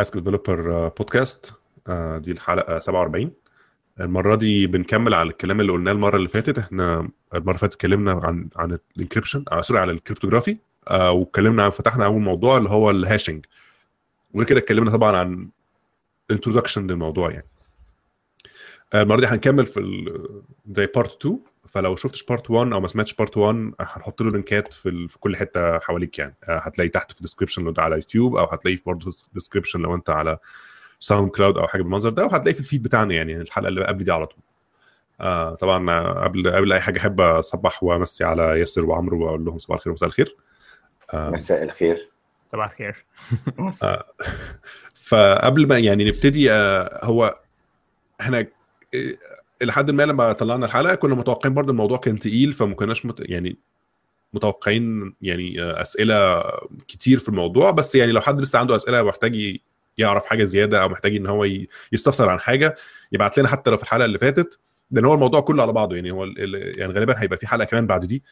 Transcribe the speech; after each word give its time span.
Ask 0.00 0.14
Developer 0.16 0.88
podcast 0.88 1.52
دي 2.18 2.32
الحلقة 2.32 2.78
47 2.78 3.32
المرة 4.00 4.34
دي 4.34 4.66
بنكمل 4.66 5.14
على 5.14 5.28
الكلام 5.30 5.60
اللي 5.60 5.72
قلناه 5.72 5.92
المرة 5.92 6.16
اللي 6.16 6.28
فاتت. 6.28 6.58
إحنا 6.58 7.08
المرة 7.34 7.48
اللي 7.50 7.58
فاتت 7.58 7.74
اتكلمنا 7.74 8.12
عن 8.12 8.48
عن 8.56 8.78
ال 8.96 9.00
encryption 9.00 9.44
آه 9.52 9.60
sorry 9.60 9.80
على 9.80 9.92
ال 9.92 9.97
cryptography. 9.97 10.56
آه 10.88 11.12
واتكلمنا 11.12 11.70
فتحنا 11.70 12.04
أول 12.04 12.20
موضوع 12.20 12.56
اللي 12.58 12.68
هو 12.68 12.90
ال 12.90 12.96
hashing. 12.96 13.46
وكده 14.34 14.58
اتكلمنا 14.58 14.90
طبعا 14.90 15.16
عن 15.16 15.48
introduction 16.30 16.86
للموضوع 16.86 17.30
يعني. 17.30 17.46
آه 18.94 19.02
المرة 19.02 19.20
دي 19.20 19.26
هنكمل 19.26 19.66
في 19.66 19.80
زي 20.76 20.86
part 20.86 21.16
2 21.26 21.38
فلو 21.70 21.96
شفتش 21.96 22.22
part 22.22 22.50
1 22.50 22.72
أو 22.72 22.80
ما 22.80 22.88
سمعتش 22.88 23.14
part 23.14 23.36
1 23.36 23.72
هنحط 23.80 24.22
له 24.22 24.30
لينكات 24.30 24.72
في, 24.72 25.08
في 25.08 25.18
كل 25.18 25.36
حتة 25.36 25.78
حواليك 25.78 26.18
يعني. 26.18 26.34
هتلاقي 26.44 26.88
تحت 26.88 27.12
في 27.12 27.18
ال 27.18 27.22
description 27.22 27.64
لو 27.64 27.70
ده 27.70 27.82
على 27.82 27.96
يوتيوب 27.96 28.36
أو 28.36 28.44
هتلاقيه 28.44 28.78
برضه 28.86 29.10
في 29.10 29.28
ال 29.28 29.32
description 29.32 29.80
لو 29.80 29.94
انت 29.94 30.10
على 30.10 30.38
SoundCloud 31.00 31.58
أو 31.58 31.66
حاجة 31.66 31.82
بالمنظر 31.82 32.10
ده 32.10 32.24
وهتلاقيه 32.24 32.52
في 32.52 32.60
ال 32.60 32.64
feed 32.64 32.82
بتاعنا 32.82 33.14
يعني 33.14 33.36
الحلقة 33.36 33.68
اللي 33.68 33.84
قبل 33.86 34.04
دي 34.04 34.12
على 34.12 34.26
طول. 34.26 34.42
آه 35.20 35.54
طبعا 35.54 36.12
قبل 36.24 36.50
قبل 36.50 36.72
أي 36.72 36.80
حاجة 36.80 36.98
أحب 36.98 37.20
أصبح 37.20 37.82
وأمسي 37.82 38.24
على 38.24 38.42
ياسر 38.42 38.84
وعمرو 38.84 39.24
وأقول 39.24 39.44
لهم 39.44 39.58
صباح 39.58 39.76
الخير 39.76 39.90
ومساء 39.92 40.08
الخير. 40.08 40.36
آه 41.14 41.30
مساء 41.30 41.62
الخير. 41.62 42.10
صباح 42.52 42.70
الخير. 42.70 43.04
آه 43.82 44.04
فقبل 45.08 45.68
ما 45.68 45.78
يعني 45.78 46.04
نبتدي 46.04 46.52
آه 46.52 47.00
هو 47.04 47.40
إحنا 48.20 48.46
إلى 49.62 49.72
حد 49.72 49.90
ما 49.90 50.02
لما 50.02 50.32
طلعنا 50.32 50.66
الحلقة 50.66 50.94
كنا 50.94 51.14
متوقعين 51.14 51.54
برضه 51.54 51.70
الموضوع 51.70 51.98
كان 51.98 52.18
تقيل 52.18 52.52
فما 52.52 52.74
كناش 52.74 53.06
مت... 53.06 53.20
يعني 53.20 53.56
متوقعين 54.32 55.14
يعني 55.22 55.62
أسئلة 55.62 56.42
كتير 56.88 57.18
في 57.18 57.28
الموضوع 57.28 57.70
بس 57.70 57.94
يعني 57.94 58.12
لو 58.12 58.20
حد 58.20 58.40
لسه 58.40 58.58
عنده 58.58 58.76
أسئلة 58.76 59.02
محتاج 59.02 59.56
يعرف 59.98 60.24
حاجة 60.24 60.44
زيادة 60.44 60.82
أو 60.82 60.88
محتاج 60.88 61.16
إن 61.16 61.26
هو 61.26 61.46
يستفسر 61.92 62.28
عن 62.28 62.40
حاجة 62.40 62.76
يبعت 63.12 63.38
لنا 63.38 63.48
حتى 63.48 63.70
لو 63.70 63.76
في 63.76 63.82
الحلقة 63.82 64.04
اللي 64.04 64.18
فاتت 64.18 64.58
لأن 64.90 65.04
هو 65.04 65.14
الموضوع 65.14 65.40
كله 65.40 65.62
على 65.62 65.72
بعضه 65.72 65.96
يعني 65.96 66.10
هو 66.10 66.24
يعني 66.76 66.92
غالبا 66.92 67.22
هيبقى 67.22 67.36
في 67.36 67.46
حلقة 67.46 67.64
كمان 67.64 67.86
بعد 67.86 68.04
دي 68.04 68.22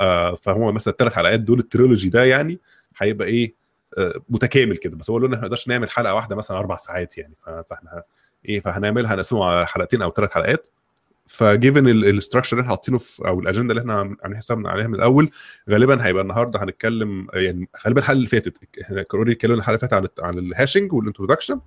آه 0.00 0.34
فهو 0.34 0.72
مثلا 0.72 0.92
الثلاث 0.92 1.12
حلقات 1.12 1.40
دول 1.40 1.58
ال 1.58 1.64
trilogy 1.64 2.08
ده 2.08 2.24
يعني 2.24 2.58
هيبقى 2.98 3.28
إيه 3.28 3.54
آه 3.98 4.14
متكامل 4.28 4.76
كده 4.76 4.96
بس 4.96 5.10
هو 5.10 5.16
إحنا 5.18 5.28
ما 5.28 5.36
نقدرش 5.42 5.68
نعمل 5.68 5.90
حلقة 5.90 6.14
واحدة 6.14 6.36
مثلا 6.36 6.58
أربع 6.58 6.76
ساعات 6.76 7.18
يعني 7.18 7.34
فإحنا 7.68 8.02
إيه 8.48 8.60
فهنعملها 8.60 9.14
هنقسمه 9.14 9.44
على 9.44 9.66
حلقتين 9.66 10.02
أو 10.02 10.10
ثلاث 10.10 10.30
حلقات. 10.30 10.68
ف 11.26 11.36
given 11.36 11.88
ال 11.88 11.94
structure 11.94 12.52
اللي 12.56 12.62
إحنا 12.62 12.70
حاطينه 12.76 13.00
أو 13.26 13.40
الاجنده 13.40 13.70
اللي 13.72 13.80
إحنا 13.80 13.94
عاملين 14.22 14.36
حسابنا 14.36 14.70
عليها 14.70 14.86
من 14.86 14.94
الأول 14.94 15.30
غالبا 15.70 16.06
هيبقى 16.06 16.22
النهارده 16.22 16.62
هنتكلم 16.64 17.26
يعني 17.34 17.68
غالبا 17.86 18.00
الحلقة 18.00 18.16
اللي 18.16 18.26
فاتت 18.26 18.58
إحنا 18.82 19.04
already 19.14 19.32
اتكلمنا 19.32 19.58
الحلقة 19.58 19.74
اللي 19.74 20.08
فاتت 20.08 20.20
عن 20.20 20.26
عن 20.28 20.38
ال 20.38 20.45
hashing 20.45 20.92
وال 20.92 21.02
introduction 21.02 21.60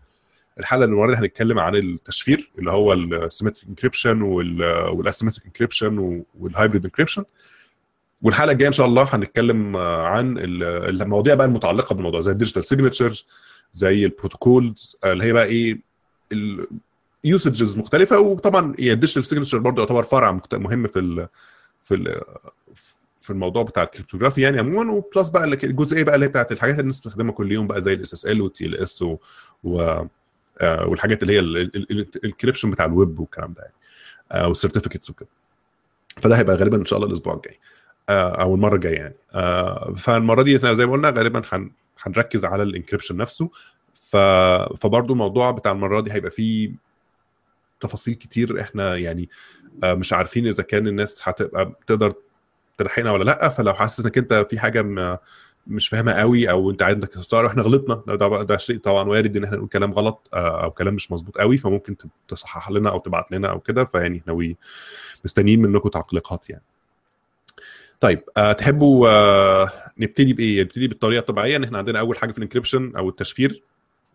الحلقة 0.59 0.83
اللي 0.83 0.93
النهارده 0.93 1.19
هنتكلم 1.19 1.59
عن 1.59 1.75
التشفير 1.75 2.51
اللي 2.59 2.71
هو 2.71 2.93
ال 2.93 3.01
symmetric 3.01 3.67
encryption 3.69 4.21
وال 4.21 4.42
asymmetric 4.42 5.45
encryption 5.45 6.23
وال 6.39 6.51
hybrid 6.51 6.85
encryption 6.85 7.23
والحلقة 8.21 8.51
الجاية 8.51 8.67
إن 8.67 8.73
شاء 8.73 8.85
الله 8.87 9.07
هنتكلم 9.15 9.77
عن 9.77 10.35
المواضيع 10.37 11.35
بقى 11.35 11.47
المتعلقة 11.47 11.93
بالموضوع 11.95 12.21
زي 12.21 12.31
ال 12.31 12.35
digital 12.35 12.65
signatures 12.65 13.27
زي 13.73 14.05
ال 14.05 14.14
protocols 14.14 14.97
اللي 15.05 15.23
هي 15.23 15.33
بقى 15.33 15.45
إيه 15.45 15.94
يوسجز 17.23 17.77
مختلفة 17.77 18.19
وطبعا 18.19 18.75
هي 18.79 18.93
ال 18.93 18.97
digital 18.97 19.25
signature 19.25 19.57
برضه 19.57 19.81
يعتبر 19.81 20.03
فرع 20.03 20.39
مهم 20.53 20.87
في 20.87 20.99
ال 20.99 21.27
في 21.81 21.95
ال 21.95 22.21
في 23.21 23.29
الموضوع 23.31 23.63
بتاع 23.63 23.83
ال 23.83 23.88
cryptography 23.88 24.41
يعني 24.41 24.59
عموما. 24.59 24.91
و 24.91 24.99
plus 24.99 25.29
بقى 25.29 25.43
الجزئيه 25.43 26.03
بقى 26.03 26.15
اللي 26.15 26.25
هي 26.25 26.29
بتاعت 26.29 26.51
الحاجات 26.51 26.73
اللي 26.73 26.81
الناس 26.81 26.99
بتستخدمها 26.99 27.31
كل 27.31 27.51
يوم 27.51 27.67
بقى 27.67 27.81
زي 27.81 27.93
ال 27.93 28.41
SSL 28.41 28.65
وال 28.65 28.77
TLS 28.77 29.05
والحاجات 29.63 31.23
اللي 31.23 31.33
هي 31.33 31.39
ال 32.25 32.29
encryption 32.29 32.71
بتاع 32.71 32.85
الويب 32.85 33.19
والكلام 33.19 33.53
ده 33.53 33.71
يعني 34.31 34.47
وال 34.47 34.56
certificates 34.56 35.09
وكده. 35.09 35.29
فده 36.17 36.37
هيبقى 36.37 36.55
غالبا 36.55 36.77
إن 36.77 36.85
شاء 36.85 36.97
الله 36.97 37.07
الأسبوع 37.09 37.33
الجاي 37.33 37.59
أو 38.09 38.55
المرة 38.55 38.75
الجاية 38.75 38.95
يعني 38.95 39.15
فالمرة 39.95 40.41
دي 40.41 40.75
زي 40.75 40.85
ما 40.85 40.91
قلنا 40.91 41.09
غالبا 41.09 41.41
هنركز 42.03 42.45
على 42.45 42.63
ال 42.63 42.68
encryption 42.68 43.17
نفسه. 43.17 43.49
فبرضه 44.77 45.13
الموضوع 45.13 45.51
بتاع 45.51 45.71
المرة 45.71 46.01
دي 46.01 46.11
هيبقى 46.13 46.31
فيه 46.31 46.71
تفاصيل 47.79 48.13
كتير 48.13 48.61
إحنا 48.61 48.95
يعني 48.95 49.29
مش 49.83 50.13
عارفين 50.13 50.47
إذا 50.47 50.63
كان 50.63 50.87
الناس 50.87 51.21
هتبقى 51.29 51.73
تقدر 51.87 52.13
تلحقنا 52.77 53.11
ولا 53.11 53.23
لأ. 53.23 53.49
فلو 53.49 53.73
حاسس 53.73 53.99
إنك 53.99 54.17
أنت 54.17 54.33
في 54.33 54.59
حاجة 54.59 54.81
م... 54.81 55.17
مش 55.67 55.87
فاهمها 55.87 56.19
قوي 56.19 56.49
أو 56.49 56.71
أنت 56.71 56.83
عندك 56.83 57.09
استفسار 57.09 57.47
إحنا 57.47 57.63
غلطنا. 57.63 58.15
ده, 58.15 58.43
ده 58.43 58.57
شيء 58.57 58.77
طبعا 58.77 59.09
وارد 59.09 59.37
إن 59.37 59.43
إحنا 59.43 59.57
نقول 59.57 59.69
كلام 59.69 59.93
غلط 59.93 60.29
أو 60.33 60.71
كلام 60.71 60.93
مش 60.93 61.11
مظبوط 61.11 61.37
قوي. 61.37 61.57
فممكن 61.57 61.95
تصحح 62.27 62.71
لنا 62.71 62.89
أو 62.89 62.99
تبعت 62.99 63.31
لنا 63.31 63.47
أو 63.49 63.59
كده. 63.59 63.85
فيعني 63.85 64.17
إحنا 64.17 64.55
مستنيين 65.25 65.61
منكم 65.61 65.89
تعليقات 65.89 66.49
يعني. 66.49 66.63
طيب 67.99 68.23
أه 68.37 68.51
تحبوا 68.51 69.07
نبتدي 69.99 70.33
بإيه؟ 70.33 70.61
نبتدي 70.61 70.87
بالطريقة 70.87 71.19
الطبيعية 71.19 71.57
إن 71.57 71.63
إحنا 71.63 71.77
عندنا 71.77 71.99
أول 71.99 72.17
حاجة 72.17 72.31
في 72.31 72.37
ال 72.37 72.42
encryption 72.42 72.95
أو 72.97 73.09
التشفير. 73.09 73.63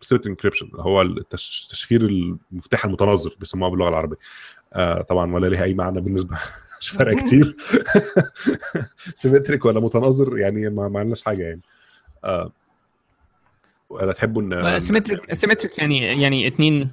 symmetric 0.01 0.27
encryption 0.27 0.69
هو 0.75 1.01
التشفير 1.01 2.01
المفتاح 2.01 2.85
المتناظر 2.85 3.35
بيسموها 3.39 3.69
باللغة 3.69 3.89
العربية. 3.89 4.17
آه 4.73 5.01
طبعا 5.01 5.33
ولا 5.33 5.47
ليها 5.47 5.63
أي 5.63 5.73
معنى 5.73 6.01
بالنسبة 6.01 6.37
مش 6.81 6.89
فارقة 6.89 7.15
كتير. 7.23 7.55
symmetric 9.15 9.65
ولا 9.65 9.79
متناظر 9.79 10.37
يعني 10.37 10.69
ما, 10.69 10.87
ما 10.87 10.99
عندناش 10.99 11.23
حاجة 11.23 11.43
يعني. 11.43 11.61
آه 12.23 12.51
ولا 13.89 14.13
تحبوا 14.13 14.41
ان 14.41 14.79
symmetric 14.79 15.33
symmetric 15.33 15.77
يعني 15.79 16.21
يعني 16.21 16.47
اثنين 16.47 16.89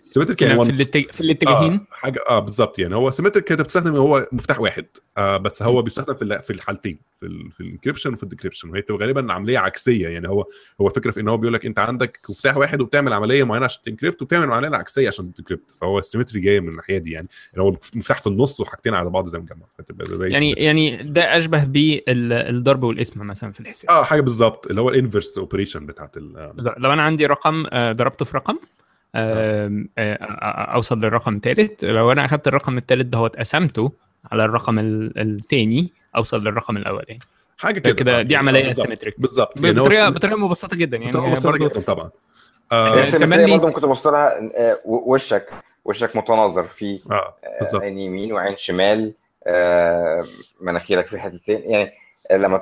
symmetric 0.00 0.42
يعني 0.42 0.64
في, 0.64 0.70
الاتج... 0.70 1.10
في 1.10 1.20
الاتجاهين؟ 1.20 1.72
آه 1.72 1.86
حاجة 1.90 2.20
آه 2.28 2.38
بالظبط. 2.38 2.78
يعني 2.78 2.94
هو 2.96 3.10
symmetric 3.10 3.44
كده 3.44 3.64
بتستخدم 3.64 3.94
هو 3.96 4.26
مفتاح 4.32 4.60
واحد. 4.60 4.86
آه 5.18 5.36
بس 5.36 5.62
هو 5.62 5.82
بيستخدم 5.82 6.14
في 6.14 6.38
في 6.38 6.52
الحالتين 6.52 6.98
في 7.14 7.26
ال 7.26 7.50
في 7.50 7.60
ال 7.60 7.65
encryption 7.65 8.12
وفي 8.12 8.22
ال 8.22 8.26
decryption 8.26 8.70
وهي 8.70 8.80
بتبقى 8.80 9.06
غالبا 9.06 9.32
عملية 9.32 9.58
عكسية. 9.58 10.08
يعني 10.08 10.28
هو 10.28 10.44
هو 10.80 10.86
الفكرة 10.86 11.10
في 11.10 11.20
إن 11.20 11.28
هو 11.28 11.36
بيقول 11.36 11.54
لك 11.54 11.66
أنت 11.66 11.78
عندك 11.78 12.20
مفتاح 12.30 12.56
واحد 12.56 12.80
وبتعمل 12.80 13.12
عملية 13.12 13.44
معينة 13.44 13.64
عشان 13.64 13.82
ت 13.82 13.87
encrypt 13.87 14.22
وبتعمل 14.22 14.52
عملية 14.52 14.76
عكسية 14.76 15.08
عشان 15.08 15.34
ت 15.34 15.38
decrypt 15.38 15.70
فهو 15.80 15.98
ال 15.98 16.03
symmetry 16.03 16.40
جاي 16.40 16.60
من 16.60 16.68
الناحية 16.68 16.98
دي 16.98 17.10
يعني, 17.10 17.28
يعني 17.52 17.64
هو 17.64 17.70
مفتاح 17.94 18.20
في 18.20 18.26
النص 18.26 18.60
وحاجتين 18.60 18.94
على 18.94 19.10
بعض 19.10 19.26
زي 19.26 19.38
مجمع 19.38 19.66
يعني 20.20 20.52
يعني 20.52 20.96
ده 21.02 21.36
أشبه 21.36 21.64
بالضرب 21.64 22.82
والقسمة 22.82 23.26
مثلا 23.26 23.52
في 23.52 23.60
الحساب. 23.60 23.90
آه 23.90 24.02
حاجة 24.02 24.20
بالظبط. 24.20 24.66
اللي 24.66 24.80
هو 24.80 24.88
ال 24.88 24.94
inverse 24.94 25.38
operation 25.38 25.86
بتاعت 25.86 26.16
لو 26.76 26.92
أنا 26.92 27.02
عندي 27.02 27.26
رقم 27.26 27.62
ضربته 27.92 28.24
في 28.24 28.36
رقم 28.36 28.58
أوصل 29.14 30.98
للرقم 31.00 31.36
الثالث 31.36 31.84
لو 31.84 32.12
أنا 32.12 32.24
اخذت 32.24 32.48
الرقم 32.48 32.78
الثالث 32.78 33.06
ده 33.06 33.18
قسمته 33.18 33.92
على 34.32 34.44
الرقم 34.44 34.78
الثاني 35.16 35.92
أوصل 36.16 36.44
للرقم 36.44 36.76
الأولاني. 36.76 37.18
حاجة 37.58 37.78
كده 37.78 37.92
كده 37.92 38.22
دي 38.22 38.36
عملية 38.36 38.72
سيمتريك 38.72 39.20
بالظبط 39.20 39.60
يعني 39.60 39.80
بطريقة 39.80 40.08
بطريقة 40.08 40.36
مبسطة 40.36 40.76
جدا 40.76 40.96
يعني. 40.96 41.10
بطريقة 41.10 41.30
مبسطة 41.30 41.56
جدا 41.58 41.80
طبعا. 41.80 42.10
آه 42.72 43.04
كمان 43.04 43.50
برضه 43.50 43.66
ممكن 43.66 43.80
تبص 43.80 44.06
لها 44.06 44.50
وشك 44.84 45.50
وشك 45.84 46.16
متناظر. 46.16 46.64
في 46.64 47.00
بالظبط. 47.60 47.82
عين 47.82 47.98
يمين 47.98 48.32
وعين 48.32 48.56
شمال 48.56 49.12
آه 49.46 50.24
مناخيرك 50.60 51.06
في 51.06 51.18
حتتين. 51.18 51.62
يعني 51.70 51.92
لما 52.32 52.58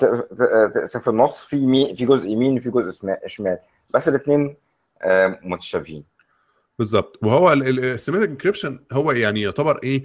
تقسم 0.74 1.00
في 1.00 1.08
النص 1.08 1.40
في 1.40 1.94
في 1.96 2.06
جزء 2.06 2.28
يمين 2.28 2.56
وفي 2.56 2.70
جزء 2.70 3.08
شمال. 3.26 3.58
بس 3.90 4.08
الاثنين 4.08 4.56
آه 5.02 5.38
متشابهين. 5.42 6.04
بالظبط. 6.78 7.18
وهو 7.22 7.52
ال 7.52 7.60
symmetric 7.60 8.30
encryption 8.30 8.78
هو 8.92 9.12
يعني 9.12 9.40
يعتبر 9.42 9.78
إيه 9.82 10.04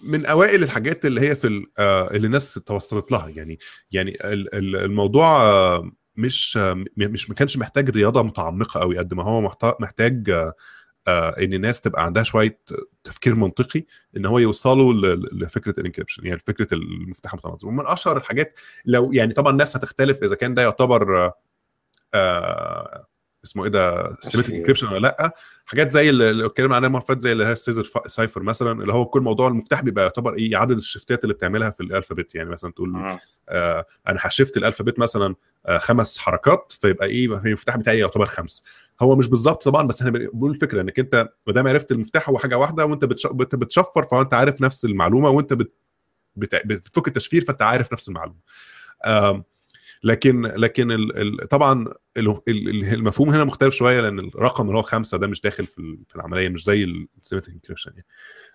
من 0.00 0.26
أوائل 0.26 0.62
الحاجات 0.62 1.06
اللي 1.06 1.20
هي 1.20 1.34
في 1.36 1.46
اللي 1.78 2.26
الناس 2.26 2.54
توصلت 2.54 3.12
لها. 3.12 3.28
يعني 3.28 3.58
يعني 3.92 4.18
الموضوع 4.24 5.38
مش 6.16 6.56
مش 6.96 7.30
ما 7.30 7.34
كانش 7.36 7.56
محتاج 7.56 7.90
رياضة 7.90 8.22
متعمقة 8.22 8.80
قوي 8.80 8.98
قد 8.98 9.14
ما 9.14 9.22
هو 9.22 9.52
محتاج 9.80 10.30
إن 11.08 11.52
الناس 11.54 11.80
تبقى 11.80 12.04
عندها 12.04 12.22
شوية 12.22 12.60
تفكير 13.04 13.34
منطقي 13.34 13.84
إن 14.16 14.26
هو 14.26 14.38
يوصلوا 14.38 14.92
لفكرة 15.32 15.80
ال 15.80 15.84
encryption 15.84 16.26
يعني 16.26 16.38
فكرة 16.46 16.74
المفتاح 16.74 17.32
المتناظر 17.32 17.68
ومن 17.68 17.86
أشهر 17.86 18.16
الحاجات 18.16 18.58
لو 18.84 19.12
يعني 19.12 19.32
طبعا 19.34 19.52
الناس 19.52 19.76
هتختلف 19.76 20.22
إذا 20.22 20.36
كان 20.36 20.54
ده 20.54 20.62
يعتبر 20.62 21.32
آه 22.14 23.06
اسمه 23.44 23.64
إيه 23.64 23.70
ده 23.70 24.16
symmetric 24.22 24.56
encryption 24.56 24.86
ولا 24.86 24.98
لأ؟ 24.98 25.34
حاجات 25.66 25.92
زي 25.92 26.10
اللي 26.10 26.46
اتكلمنا 26.46 26.76
عنها 26.76 26.86
المره 26.88 27.04
زي 27.10 27.32
اللي 27.32 27.44
هي 27.46 27.52
ال 27.52 27.57
Caesar 27.57 27.88
cipher 28.06 28.42
مثلا 28.42 28.82
اللي 28.82 28.92
هو 28.92 29.06
كل 29.06 29.20
موضوع 29.20 29.48
المفتاح 29.48 29.82
بيبقى 29.82 30.04
يعتبر 30.04 30.34
إيه 30.34 30.56
عدد 30.56 30.76
ال 30.76 30.83
shift 30.83 31.17
ات 31.17 31.24
اللي 31.24 31.34
بتعملها 31.34 31.70
في 31.70 31.82
ال 31.82 31.88
alphabet 31.88 32.34
يعني 32.34 32.50
مثلا 32.50 32.72
تقول 32.72 32.96
آه. 32.96 33.20
آه 33.48 33.84
أنا 34.08 34.18
ه 34.22 34.28
shift 34.28 34.56
ال 34.56 34.61
alphabet 34.61 34.98
مثلا 34.98 35.34
آه 35.66 35.78
خمس 35.78 36.18
حركات 36.18 36.72
فيبقى 36.80 37.06
إيه 37.06 37.28
في 37.38 37.46
المفتاح 37.48 37.76
بتاعي 37.76 37.98
يعتبر 37.98 38.26
خمس. 38.26 38.62
هو 39.00 39.16
مش 39.16 39.26
بالظبط 39.26 39.64
طبعا 39.64 39.86
بس 39.86 40.00
إحنا 40.00 40.10
بنقول 40.10 40.50
الفكرة 40.50 40.80
إنك 40.80 40.98
أنت 40.98 41.28
ما 41.46 41.52
دام 41.52 41.68
عرفت 41.68 41.92
المفتاح 41.92 42.28
هو 42.28 42.38
حاجة 42.38 42.58
واحدة 42.58 42.86
وأنت 42.86 43.04
بتشفر 43.54 44.02
فأنت 44.02 44.34
عارف 44.34 44.60
نفس 44.62 44.84
المعلومة 44.84 45.28
وأنت 45.28 45.52
بت... 45.52 45.72
بت... 46.36 46.66
بتفك 46.66 47.08
التشفير 47.08 47.44
فأنت 47.44 47.62
عارف 47.62 47.92
نفس 47.92 48.08
المعلومة. 48.08 48.38
آه 49.04 49.44
لكن 50.02 50.42
لكن 50.46 50.90
ال 50.92 51.16
ال 51.42 51.48
طبعا 51.48 51.88
ال- 52.16 52.28
ال- 52.48 52.94
المفهوم 52.94 53.28
هنا 53.30 53.44
مختلف 53.44 53.74
شوية 53.74 54.00
لأن 54.00 54.18
الرقم 54.18 54.66
اللي 54.66 54.78
هو 54.78 54.82
خمسة 54.82 55.18
ده 55.18 55.26
مش 55.26 55.40
داخل 55.40 55.66
في 55.66 55.98
في 56.08 56.16
العملية 56.16 56.48
مش 56.48 56.64
زي 56.64 56.84
ال 56.84 56.91
symmetric 56.91 57.54
encryption 57.54 57.90
يعني. 57.90 58.06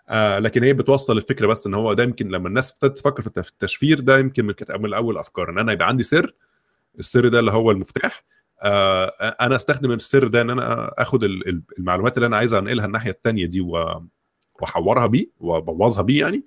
آه 0.10 0.40
لكن 0.40 0.63
هي 0.63 0.74
بتوصل 0.74 1.18
الفكرة 1.18 1.48
بس 1.48 1.68
إن 1.68 1.74
هو 1.74 1.94
ده 1.94 2.04
يمكن 2.04 2.28
لما 2.28 2.48
الناس 2.48 2.72
ابتدت 2.72 2.98
تفكر 2.98 3.22
في 3.22 3.28
الت- 3.28 3.40
في 3.40 3.50
التشفير 3.51 4.00
ده 4.00 4.18
يمكن 4.19 4.54
من 4.80 4.94
اول 4.94 5.18
أفكار 5.18 5.50
إن 5.50 5.57
أنا 5.60 5.72
يبقى 5.74 5.88
عندي 5.88 6.04
سر 6.04 6.34
السر 7.00 7.28
ده 7.28 7.40
اللي 7.40 7.51
هو 7.51 7.72
المفتاح 7.72 8.24
آه 8.62 9.06
أنا 9.42 9.56
أستخدم 9.56 9.92
السر 9.92 10.28
ده 10.28 10.42
إن 10.42 10.50
أنا 10.50 10.94
آخد 10.98 11.24
ال- 11.24 11.50
ال- 11.50 11.62
المعلومات 11.80 12.18
اللي 12.18 12.28
أنا 12.28 12.38
عايز 12.38 12.54
أنقلها 12.54 12.86
الناحية 12.86 13.12
الثانية 13.12 13.45
دي 13.45 13.62
وأحورها 14.62 15.06
بيه 15.07 15.28
وأبوظها 15.40 16.01
بيه 16.01 16.19
يعني 16.19 16.45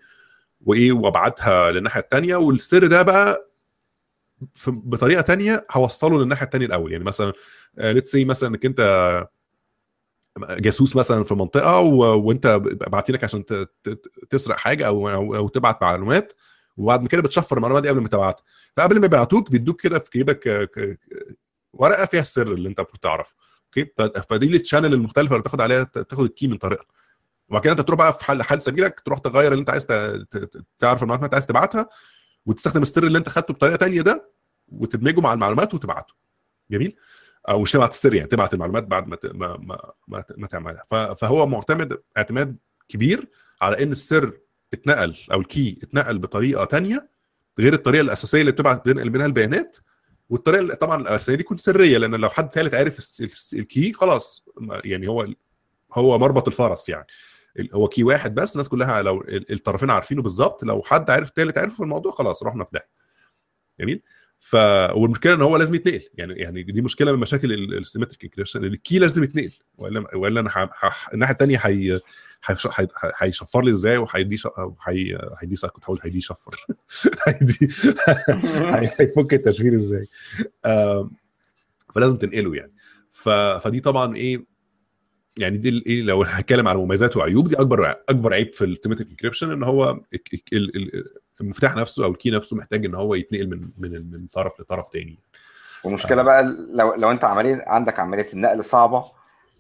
وإيه 0.61 0.93
وأبعتها 0.93 1.73
للناحية 1.73 2.01
الثانية 2.01 2.37
والسر 2.37 2.87
ده 2.87 3.03
بقى 3.03 3.46
بطريقة 4.67 5.21
تانية 5.21 5.67
هوصله 5.71 6.19
للناحية 6.19 6.45
الثانية 6.45 6.67
الأول. 6.67 6.93
يعني 6.93 7.05
مثلا 7.05 7.33
let's 7.79 8.11
say 8.11 8.25
مثلا 8.25 8.49
إنك 8.49 8.67
أنت 8.67 8.81
جاسوس 10.51 10.97
مثلا 10.97 11.25
في 11.25 11.35
منطقة 11.35 11.81
و... 11.81 12.27
وأنت 12.27 12.47
باعتينك 12.91 13.25
عشان 13.25 13.45
ت... 13.47 13.53
ت... 13.53 14.01
تسرق 14.31 14.57
حاجة 14.57 14.87
أو 14.87 15.09
أو, 15.37 15.49
تبعت 15.49 15.83
معلومات 15.83 16.33
وبعد 16.77 17.07
كده 17.07 17.23
بتشفر 17.23 17.57
المعلومات 17.57 17.83
دي 17.83 17.89
قبل 17.89 18.01
ما 18.01 18.09
تبعتها 18.09 18.45
فقبل 18.75 19.01
ما 19.01 19.07
يبعتوك 19.07 19.51
بيدوك 19.51 19.81
كده 19.81 19.99
في 19.99 20.11
جيبك 20.13 20.49
آه، 20.49 20.97
ورقة 21.73 22.05
فيها 22.05 22.21
السر 22.21 22.53
اللي 22.53 22.69
أنت 22.69 22.79
المفروض 22.79 23.01
تعرفه. 23.01 23.35
okay؟ 23.67 23.93
فدي 24.31 24.57
ال 24.57 24.62
channel 24.62 24.95
المختلفة 24.95 25.33
اللي 25.33 25.41
بتاخد 25.41 25.61
عليها 25.61 25.85
تاخد 25.85 26.25
ال 26.25 26.30
key 26.30 26.47
من 26.49 26.57
طريقها. 26.57 26.87
وبعد 27.49 27.63
كده 27.63 27.73
أنت 27.73 27.81
تروح 27.81 27.99
بقى 27.99 28.13
في 28.13 28.25
حل 28.25 28.43
حل 28.43 28.61
سبيلك 28.61 29.01
تروح 29.01 29.19
تغير 29.19 29.53
اللي 29.53 29.61
أنت 29.61 29.71
عايز. 29.71 29.87
تعرف 30.79 31.03
المعلومات 31.03 31.19
اللي 31.19 31.25
أنت 31.25 31.35
عايز 31.35 31.47
تبعتها 31.47 31.89
وتستخدم 32.47 32.83
السر 32.83 33.05
اللي 33.05 33.19
انت 33.19 33.29
خدته 33.29 33.55
بطريقة 33.55 33.77
تانية 33.77 34.03
ده 34.03 34.31
وتدمجه 34.69 35.21
مع 35.21 35.33
المعلومات 35.33 35.75
وتبعته. 35.75 36.15
جميل؟ 36.71 36.97
أو 37.49 37.61
مش 37.61 37.73
تبعت 37.73 37.91
السر 37.91 38.15
يعني 38.15 38.29
تبعت 38.29 38.55
المعلومات 38.55 38.85
بعد 38.85 39.09
ما 39.09 39.19
ما 39.25 39.57
ما, 40.09 40.25
ما, 40.37 40.47
تعملها. 40.47 40.85
فهو 41.15 41.47
معتمد 41.47 41.99
اعتماد 42.17 42.57
كبير 42.89 43.29
على 43.61 43.83
إن 43.83 43.93
السر 43.93 44.39
اتنقل 44.73 45.17
أو 45.33 45.41
الكي 45.41 45.79
اتنقل 45.83 46.19
بطريقة 46.19 46.65
تانية 46.65 47.09
غير 47.59 47.73
الطريقة 47.73 48.01
الأساسية 48.01 48.41
اللي 48.41 48.53
بتبعت 48.53 48.89
بين 48.89 49.13
منها 49.13 49.27
البيانات. 49.27 49.77
والطريقة 50.31 50.75
طبعا 50.75 51.01
الأساسية 51.03 51.35
دي 51.35 51.43
تكون 51.43 51.57
سرية 51.57 51.99
لأن 51.99 52.15
لو 52.15 52.31
حد 52.31 52.53
ثالث 52.53 52.75
عارف 52.75 53.21
ال 53.55 53.64
key 53.64 53.93
خلاص 53.93 54.45
يعني 54.85 55.09
هو 55.09 55.27
هو 55.93 56.19
مربط 56.19 56.49
الفرس 56.49 56.89
يعني. 56.89 57.07
هو 57.75 57.89
key 57.89 58.05
واحد 58.05 58.35
بس 58.35 58.53
الناس 58.53 58.69
كلها 58.69 59.03
لو 59.03 59.21
ال- 59.21 59.53
الطرفين 59.53 59.91
عارفينه 59.91 60.23
بالظبط 60.23 60.65
لو 60.65 60.83
حد 60.83 61.11
عارف 61.11 61.29
الثالث 61.29 61.59
عارف 61.59 61.75
في 61.75 61.81
الموضوع 61.83 62.13
خلاص 62.13 62.43
رحنا 62.43 62.65
في 62.65 62.71
ده 62.75 62.89
جميل؟ 63.81 64.03
ف 64.39 64.55
والمشكلة 64.95 65.35
إن 65.35 65.43
هو 65.43 65.57
لازم 65.57 65.75
يتنقل. 65.75 66.03
يعني 66.15 66.35
يعني 66.35 66.63
دي 66.63 66.81
مشكلة 66.81 67.13
من 67.13 67.19
مشاكل 67.19 67.53
ال 67.79 67.83
symmetric 67.83 68.25
encryption 68.25 68.65
ال 68.65 68.73
key 68.73 68.99
لازم 68.99 69.23
يتنقل. 69.25 69.53
وإلا 69.79 70.17
وإلا 70.17 70.41
أنا 70.41 70.51
ح... 70.51 70.69
ح... 70.73 71.09
الناحية 71.15 71.33
الثانية 71.33 71.59
هي 71.63 72.01
هيش- 72.47 72.67
هي- 72.67 72.89
هيشفر 73.17 73.63
لي 73.63 73.71
إزاي 73.71 73.97
وهيدي. 73.97 74.37
هيدي 74.89 75.55
كنت 75.73 75.85
هقول 75.85 76.01
هيدي 76.03 76.21
شفر 76.21 76.67
هيدي 77.27 77.59
هي- 78.49 78.95
هيفك 79.01 79.35
التشفير 79.35 79.75
إزاي. 79.75 80.09
فلازم 81.95 82.17
تنقله 82.17 82.55
يعني. 82.57 82.73
ف... 83.11 83.29
فدي 83.29 83.81
طبعا 83.81 84.17
إيه 84.17 84.47
يعني 85.39 85.57
دي 85.57 85.83
إيه 85.87 86.03
لو 86.03 86.23
هتكلم 86.23 86.69
على 86.69 86.79
مميزات 86.79 87.17
وعيوب 87.17 87.49
دي 87.49 87.57
أكبر 87.57 87.91
أكبر 88.09 88.33
عيب 88.35 88.53
في 88.55 88.65
ال 88.65 88.69
symmetric 88.69 89.11
encryption 89.11 89.53
إن 89.53 89.63
هو 89.63 89.91
ال- 89.91 90.01
ال- 90.53 90.77
ال- 90.77 91.05
المفتاح 91.41 91.77
نفسه 91.77 92.05
أو 92.05 92.11
ال 92.11 92.16
key 92.16 92.31
نفسه 92.31 92.57
محتاج 92.57 92.85
إن 92.85 92.95
هو 92.95 93.15
يتنقل 93.15 93.47
من 93.51 93.69
من 93.79 94.11
من 94.11 94.27
طرف 94.33 94.61
لطرف 94.61 94.89
تاني. 94.89 95.19
والمشكلة 95.85 96.23
بقى 96.23 96.43
لو 96.73 96.95
لو 96.95 97.11
أنت 97.11 97.25
عملية 97.25 97.65
عندك 97.67 98.01
عملية 98.01 98.27
النقل 98.33 98.65
صعبة 98.65 99.05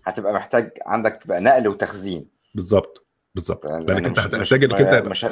هتبقى 0.05 0.35
محتاج 0.35 0.71
عندك 0.87 1.27
بقى 1.27 1.41
نقل 1.41 1.69
وتخزين. 1.69 2.27
بالظبط 2.55 3.07
بالظبط. 3.35 3.67
لأن 3.67 3.83
لأنك 3.83 4.05
أنت 4.07 4.19
هتحتاج 4.19 4.65
إنك 4.65 4.75
أنت 4.81 5.07
مش 5.09 5.27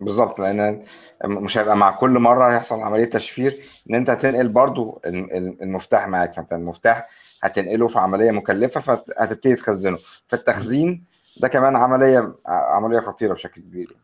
بالظبط 0.00 0.38
لأن 0.40 0.82
مش 1.24 1.58
هيبقى 1.58 1.76
مع 1.76 1.90
كل 1.90 2.10
مرة 2.10 2.54
هيحصل 2.54 2.80
عملية 2.80 3.04
تشفير 3.04 3.62
إن 3.90 3.94
أنت 3.94 4.10
هتنقل 4.10 4.48
برضو 4.48 5.00
ال- 5.06 5.32
ال- 5.36 5.62
المفتاح 5.62 6.08
معاك. 6.08 6.34
فأنت 6.34 6.52
المفتاح 6.52 7.08
هتنقله 7.42 7.88
في 7.88 7.98
عملية 7.98 8.30
مكلفة 8.30 8.80
فهتبتدي 8.80 9.54
تخزنه. 9.54 9.98
فالتخزين 10.28 11.04
ده 11.40 11.48
كمان 11.48 11.76
عملية 11.76 12.34
عملية 12.46 13.00
خطيرة 13.00 13.34
بشكل 13.34 13.60
كبير. 13.60 13.96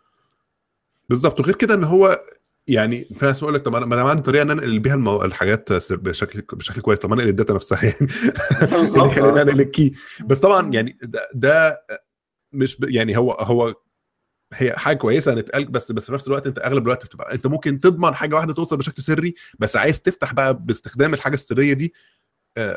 بالظبط. 1.08 1.40
وغير 1.40 1.54
كده 1.54 1.74
إن 1.74 1.84
هو 1.84 2.20
يعني 2.68 3.04
في 3.04 3.26
ناس 3.26 3.42
يقول 3.42 3.54
لك 3.54 3.62
طب 3.62 3.74
أنا 3.74 3.86
ما 3.86 3.94
أنا 3.94 4.10
عندي 4.10 4.22
طريقة 4.22 4.42
إن 4.42 4.50
أنقل 4.50 4.78
بيها 4.78 4.94
المو... 4.94 5.22
الحاجات 5.22 5.72
بشكل 5.92 6.42
بشكل 6.52 6.80
كويس. 6.80 6.98
طب 6.98 7.12
أنقل 7.12 7.28
ال 7.28 7.33
data 7.33 7.54
نفسها 7.54 7.84
يعني. 7.84 7.96
اللي 8.96 9.10
خلينا 9.10 9.42
انقل 9.42 9.60
ال 9.60 9.66
key. 9.66 9.92
بس 10.20 10.38
طبعا 10.38 10.72
يعني 10.72 10.98
ده, 11.02 11.28
ده 11.34 11.84
مش 12.52 12.80
ب... 12.80 12.90
يعني 12.90 13.16
هو 13.16 13.32
هو 13.32 13.74
هي 14.52 14.72
حاجة 14.76 14.96
كويسة 14.96 15.34
نتقال 15.34 15.64
بس 15.64 15.92
بس 15.92 16.06
في 16.06 16.12
نفس 16.12 16.28
الوقت 16.28 16.46
أنت 16.46 16.58
أغلب 16.58 16.82
الوقت 16.82 17.06
بتبقى 17.06 17.34
أنت 17.34 17.46
ممكن 17.46 17.80
تضمن 17.80 18.14
حاجة 18.14 18.34
واحدة 18.34 18.54
توصل 18.54 18.76
بشكل 18.76 19.02
سري 19.02 19.34
بس 19.58 19.76
عايز 19.76 20.02
تفتح 20.02 20.34
بقى 20.34 20.54
باستخدام 20.54 21.14
الحاجة 21.14 21.34
السرية 21.34 21.72
دي 21.72 21.94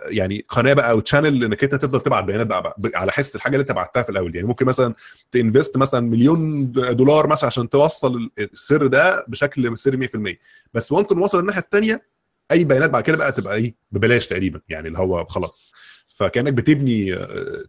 يعني 0.06 0.46
قناه 0.50 0.74
بقى 0.74 0.92
أو 0.92 1.00
تشانل 1.00 1.44
انك 1.44 1.64
انت 1.64 1.76
تفضل 1.76 2.02
تبعت 2.02 2.24
بيانات 2.24 2.48
بقى, 2.48 2.76
بقى 2.78 3.00
على 3.02 3.12
حس 3.12 3.36
الحاجة 3.36 3.54
اللي 3.56 3.62
انت 3.62 3.72
بعتها 3.72 4.02
في 4.04 4.10
الأول. 4.10 4.36
يعني 4.36 4.48
ممكن 4.48 4.66
مثلا 4.66 4.94
تنفست 5.32 5.78
مثلا 5.78 6.00
مليون 6.00 6.72
دولار 6.72 7.28
مثلا 7.28 7.48
عشان 7.48 7.70
توصل 7.70 8.30
السر 8.40 8.88
ده 8.88 9.26
بشكل 9.28 9.78
سري 9.78 9.98
100% 9.98 10.40
بس 10.74 10.92
وانت 10.92 11.12
وصل 11.12 11.40
الناحية 11.40 11.62
الثانية 11.62 12.08
أي 12.52 12.64
بيانات 12.64 12.90
بعد 12.90 13.04
كده 13.04 13.18
بقى 13.18 13.32
تبقى 13.32 13.56
إيه؟ 13.56 13.76
ببلاش 13.92 14.28
تقريبا. 14.28 14.62
يعني 14.70 14.88
اللي 14.88 15.00
هو 15.00 15.26
خلاص. 15.26 15.72
فكأنك 16.08 16.54
بتبني 16.54 17.16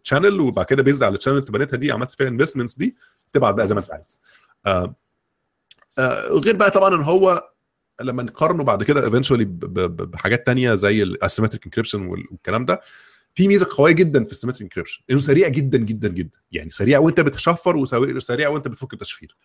channel 0.03 0.39
وبعد 0.39 0.65
كده 0.65 0.83
بيزد 0.83 1.03
على 1.03 1.13
ال 1.13 1.16
channel 1.16 1.37
اللي 1.37 1.51
بنيتها 1.51 1.77
دي 1.77 1.91
عملت 1.91 2.11
فيها 2.11 2.27
investments 2.27 2.75
دي 2.77 2.95
تبعت 3.33 3.53
بقى 3.55 3.67
زي 3.67 3.75
ما 3.75 3.81
أنت 3.81 3.91
عايز. 3.91 4.21
آه 4.65 4.95
آه 5.97 6.27
غير 6.27 6.55
بقى 6.55 6.71
طبعا 6.71 6.95
إن 6.95 7.01
هو 7.01 7.49
لما 8.01 8.23
نقارنه 8.23 8.63
بعد 8.63 8.83
كده 8.83 9.05
eventually 9.05 9.45
بحاجات 9.45 10.45
تانية 10.45 10.75
زي 10.75 11.03
ال 11.03 11.09
asymmetric 11.09 11.65
encryption 11.65 12.05
والكلام 12.05 12.65
ده 12.65 12.81
في 13.35 13.47
ميزة 13.47 13.67
قوية 13.71 13.91
جدا 13.93 14.25
في 14.25 14.31
ال 14.31 14.34
symmetric 14.34 14.61
encryption 14.61 15.01
إنه 15.09 15.19
سريع 15.19 15.47
جدا 15.47 15.77
جدا 15.77 16.07
جدا. 16.07 16.39
يعني 16.51 16.69
سريع 16.69 16.99
وأنت 16.99 17.19
بتشفر 17.19 17.77
وسريع 17.77 18.49
وأنت 18.49 18.67
بتفك 18.67 18.93
التشفير. 18.93 19.35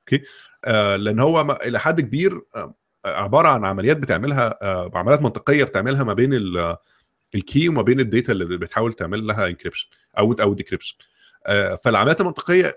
okay؟ 0.00 0.24
آه 0.64 0.96
لأن 0.96 1.20
هو 1.20 1.58
إلى 1.64 1.80
حد 1.80 2.00
كبير 2.00 2.42
آه 2.56 2.74
عبارة 3.04 3.48
عن 3.48 3.64
عمليات 3.64 3.96
بتعملها 3.96 4.58
آه 4.62 4.90
عمليات 4.94 5.22
منطقية 5.22 5.64
بتعملها 5.64 6.04
ما 6.04 6.12
بين 6.12 6.34
ال- 6.34 6.76
ال 7.34 7.43
key 7.43 7.68
وما 7.68 7.82
بين 7.82 8.00
ال 8.00 8.06
data 8.06 8.32
اللي 8.32 8.44
بتحاول 8.58 8.92
تعمل 8.92 9.26
لها 9.26 9.46
encryption 9.46 9.88
أو 10.18 10.32
أو 10.32 10.54
decryption 10.54 10.96
آه 11.46 11.74
فالعمليات 11.74 12.20
المنطقية 12.20 12.74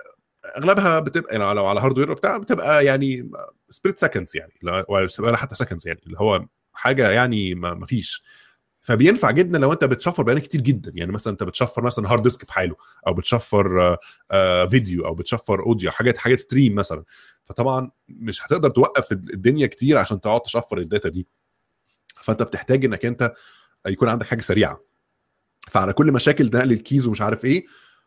أغلبها 0.58 1.00
بتبقى 1.00 1.36
يعني 1.40 1.54
لو 1.54 1.66
على 1.66 1.80
hardware 1.80 2.14
بتاع 2.14 2.38
بتبقى 2.38 2.86
يعني 2.86 3.32
split 3.70 4.00
seconds 4.00 4.38
يعني 4.38 4.54
لا- 4.62 4.86
ولا 5.20 5.38
حتى 5.38 5.56
seconds 5.56 5.88
يعني 5.88 6.00
اللي 6.06 6.18
هو 6.20 6.46
حاجة 6.74 7.10
يعني 7.12 7.56
ما 7.56 7.86
فيش. 7.86 8.24
فبينفع 8.82 9.32
جدا 9.32 9.60
لو 9.60 9.74
أنت 9.74 9.84
بتشفر 9.84 10.24
بيانات 10.24 10.44
كتير 10.44 10.62
جدا 10.62 10.92
يعني 10.96 11.12
مثلا 11.12 11.34
أنت 11.34 11.44
بتشفر 11.44 11.84
مثلا 11.84 12.12
hard 12.12 12.24
disk 12.24 12.46
بحاله 12.46 12.76
أو 13.08 13.14
بتشفر 13.14 13.82
آه، 13.82 13.98
آه، 14.32 14.66
فيديو 14.66 15.06
أو 15.06 15.16
بتشفر 15.16 15.60
audio 15.60 15.92
حاجات 15.92 16.18
حاجات 16.18 16.40
stream 16.40 16.76
مثلا. 16.76 17.04
فطبعا 17.44 17.92
مش 18.10 18.46
هتقدر 18.46 18.70
توقف 18.70 19.12
الدنيا 19.12 19.68
كتير 19.68 19.98
عشان 19.98 20.22
تقعد 20.22 20.42
تشفر 20.42 20.78
ال 20.78 20.84
data 20.84 21.10
دي. 21.10 21.28
فأنت 22.16 22.44
بتحتاج 22.44 22.86
إنك 22.86 23.06
أنت 23.06 23.34
يكون 23.88 24.10
عندك 24.10 24.26
حاجة 24.26 24.42
سريعة. 24.42 24.80
فعلى 25.70 25.94
كل 25.94 26.12
مشاكل 26.12 26.46
نقل 26.54 26.72
ال 26.72 26.79
keys 26.79 27.08
ومش 27.08 27.22
عارف 27.22 27.46
إيه 27.46 27.66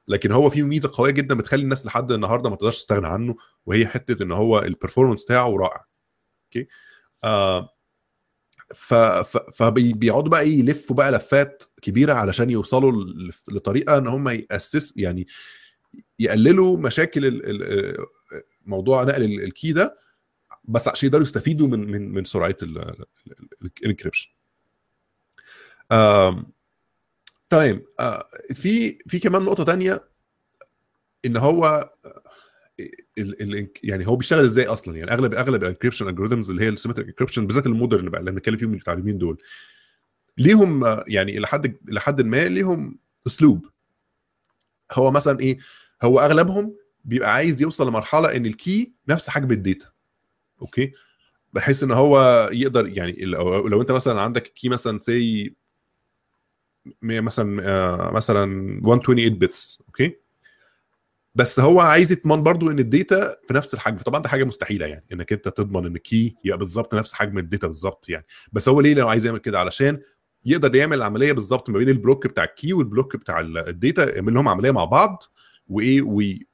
لكن 0.08 0.32
هو 0.32 0.50
في 0.50 0.62
ميزة 0.62 0.90
قوية 0.94 1.10
جدا 1.10 1.34
بتخلي 1.34 1.62
الناس 1.62 1.86
لحد 1.86 2.12
النهارده 2.12 2.50
ما 2.50 2.56
تقدرش 2.56 2.76
تستغنى 2.76 3.06
عنه 3.06 3.36
وهي 3.66 3.86
حتة 3.86 4.22
إن 4.22 4.32
هو 4.32 4.58
ال 4.58 4.64
performance 4.64 5.24
بتاعه 5.24 5.56
رائع. 5.56 5.84
okay؟ 6.46 6.66
آه 7.24 7.68
ف 8.74 8.94
فبيقعدوا 9.54 10.30
بقى 10.30 10.40
إيه 10.40 10.58
يلفوا 10.58 10.96
بقى 10.96 11.12
لفات 11.12 11.62
كبيرة 11.82 12.12
علشان 12.12 12.50
يوصلوا 12.50 12.92
لطريقة 13.48 13.98
إن 13.98 14.06
هم 14.06 14.28
ياسس 14.28 14.92
يعني 14.96 15.26
يقللوا 16.18 16.76
مشاكل 16.78 17.42
موضوع 18.66 19.04
نقل 19.04 19.22
ال- 19.22 19.44
ال 19.44 19.51
key 19.51 19.72
ده 19.72 19.96
بس 20.64 20.88
عشان 20.88 21.06
يقدروا 21.06 21.22
يستفيدوا 21.22 21.68
من 21.68 21.90
من 21.90 22.12
من 22.12 22.24
سرعة 22.24 22.56
ال 23.82 23.87
encryption 23.87 24.30
طيب 27.50 27.84
آه، 28.00 28.28
في 28.54 28.98
في 29.06 29.18
كمان 29.18 29.42
نقطة 29.42 29.64
تانية 29.64 30.04
إن 31.24 31.36
هو 31.36 31.90
ال 33.18 33.68
يعني 33.82 34.06
هو 34.06 34.16
بيشتغل 34.16 34.44
إزاي 34.44 34.66
أصلا؟ 34.66 34.96
يعني 34.96 35.12
أغلب 35.12 35.34
أغلب 35.34 35.62
ال 35.62 35.66
encryption 35.66 36.08
algorithms 36.08 36.50
اللي 36.50 36.64
هي 36.64 36.68
ال 36.68 36.72
symmetric 36.72 37.08
encryption 37.08 37.46
بالذات 37.46 37.66
ال 37.66 37.72
modern 37.72 38.08
بقى 38.08 38.20
اللي 38.20 38.30
بنتكلم 38.30 38.56
فيهم 38.56 38.80
اليومين 38.88 39.18
دول 39.18 39.42
ليهم 40.38 40.84
آه، 40.84 41.04
يعني 41.06 41.38
إلى 41.38 41.46
حد 41.46 41.76
إلى 41.88 42.00
حد 42.00 42.22
ما 42.22 42.48
ليهم 42.48 42.98
أسلوب. 43.26 43.66
هو 44.92 45.10
مثلا 45.10 45.40
إيه 45.40 45.58
هو 46.02 46.20
أغلبهم 46.20 46.76
بيبقى 47.04 47.34
عايز 47.34 47.62
يوصل 47.62 47.88
لمرحلة 47.88 48.36
إن 48.36 48.46
ال 48.46 48.58
key 48.58 48.92
نفس 49.08 49.30
حجم 49.30 49.50
ال 49.50 49.57
data 49.57 49.86
okay؟ 50.62 50.92
بحيث 51.52 51.82
إن 51.82 51.90
هو 51.90 52.48
يقدر 52.52 52.88
يعني 52.88 53.12
لو 53.24 53.80
أنت 53.80 53.92
مثلا 53.92 54.20
عندك 54.20 54.42
key 54.42 54.68
مثلا 54.68 54.98
say 54.98 55.54
مثلا 57.02 57.62
آه، 57.68 58.10
مثلا 58.12 58.46
128 58.46 59.38
bits 59.38 59.82
okay؟ 59.86 60.16
بس 61.34 61.60
هو 61.60 61.80
عايز 61.80 62.12
يضمن 62.12 62.42
برضو 62.42 62.70
إن 62.70 62.78
ال 62.78 62.90
data 62.90 63.36
في 63.48 63.54
نفس 63.54 63.74
الحجم. 63.74 63.96
طبعا 63.96 64.22
ده 64.22 64.28
حاجة 64.28 64.44
مستحيلة 64.44 64.86
يعني 64.86 65.04
إنك 65.12 65.32
أنت 65.32 65.48
تضمن 65.48 65.86
إن 65.86 65.96
ال 65.96 66.06
key 66.06 66.36
يبقى 66.44 66.58
بالظبط 66.58 66.94
نفس 66.94 67.14
حجم 67.14 67.38
ال 67.38 67.44
data 67.44 67.66
بالظبط 67.66 68.08
يعني. 68.08 68.26
بس 68.52 68.68
هو 68.68 68.80
ليه 68.80 68.94
لو 68.94 69.08
عايز 69.08 69.26
يعمل 69.26 69.38
كده؟ 69.38 69.58
علشان 69.60 70.00
يقدر 70.44 70.74
يعمل 70.74 70.96
العملية 70.96 71.32
بالظبط 71.32 71.70
ما 71.70 71.78
بين 71.78 71.88
البلوك 71.88 72.26
بتاع 72.26 72.44
الكي 72.44 72.72
والبلوك 72.72 73.16
بتاع 73.16 73.40
الداتا 73.40 74.14
يعمل 74.16 74.34
لهم 74.34 74.48
عملية 74.48 74.70
مع 74.70 74.84
بعض 74.84 75.24
وإيه 75.68 76.02
وي 76.02 76.46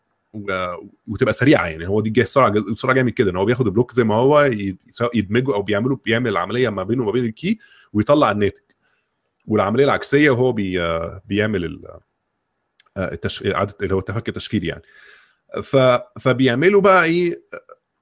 وتبقى 1.07 1.33
سريعة 1.33 1.67
يعني. 1.67 1.89
هو 1.89 2.01
دي 2.01 2.11
جاي 2.11 2.25
السرعه 2.25 2.49
السرعه 2.49 2.95
جاية 2.95 3.05
من 3.05 3.11
كده 3.11 3.31
إن 3.31 3.37
هو 3.37 3.45
بياخد 3.45 3.67
ال 3.67 3.71
block 3.71 3.95
زي 3.95 4.05
ما 4.05 4.15
هو 4.15 4.51
يدمجه 5.15 5.55
أو 5.55 5.63
بيعمله 5.63 5.97
بيعمل 6.05 6.31
العملية 6.31 6.69
ما 6.69 6.83
بينه 6.83 7.03
وما 7.03 7.13
بين 7.13 7.25
ال 7.25 7.33
key 7.33 7.59
ويطلع 7.93 8.31
الناتج. 8.31 8.66
والعملية 9.47 9.85
العكسية 9.85 10.31
وهو 10.31 10.53
بي 10.53 10.79
بيعمل 11.25 11.83
التشف... 12.99 13.47
إعادة 13.47 13.75
اللي 13.83 13.95
هو 13.95 13.99
التفك 13.99 14.29
التشفيري 14.29 14.67
يعني. 14.67 14.83
ف... 15.63 15.77
فبيعملوا 16.21 16.81
بقى 16.81 17.05
إيه 17.05 17.43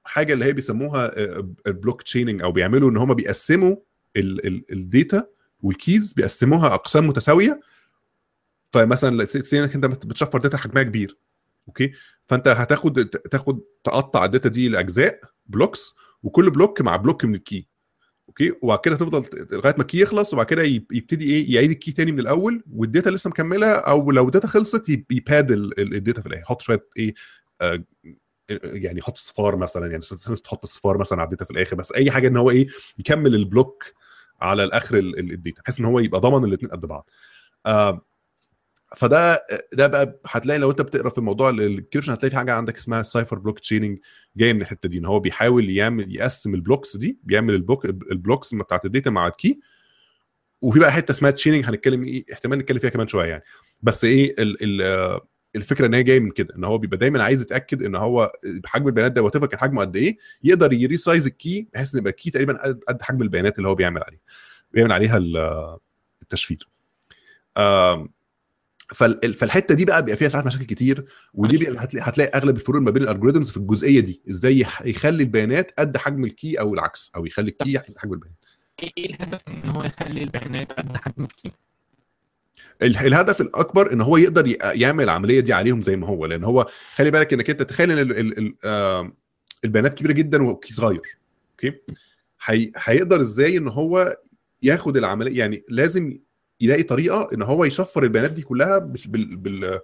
حاجة 0.03 0.33
اللي 0.33 0.45
هي 0.45 0.53
بيسموها 0.53 1.11
ال 1.67 1.73
block 1.73 2.01
chaining 2.01 2.41
أو 2.41 2.51
بيعملوا 2.51 2.89
إن 2.91 2.97
هم 2.97 3.13
بيقسموا 3.13 3.75
ال 4.71 4.82
data 4.82 5.27
وال 5.61 5.78
keys 5.78 6.13
بيقسموها 6.13 6.73
أقسام 6.73 7.07
متساوية. 7.07 7.61
فمثلا 8.71 9.27
إنك 9.53 9.75
أنت 9.75 9.85
بتشفر 9.85 10.39
data 10.39 10.57
حجمها 10.57 10.83
كبير 10.83 11.17
okay؟ 11.67 11.91
فأنت 12.27 12.47
هتاخد 12.47 13.05
تاخد 13.05 13.59
تقطع 13.83 14.25
ال 14.25 14.30
data 14.30 14.49
دي 14.49 14.69
لأجزاء 14.69 15.19
blocks 15.45 15.93
وكل 16.23 16.49
block 16.49 16.81
مع 16.81 16.95
block 16.95 17.25
من 17.25 17.35
ال 17.35 17.41
key. 17.41 17.67
okay؟ 18.29 18.53
وبعد 18.61 18.79
كده 18.79 18.95
تفضل 18.95 19.47
لغاية 19.51 19.73
ما 19.77 19.81
ال 19.81 19.86
key 19.86 19.99
يخلص 19.99 20.33
وبعد 20.33 20.45
كده 20.45 20.63
يبتدي 20.63 21.25
إيه؟ 21.25 21.55
يعيد 21.55 21.71
ال 21.71 21.76
key 21.76 21.91
تاني 21.91 22.11
من 22.11 22.19
الأول 22.19 22.63
وال 22.73 22.85
data 22.85 23.09
لسه 23.09 23.29
مكملة 23.29 23.67
أو 23.71 24.11
لو 24.11 24.25
ال 24.25 24.29
data 24.29 24.47
خلصت 24.47 24.89
ي 24.89 25.04
pad 25.04 25.51
ال 25.79 25.87
data 25.87 26.21
في 26.21 26.27
الآخر. 26.27 26.41
يحط 26.43 26.61
شوية 26.61 26.87
إيه؟ 26.97 27.13
آه 27.61 27.83
يعني 28.49 28.99
يحط 28.99 29.17
أصفار 29.17 29.55
مثلا 29.55 29.91
يعني 29.91 30.03
تحط 30.43 30.65
أصفار 30.65 30.97
مثلا 30.97 31.19
على 31.19 31.25
ال 31.25 31.29
data 31.29 31.45
في 31.45 31.51
الآخر 31.51 31.75
بس 31.75 31.91
أي 31.91 32.11
حاجة 32.11 32.27
إن 32.27 32.37
هو 32.37 32.49
إيه؟ 32.51 32.67
يكمل 32.99 33.35
ال 33.35 33.43
block 33.43 33.83
على 34.41 34.63
الآخر 34.63 34.97
ال 34.97 35.10
data 35.10 35.61
بحيث 35.61 35.79
إن 35.79 35.85
هو 35.85 35.99
يبقى 35.99 36.21
ضمن 36.21 36.45
الاثنين 36.45 36.71
قد 36.71 36.85
بعض. 36.85 37.09
آه 37.65 38.01
فده 38.95 39.41
ده 39.73 39.87
بقى 39.87 40.19
هتلاقي 40.25 40.59
لو 40.59 40.71
انت 40.71 40.81
بتقرا 40.81 41.09
في 41.09 41.21
موضوع 41.21 41.49
ال 41.49 41.55
encryption 41.55 42.11
هتلاقي 42.11 42.29
في 42.31 42.37
حاجة 42.37 42.53
عندك 42.53 42.77
اسمها 42.77 43.01
ال 43.01 43.06
cipher 43.06 43.39
block 43.39 43.59
chaining 43.59 43.99
جاية 44.37 44.53
من 44.53 44.61
الحتة 44.61 44.89
دي 44.89 44.97
إن 44.97 45.05
هو 45.05 45.19
بيحاول 45.19 45.69
يعمل 45.69 46.15
يقسم 46.15 46.55
البلوكس 46.55 46.97
دي 46.97 47.17
بيعمل 47.23 47.53
البلوك 47.53 47.85
البلوكس 47.85 48.55
بتاعت 48.55 48.85
الداتا 48.85 49.09
مع 49.09 49.27
الكي 49.27 49.59
وفي 50.61 50.79
بقى 50.79 50.91
حتة 50.91 51.11
اسمها 51.11 51.31
chaining 51.31 51.65
هنتكلم 51.65 52.03
إيه 52.03 52.25
احتمال 52.33 52.59
نتكلم 52.59 52.77
فيها 52.79 52.89
كمان 52.89 53.07
شوية 53.07 53.29
يعني. 53.29 53.43
بس 53.81 54.05
إيه 54.05 54.35
ال 54.39 54.81
ال 54.81 55.19
الفكرة 55.55 55.85
إن 55.85 55.93
هي 55.93 56.03
جاية 56.03 56.19
من 56.19 56.31
كده 56.31 56.55
إن 56.55 56.63
هو 56.63 56.77
بيبقى 56.77 56.97
دايما 56.97 57.23
عايز 57.23 57.41
يتأكد 57.41 57.83
إن 57.83 57.95
هو 57.95 58.31
حجم 58.65 58.87
البيانات 58.87 59.11
ده 59.11 59.21
وات 59.21 59.37
كان 59.37 59.59
حجمه 59.59 59.81
قد 59.81 59.95
إيه 59.95 60.17
يقدر 60.43 60.73
ي 60.73 60.81
resize 60.81 61.27
ال 61.27 61.37
key 61.37 61.67
بحيث 61.73 61.93
إن 61.95 61.99
يبقى 61.99 62.11
ال 62.11 62.16
key 62.16 62.31
تقريبا 62.31 62.57
قد 62.87 63.01
حجم 63.01 63.21
البيانات 63.21 63.57
اللي 63.57 63.69
هو 63.69 63.75
بيعمل 63.75 64.03
عليها 64.03 64.19
بيعمل 64.71 64.91
عليها 64.91 65.17
التشفير. 66.23 66.67
فالحتة 68.93 69.75
دي 69.75 69.85
بقى 69.85 70.01
بيبقى 70.05 70.17
فيها 70.17 70.29
ساعات 70.29 70.45
مشاكل 70.45 70.65
كتير 70.65 71.05
ودي 71.33 71.69
هتلاقي, 71.69 72.09
هتلاقي 72.09 72.37
أغلب 72.37 72.55
الفروق 72.55 72.81
ما 72.81 72.91
بين 72.91 73.03
ال 73.03 73.07
algorithms 73.07 73.49
في 73.49 73.57
الجزئية 73.57 73.99
دي 73.99 74.21
إزاي 74.29 74.65
يخلي 74.85 75.23
البيانات 75.23 75.71
قد 75.79 75.97
حجم 75.97 76.25
ال 76.25 76.33
key 76.33 76.59
أو 76.59 76.73
العكس 76.73 77.11
أو 77.15 77.25
يخلي 77.25 77.49
ال 77.49 77.56
key 77.56 77.79
حجم 77.79 78.13
البيانات. 78.13 78.37
إيه 78.83 79.05
الهدف 79.15 79.41
إن 79.47 79.69
هو 79.69 79.83
يخلي 79.83 80.23
البيانات 80.23 80.71
قد 80.73 80.97
حجم 80.97 81.23
ال 81.23 81.30
key 81.30 81.51
الهدف 82.81 83.41
الأكبر 83.41 83.93
إن 83.93 84.01
هو 84.01 84.17
يقدر 84.17 84.57
يعمل 84.63 85.03
العملية 85.03 85.39
دي 85.39 85.53
عليهم 85.53 85.81
زي 85.81 85.95
ما 85.95 86.07
هو 86.07 86.25
لأن 86.25 86.43
هو 86.43 86.67
خلي 86.95 87.11
بالك 87.11 87.33
إنك 87.33 87.49
أنت 87.49 87.61
تخيل 87.61 87.91
إن 87.91 87.97
ال 87.99 88.17
ال 88.19 88.55
ال 88.65 89.11
البيانات 89.65 89.93
كبيرة 89.93 90.11
جدا 90.13 90.43
و 90.43 90.50
key 90.50 90.73
صغير 90.73 91.01
okay؟ 91.51 91.79
هي 92.45 92.71
هيقدر 92.77 93.21
إزاي 93.21 93.57
إن 93.57 93.67
هو 93.67 94.17
ياخد 94.63 94.97
العملية 94.97 95.39
يعني 95.39 95.63
لازم 95.69 96.19
يلاقي 96.61 96.83
طريقة 96.83 97.29
إن 97.33 97.41
هو 97.41 97.65
يشفر 97.65 98.03
البيانات 98.03 98.31
دي 98.31 98.41
كلها 98.41 98.77
بال 98.77 99.35
بال 99.35 99.79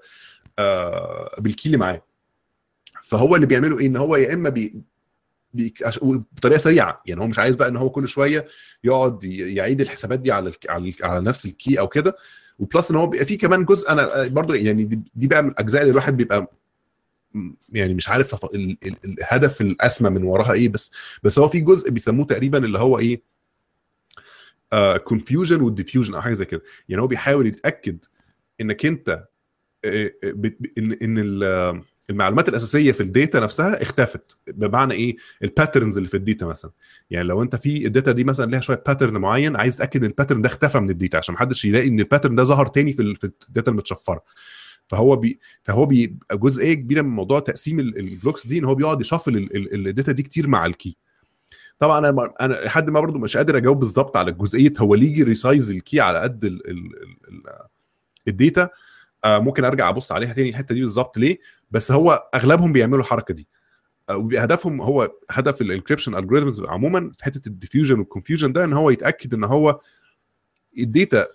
آه 0.59 1.35
بال 1.39 1.50
key 1.50 1.65
اللي 1.65 1.77
معاه. 1.77 2.01
فهو 3.03 3.35
اللي 3.35 3.45
بيعمله 3.47 3.79
إيه؟ 3.79 3.87
إن 3.87 3.95
هو 3.97 4.15
يا 4.15 4.33
إما 4.33 4.49
بي 4.49 4.81
بطريقة 6.33 6.57
سريعة. 6.57 7.01
يعني 7.05 7.21
هو 7.21 7.27
مش 7.27 7.39
عايز 7.39 7.55
بقى 7.55 7.67
إن 7.67 7.75
هو 7.75 7.89
كل 7.89 8.07
شوية 8.07 8.47
يقعد 8.83 9.23
يعيد 9.23 9.81
الحسابات 9.81 10.19
دي 10.19 10.31
على 10.31 10.51
على, 10.69 10.93
على 11.03 11.21
نفس 11.21 11.45
ال 11.45 11.54
key 11.54 11.79
أو 11.79 11.87
كده. 11.87 12.15
و 12.59 12.65
plus 12.65 12.91
إن 12.91 12.97
هو 12.97 13.07
بيبقى 13.07 13.25
فيه 13.25 13.37
كمان 13.37 13.65
جزء 13.65 13.91
أنا 13.91 14.27
برضو 14.27 14.53
يعني 14.53 15.03
دي 15.15 15.27
بقى 15.27 15.43
من 15.43 15.49
الأجزاء 15.49 15.81
اللي 15.81 15.91
الواحد 15.91 16.17
بيبقى 16.17 16.51
يعني 17.69 17.93
مش 17.93 18.09
عارف 18.09 18.45
الهدف 19.05 19.61
الأسمى 19.61 20.09
من 20.09 20.23
وراها 20.23 20.53
إيه. 20.53 20.69
بس 20.69 20.91
بس 21.23 21.39
هو 21.39 21.47
في 21.47 21.59
جزء 21.59 21.89
بيسموه 21.91 22.25
تقريبا 22.25 22.57
اللي 22.57 22.79
هو 22.79 22.99
إيه؟ 22.99 23.21
confusion 25.03 25.61
وال 25.61 25.71
diffusion 25.71 26.15
أو 26.15 26.21
حاجة 26.21 26.33
زي 26.33 26.45
كده. 26.45 26.61
يعني 26.89 27.01
هو 27.01 27.07
بيحاول 27.07 27.47
يتأكد 27.47 27.97
إنك 28.61 28.85
أنت 28.85 29.25
إن 29.85 30.97
إن 31.01 31.83
المعلومات 32.09 32.49
الأساسية 32.49 32.91
في 32.91 33.01
ال 33.01 33.09
data 33.09 33.39
نفسها 33.39 33.81
اختفت. 33.81 34.37
بمعنى 34.47 34.93
إيه؟ 34.93 35.15
ال 35.43 35.49
patterns 35.49 35.97
اللي 35.97 36.09
في 36.09 36.17
ال 36.17 36.23
data 36.23 36.45
مثلا. 36.45 36.71
يعني 37.09 37.27
لو 37.27 37.41
أنت 37.43 37.55
في 37.55 37.87
ال 37.87 37.92
data 37.92 38.11
دي 38.11 38.23
مثلا 38.23 38.51
ليها 38.51 38.59
شوية 38.59 38.83
pattern 38.87 39.17
معين 39.17 39.55
عايز 39.55 39.75
تتأكد 39.75 40.03
إن 40.03 40.09
ال 40.09 40.13
pattern 40.13 40.41
ده 40.41 40.49
اختفى 40.49 40.79
من 40.79 40.89
ال 40.89 40.95
data 40.95 41.17
عشان 41.17 41.35
محدش 41.35 41.65
يلاقي 41.65 41.87
إن 41.87 41.99
ال 41.99 42.04
pattern 42.04 42.35
ده 42.35 42.43
ظهر 42.43 42.65
تاني 42.65 42.93
في 42.93 43.15
في 43.15 43.31
ال 43.49 43.53
data 43.53 43.71
المتشفرة. 43.71 44.23
فهو 44.87 45.15
بي 45.15 45.39
فهو 45.63 45.85
بيبقى 45.85 46.37
جزئيه 46.37 46.73
كبيره 46.73 47.01
من 47.01 47.09
موضوع 47.09 47.39
تقسيم 47.39 47.79
ال 47.79 47.89
blocks 47.89 48.47
دي 48.47 48.59
إن 48.59 48.65
هو 48.65 48.75
بيقعد 48.75 49.01
يشفل 49.01 49.49
ال 49.55 49.66
data 49.66 50.11
دي 50.11 50.23
كتير 50.23 50.47
مع 50.47 50.65
ال 50.65 50.73
key 50.73 50.97
طبعا 51.81 52.09
أنا 52.09 52.33
أنا 52.41 52.53
لحد 52.53 52.89
ما 52.89 52.99
برضه 52.99 53.19
مش 53.19 53.37
قادر 53.37 53.57
أجاوب 53.57 53.79
بالظبط 53.79 54.17
على 54.17 54.31
جزئية 54.31 54.73
هو 54.77 54.95
ليه 54.95 55.09
يجي 55.09 55.23
resize 55.23 55.71
ال 55.71 55.78
key 55.78 55.99
على 55.99 56.19
قد 56.19 56.45
ال 56.45 56.69
ال 56.69 56.77
ال 57.29 57.43
data 58.27 58.69
آه 59.25 59.39
ممكن 59.39 59.65
أرجع 59.65 59.89
أبص 59.89 60.11
عليها 60.11 60.33
تاني 60.33 60.49
الحتة 60.49 60.75
دي 60.75 60.81
بالظبط 60.81 61.17
ليه؟ 61.17 61.39
بس 61.71 61.91
هو 61.91 62.29
أغلبهم 62.35 62.73
بيعملوا 62.73 62.99
الحركة 62.99 63.33
دي. 63.33 63.47
آه 64.09 64.17
وبيبقى 64.17 64.43
هدفهم 64.43 64.81
هو 64.81 65.11
هدف 65.31 65.61
ال 65.61 65.66
encryption 65.66 66.15
algorithms 66.15 66.61
عموما 66.61 67.11
في 67.17 67.23
حتة 67.23 67.47
ال 67.47 67.52
diffusion 67.52 67.99
وال 67.99 68.09
confusion 68.09 68.53
ده 68.53 68.63
إن 68.63 68.73
هو 68.73 68.89
يتأكد 68.89 69.33
إن 69.33 69.43
هو 69.43 69.79
ال 70.77 70.87
data 70.87 71.27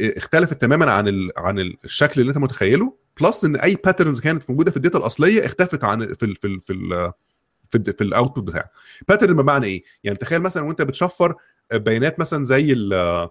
اختلفت 0.00 0.62
تماما 0.62 0.92
عن 0.92 1.08
ال 1.08 1.30
عن 1.36 1.58
الشكل 1.84 2.20
اللي 2.20 2.30
أنت 2.30 2.38
متخيله. 2.38 2.94
plus 3.20 3.44
إن 3.44 3.56
أي 3.56 3.74
patterns 3.84 4.20
كانت 4.20 4.50
موجودة 4.50 4.70
في 4.70 4.76
ال 4.76 4.80
data 4.80 4.98
الأصلية 4.98 5.46
اختفت 5.46 5.84
عن 5.84 6.12
في 6.12 6.26
ال 6.26 6.36
في 6.36 6.46
ال 6.46 6.60
في 6.60 6.72
ال 6.72 7.12
في, 7.70 7.92
في 7.92 8.04
ال 8.04 8.10
output 8.10 8.44
بتاعه. 8.44 8.70
pattern 9.08 9.36
بمعنى 9.36 9.66
إيه؟ 9.66 9.84
يعني 10.04 10.18
تخيل 10.18 10.40
مثلا 10.40 10.62
وأنت 10.62 10.82
بتشفر 10.82 11.34
بيانات 11.72 12.20
مثلا 12.20 12.44
زي 12.44 12.72
ال 12.72 13.28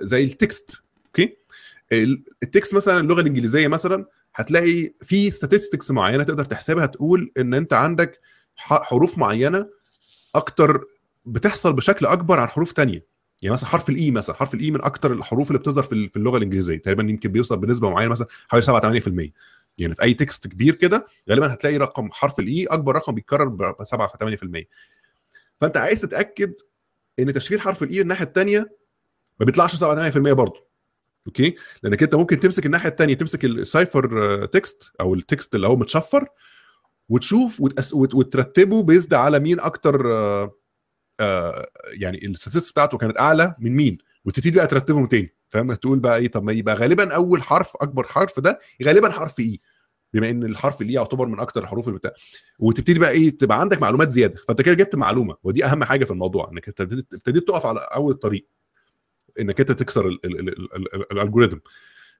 زي 0.00 0.24
ال 0.24 0.36
text 0.36 0.82
okay 1.06 1.36
ال 2.42 2.48
text 2.48 2.74
مثلا 2.74 3.00
اللغة 3.00 3.20
الإنجليزية 3.20 3.68
مثلا 3.68 4.06
هتلاقي 4.34 4.92
في 5.00 5.30
statistics 5.30 5.90
معينة 5.90 6.22
تقدر 6.22 6.44
تحسبها 6.44 6.86
تقول 6.86 7.32
إن 7.38 7.54
أنت 7.54 7.72
عندك 7.72 8.20
حروف 8.56 9.18
معينة 9.18 9.66
أكتر 10.34 10.80
بتحصل 11.26 11.72
بشكل 11.72 12.06
أكبر 12.06 12.40
عن 12.40 12.48
حروف 12.48 12.72
تانية. 12.72 13.06
يعني 13.42 13.52
مثلا 13.52 13.68
حرف 13.68 13.88
ال 13.88 13.99
E 13.99 14.10
مثلا 14.10 14.36
حرف 14.36 14.54
ال 14.54 14.62
E 14.62 14.70
من 14.70 14.84
أكتر 14.84 15.12
الحروف 15.12 15.48
اللي 15.48 15.58
بتظهر 15.58 15.84
في 15.84 16.16
اللغة 16.16 16.36
الإنجليزية. 16.36 16.76
تقريبا 16.76 17.02
يمكن 17.02 17.32
بيوصل 17.32 17.56
بنسبة 17.56 17.90
معينة 17.90 18.10
مثلا 18.12 18.26
حوالي 18.48 18.66
7 18.66 19.00
8% 19.00 19.30
يعني 19.78 19.94
في 19.94 20.02
أي 20.02 20.14
text 20.14 20.46
كبير 20.46 20.74
كده 20.74 21.06
غالبا 21.30 21.54
هتلاقي 21.54 21.76
رقم 21.76 22.10
حرف 22.12 22.38
ال 22.38 22.52
E 22.52 22.66
أكبر 22.66 22.96
رقم 22.96 23.14
بيتكرر 23.14 23.48
ب 23.48 23.84
7 23.84 24.08
8% 24.08 24.64
فأنت 25.56 25.76
عايز 25.76 26.00
تتأكد 26.00 26.54
إن 27.18 27.32
تشفير 27.32 27.58
حرف 27.58 27.82
ال 27.82 27.91
E 27.91 28.00
الناحية 28.00 28.24
الثانية 28.24 28.76
ما 29.40 29.46
بيطلعش 29.46 29.76
7 29.76 30.10
8% 30.10 30.18
برضه. 30.18 30.66
okay؟ 31.26 31.56
لأنك 31.82 32.02
أنت 32.02 32.14
ممكن 32.14 32.40
تمسك 32.40 32.66
الناحية 32.66 32.88
الثانية 32.88 33.14
تمسك 33.14 33.44
ال 33.44 33.59
cipher 33.59 34.46
text 34.46 34.92
أو 35.00 35.14
ال 35.14 35.22
text 35.22 35.54
اللي 35.54 35.66
هو 35.66 35.76
متشفر 35.76 36.28
وتشوف 37.08 37.60
وتأس... 37.60 37.94
وترتبه 37.94 38.82
based 38.82 39.14
على 39.14 39.38
مين 39.38 39.60
أكتر 39.60 40.12
آه 40.12 40.54
آه 41.20 41.68
يعني 41.86 42.26
ال 42.26 42.30
statistics 42.30 42.72
بتاعته 42.72 42.98
كانت 42.98 43.20
أعلى 43.20 43.54
من 43.58 43.76
مين. 43.76 43.98
وتبتدي 44.24 44.50
بقى 44.50 44.66
ترتبهم 44.66 45.06
تاني 45.06 45.34
فاهم؟ 45.48 45.74
تقول 45.74 45.98
بقى 45.98 46.18
إيه 46.18 46.28
طب 46.28 46.42
ما 46.42 46.52
يبقى 46.52 46.74
غالبا 46.74 47.14
أول 47.14 47.42
حرف 47.42 47.76
أكبر 47.80 48.04
حرف 48.04 48.40
ده 48.40 48.60
غالبا 48.84 49.10
حرف 49.10 49.40
E 49.40 49.60
بما 50.12 50.30
إن 50.30 50.42
الحرف 50.42 50.82
ال 50.82 50.87
E 50.87 50.92
يعتبر 50.92 51.26
من 51.26 51.40
أكتر 51.40 51.62
الحروف 51.62 51.88
اللي 51.88 51.98
بتاع. 51.98 52.12
وتبتدي 52.58 52.98
بقى 52.98 53.10
إيه 53.10 53.38
تبقى 53.38 53.60
عندك 53.60 53.82
معلومات 53.82 54.10
زيادة. 54.10 54.36
فأنت 54.48 54.62
كده 54.62 54.74
جبت 54.74 54.94
معلومة 54.96 55.36
ودي 55.42 55.64
أهم 55.64 55.84
حاجة 55.84 56.04
في 56.04 56.10
الموضوع 56.10 56.50
إنك 56.52 56.68
ابتديت 56.80 57.48
تقف 57.48 57.66
على 57.66 57.80
أول 57.80 58.12
الطريق 58.12 58.46
إنك 59.40 59.60
أنت 59.60 59.72
تكسر 59.72 60.08
ال 61.12 61.17
algorithm 61.17 61.58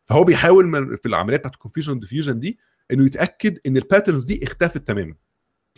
فهو 0.05 0.25
بيحاول 0.25 0.67
من 0.67 0.97
في 0.97 1.09
العمليات 1.09 1.41
بتاعت 1.41 1.55
ال 1.55 1.59
confusion 1.59 1.99
diffusion 1.99 2.39
دي 2.39 2.59
إنه 2.91 3.07
يتأكد 3.07 3.59
إن 3.67 3.77
ال 3.77 3.82
patterns 3.82 4.25
دي 4.25 4.45
اختفت 4.45 4.89
تماما. 4.89 5.15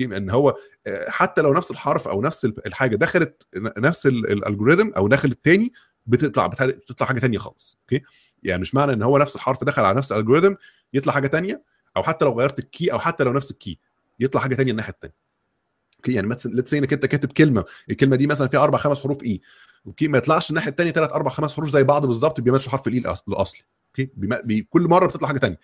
ان 0.01 0.31
هو 0.31 0.57
آه، 0.87 1.11
حتى 1.11 1.43
لو 1.43 1.53
نفس 1.53 1.71
الحرف 1.71 2.09
أو 2.09 2.23
نفس 2.23 2.45
الحاجة 2.45 2.97
دخلت 2.97 3.47
نفس 3.57 4.07
ال 4.07 4.15
algorithm 4.15 4.91
أو 4.97 5.09
دخلت 5.09 5.45
تاني 5.45 5.73
بتطلع 6.07 6.47
بتطلع 6.47 7.07
حاجة 7.07 7.19
تانية 7.19 7.39
خالص 7.39 7.79
okay؟ 7.81 8.05
يعني 8.43 8.61
مش 8.61 8.75
معنى 8.75 8.93
إن 8.93 9.03
هو 9.03 9.19
نفس 9.19 9.37
الحرف 9.37 9.65
دخل 9.65 9.85
على 9.85 9.99
نفس 9.99 10.13
ال 10.13 10.17
algorithm 10.17 10.55
يطلع 10.95 11.13
حاجة 11.13 11.27
تانية 11.27 11.63
أو 11.97 12.03
حتى 12.03 12.25
لو 12.25 12.41
غيرت 12.41 12.59
ال 12.59 12.67
key 12.67 12.93
أو 12.93 12.99
حتى 12.99 13.25
لو 13.25 13.33
نفس 13.33 13.51
ال 13.51 13.58
key 13.58 13.79
يطلع 14.21 14.41
حاجة 14.41 14.55
تانية 14.55 14.71
الناحية 14.71 14.93
الثانية 14.93 15.15
okay؟ 15.97 16.13
يعني 16.13 16.27
مثلا 16.27 16.53
let's 16.55 16.67
say 16.67 16.75
إنك 16.75 16.93
أنت 16.93 17.07
كاتب 17.07 17.33
كلمة 17.33 17.65
الكلمة 17.91 18.17
دي 18.17 18.27
مثلا 18.27 18.49
فيها 18.49 18.63
أربع 18.63 18.79
خمس 18.79 19.03
حروف 19.03 19.25
E 19.25 19.41
okay؟ 19.87 20.09
ما 20.09 20.19
يطلعش 20.19 20.51
الناحية 20.51 20.71
الثانية 20.71 20.91
ثلاث 20.91 21.11
أربع 21.11 21.31
خمس 21.31 21.57
حروف 21.57 21.69
زي 21.71 21.83
بعض 21.83 22.07
بالظبط 22.07 22.41
بيمشوا 22.41 22.73
حرف 22.73 22.89
ال 22.89 22.94
E 22.94 22.99
الأصلي 22.99 23.63
okay؟ 23.89 24.11
بي... 24.17 24.63
كل 24.71 24.83
مرة 24.83 25.07
بتطلع 25.07 25.29
حاجة 25.29 25.39
ثانية 25.39 25.59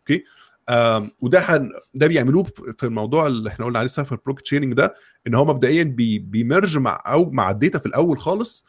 okay؟ 0.00 0.24
آم 0.68 1.10
وده 1.20 1.40
حن... 1.40 1.70
ده 1.94 2.06
بيعملوه 2.06 2.42
في 2.78 2.82
الموضوع 2.82 3.26
اللي 3.26 3.48
إحنا 3.48 3.66
قلنا 3.66 3.78
عليه 3.78 3.88
cipher 3.88 4.16
block 4.26 4.40
chaining 4.40 4.72
ده 4.72 4.94
إن 5.26 5.34
هو 5.34 5.44
مبدئيا 5.44 5.82
بي... 5.82 6.18
بيمرج 6.18 6.78
مع 6.78 7.02
أو 7.06 7.30
مع 7.30 7.50
ال 7.50 7.56
data 7.56 7.78
في 7.78 7.86
الأول 7.86 8.18
خالص 8.18 8.64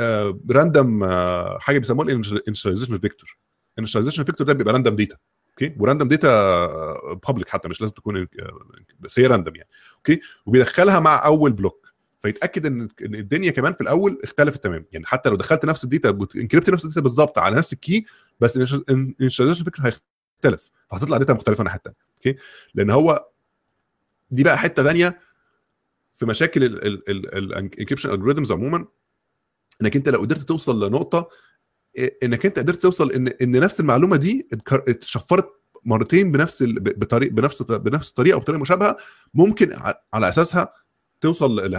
آه 0.00 0.38
random 0.50 1.04
آه 1.04 1.58
حاجة 1.58 1.78
بيسموها 1.78 2.08
ال 2.08 2.14
initialization 2.14 2.98
vector 2.98 3.38
ال 3.78 3.81
initialization 3.81 4.24
vector 4.24 4.46
ده 4.46 4.52
بيبقى 4.52 4.72
random 4.74 4.96
data 4.96 5.16
okay 5.50 5.74
و 5.78 5.82
random 5.82 6.08
data 6.08 7.14
public 7.26 7.48
حتى 7.48 7.68
مش 7.68 7.80
لازم 7.80 7.94
تكون 7.94 8.26
بس 9.00 9.18
هي 9.18 9.26
random 9.26 9.56
يعني 9.56 9.68
okay 9.96 10.20
وبيدخلها 10.46 11.00
مع 11.00 11.24
أول 11.26 11.52
block 11.52 11.94
فيتأكد 12.18 12.66
إن 12.66 12.88
الدنيا 13.02 13.50
كمان 13.50 13.72
في 13.72 13.80
الأول 13.80 14.20
اختلفت 14.24 14.64
تماما. 14.64 14.84
يعني 14.92 15.06
حتى 15.06 15.28
لو 15.28 15.36
دخلت 15.36 15.64
نفس 15.64 15.84
ال 15.84 15.92
data 15.92 16.26
encrypt 16.36 16.70
نفس 16.70 16.84
ال 16.84 16.87
data 16.87 17.00
بالظبط 17.00 17.38
على 17.38 17.56
نفس 17.56 17.72
ال 17.72 17.80
key 17.80 18.04
بس 18.40 18.56
ال 18.56 18.63
initialization 18.63 19.64
vector 19.64 19.86
هيختلف. 19.86 20.70
فهتطلع 20.88 21.16
data 21.18 21.32
مختلفة 21.32 21.60
الناحيه 21.60 21.78
الثانية 21.78 21.96
okay 22.16 22.36
لأن 22.74 22.90
هو 22.90 23.28
دي 24.30 24.42
بقى 24.42 24.58
حتة 24.58 24.82
ثانية 24.82 25.20
في 26.16 26.26
مشاكل 26.26 26.64
ال 26.64 26.77
encryption 26.77 28.10
algorithms 28.10 28.52
عموما. 28.52 28.86
إنك 29.82 29.96
أنت 29.96 30.08
لو 30.08 30.20
قدرت 30.20 30.40
توصل 30.40 30.88
لنقطة 30.88 31.28
إنك 32.22 32.46
أنت 32.46 32.58
قدرت 32.58 32.82
توصل 32.82 33.12
ان 33.12 33.28
إن 33.28 33.60
نفس 33.60 33.80
المعلومة 33.80 34.16
دي 34.16 34.48
اتشفرت 34.68 35.52
مرتين 35.84 36.32
بنفس 36.32 36.64
بطريقه 36.68 37.32
بنفس 37.32 37.62
بنفس 37.62 38.10
الطريقة 38.10 38.34
أو 38.34 38.40
بطريقه 38.40 38.60
مشابهة 38.60 38.96
ممكن 39.34 39.72
على 40.12 40.28
أساسها 40.28 40.72
توصل 41.20 41.70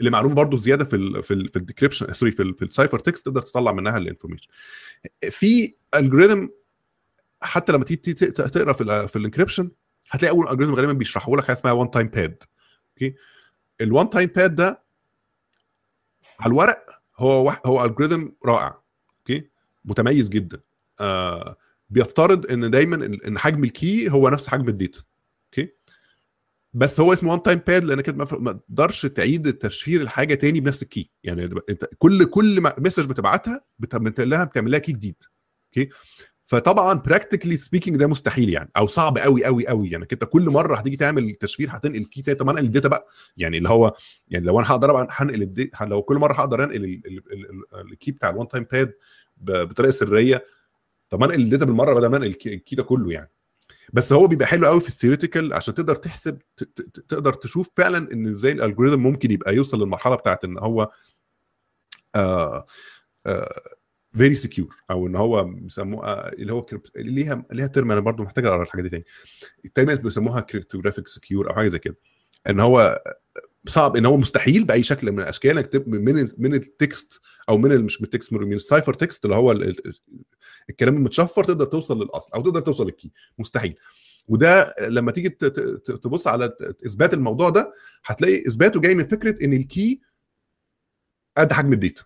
لمعلومة 0.00 0.34
برضو 0.34 0.56
زيادة 0.56 0.84
في 0.84 0.96
ال 0.96 1.22
في 1.22 1.34
ال 1.34 1.48
في 1.48 1.56
ال 1.56 1.61
decryption 1.61 2.12
sorry 2.12 2.32
في, 2.32 2.54
في 2.58 2.64
ال 2.64 2.69
cipher 2.69 2.98
text 2.98 3.26
تقدر 3.26 3.42
تطلع 3.42 3.72
منها 3.72 3.96
ال 3.96 4.00
information 4.00 4.48
في 5.30 5.74
algorithm 5.94 6.46
حتى 7.40 7.72
لما 7.72 7.84
تيجي 7.84 8.14
تقرأ 8.14 8.72
في 8.72 9.08
في 9.08 9.16
ال 9.16 9.21
encryption 9.21 9.70
هتلاقي 10.10 10.32
أول 10.32 10.48
algorithm 10.48 10.74
غالبا 10.74 10.92
بيشرحوا 10.92 11.36
لك 11.36 11.44
حاجة 11.44 11.56
اسمها 11.56 11.72
one 11.72 11.90
time 11.90 12.06
pad 12.08 12.42
okay؟ 12.90 13.14
ال 13.80 13.87
one 13.87 14.10
time 14.10 14.28
pad 14.36 14.54
ده 14.54 14.82
على 16.40 16.50
الورق 16.50 16.85
هو 17.18 17.50
هو 17.66 17.84
algorithm 17.84 18.28
رائع 18.44 18.82
okay؟ 19.18 19.50
متميز 19.84 20.28
جدا. 20.28 20.60
آه 21.00 21.56
بيفترض 21.90 22.50
إن 22.50 22.70
دايما 22.70 23.06
إن 23.06 23.38
حجم 23.38 23.64
ال 23.64 23.75
key 23.75 24.10
هو 24.10 24.28
نفس 24.28 24.48
حجم 24.48 24.68
ال 24.68 24.74
data 24.74 25.00
okay؟ 25.46 25.72
بس 26.74 27.00
هو 27.00 27.12
اسمه 27.12 27.32
one 27.32 27.42
time 27.42 27.58
pad 27.58 27.84
لانك 27.84 28.08
ما 28.08 28.24
تقدرش 28.24 29.06
تعيد 29.06 29.52
تشفير 29.52 30.00
الحاجة 30.00 30.34
تاني 30.34 30.60
بنفس 30.60 30.82
ال 30.82 30.89
key 30.89 31.10
يعني 31.24 31.50
أنت 31.68 31.84
كل 31.98 32.24
كل 32.24 32.72
message 32.78 33.08
بتبعتها 33.08 33.64
بتعمل 33.78 34.14
لها 34.18 34.78
key 34.78 34.92
جديد 34.92 35.22
okay؟ 35.66 35.88
فطبعا 36.48 36.94
practically 36.94 37.56
speaking 37.56 37.96
ده 37.96 38.06
مستحيل 38.06 38.48
يعني 38.48 38.70
أو 38.76 38.86
صعب 38.86 39.18
قوي 39.18 39.44
قوي 39.44 39.66
قوي 39.68 39.90
يعني 39.90 40.06
انت 40.12 40.24
كل 40.24 40.50
مرة 40.50 40.76
هتيجي 40.76 40.96
تعمل 40.96 41.32
تشفير 41.32 41.68
هتنقل 41.70 41.96
ال 41.96 42.02
key 42.02 42.22
تاني. 42.22 42.38
طب 42.38 42.48
أنقل 42.48 42.64
ال 42.64 42.69
data 42.69 42.88
بقى؟ 42.88 43.06
يعني 43.36 43.58
اللي 43.58 43.68
هو 43.68 43.94
يعني 44.28 44.44
لو 44.46 44.58
أنا 44.60 44.70
هقدر 44.70 45.06
هنقل 45.10 45.70
لو 45.80 46.02
كل 46.02 46.16
مرة 46.16 46.32
هقدر 46.34 46.64
أنقل 46.64 47.00
ال 47.92 47.96
key 47.96 48.10
بتاع 48.12 48.30
ال 48.30 48.34
one 48.34 48.48
time 48.48 48.66
pad 48.70 48.94
بطريقة 49.40 49.90
سرية 49.90 50.44
طب 51.10 51.22
أنقل 51.22 51.40
ال 51.40 51.45
data 51.45 51.64
بالمرة 51.64 51.94
بدل 51.94 52.06
ما 52.06 52.16
أنقل 52.16 52.28
ال 52.46 52.53
key 52.53 52.76
ده 52.76 52.82
كله 52.82 53.12
يعني. 53.12 53.30
بس 53.92 54.12
هو 54.12 54.26
بيبقى 54.26 54.46
حلو 54.46 54.66
قوي 54.66 54.80
في 54.80 54.88
ال 54.88 54.93
theoretical 54.93 55.52
عشان 55.52 55.74
تقدر 55.74 55.94
تحسب 55.94 56.38
تقدر 57.08 57.32
تشوف 57.32 57.70
فعلا 57.76 58.12
إن 58.12 58.26
إزاي 58.26 58.52
ال 58.52 58.57
algorithm 58.57 59.00
ممكن 59.00 59.30
يبقى 59.30 59.54
يوصل 59.56 59.78
للمرحلة 59.80 60.14
بتاعت 60.14 60.44
إن 60.44 60.58
هو 60.58 60.90
آه 62.14 62.66
آه 63.26 63.60
very 64.18 64.34
secure 64.34 64.76
أو 64.90 65.06
إن 65.06 65.16
هو 65.16 65.44
بيسموه 65.44 66.28
اللي 66.28 66.52
هو 66.52 66.66
ليها 66.96 67.44
ليها 67.52 67.66
term 67.66 67.92
أنا 67.92 68.00
برضو 68.00 68.22
محتاج 68.22 68.46
أقرأ 68.46 68.62
الحاجات 68.62 68.84
دي 68.84 68.90
تاني. 68.90 69.04
ال 69.64 69.70
term 69.70 69.94
بيسموها 69.94 70.40
cryptographic 70.40 71.08
secure 71.08 71.50
أو 71.50 71.54
حاجة 71.54 71.68
زي 71.68 71.78
كده. 71.78 71.96
إن 72.48 72.60
هو 72.60 73.02
صعب 73.66 73.96
إن 73.96 74.06
هو 74.06 74.16
مستحيل 74.16 74.64
بأي 74.64 74.82
شكل 74.82 75.12
من 75.12 75.20
الأشكال 75.20 75.58
إنك 75.58 75.88
من 75.88 76.28
من 76.38 76.54
ال 76.54 76.67
text 76.67 77.20
أو 77.48 77.58
من 77.58 77.84
مش 77.84 78.00
من 78.00 78.04
ال 78.04 78.10
text 78.10 78.32
من 78.32 78.52
ال 78.52 78.58
cipher 78.58 78.94
text 78.94 79.24
اللي 79.24 79.36
هو 79.36 79.52
الكلام 80.70 80.96
المتشفر 80.96 81.44
تقدر 81.44 81.64
توصل 81.64 82.02
للأصل 82.02 82.32
أو 82.34 82.40
تقدر 82.40 82.60
توصل 82.60 82.84
لل 82.84 82.95
key 82.95 83.12
مستحيل. 83.38 83.76
وده 84.28 84.74
لما 84.80 85.12
تيجي 85.12 85.28
تبص 85.28 86.26
على 86.26 86.52
إثبات 86.86 87.14
الموضوع 87.14 87.48
ده 87.50 87.72
هتلاقي 88.04 88.46
إثباته 88.46 88.80
جاي 88.80 88.94
من 88.94 89.06
فكرة 89.06 89.44
إن 89.44 89.52
ال 89.52 89.64
key 89.64 90.00
قد 91.36 91.52
حجم 91.52 91.72
ال 91.72 91.78
data 91.78 92.02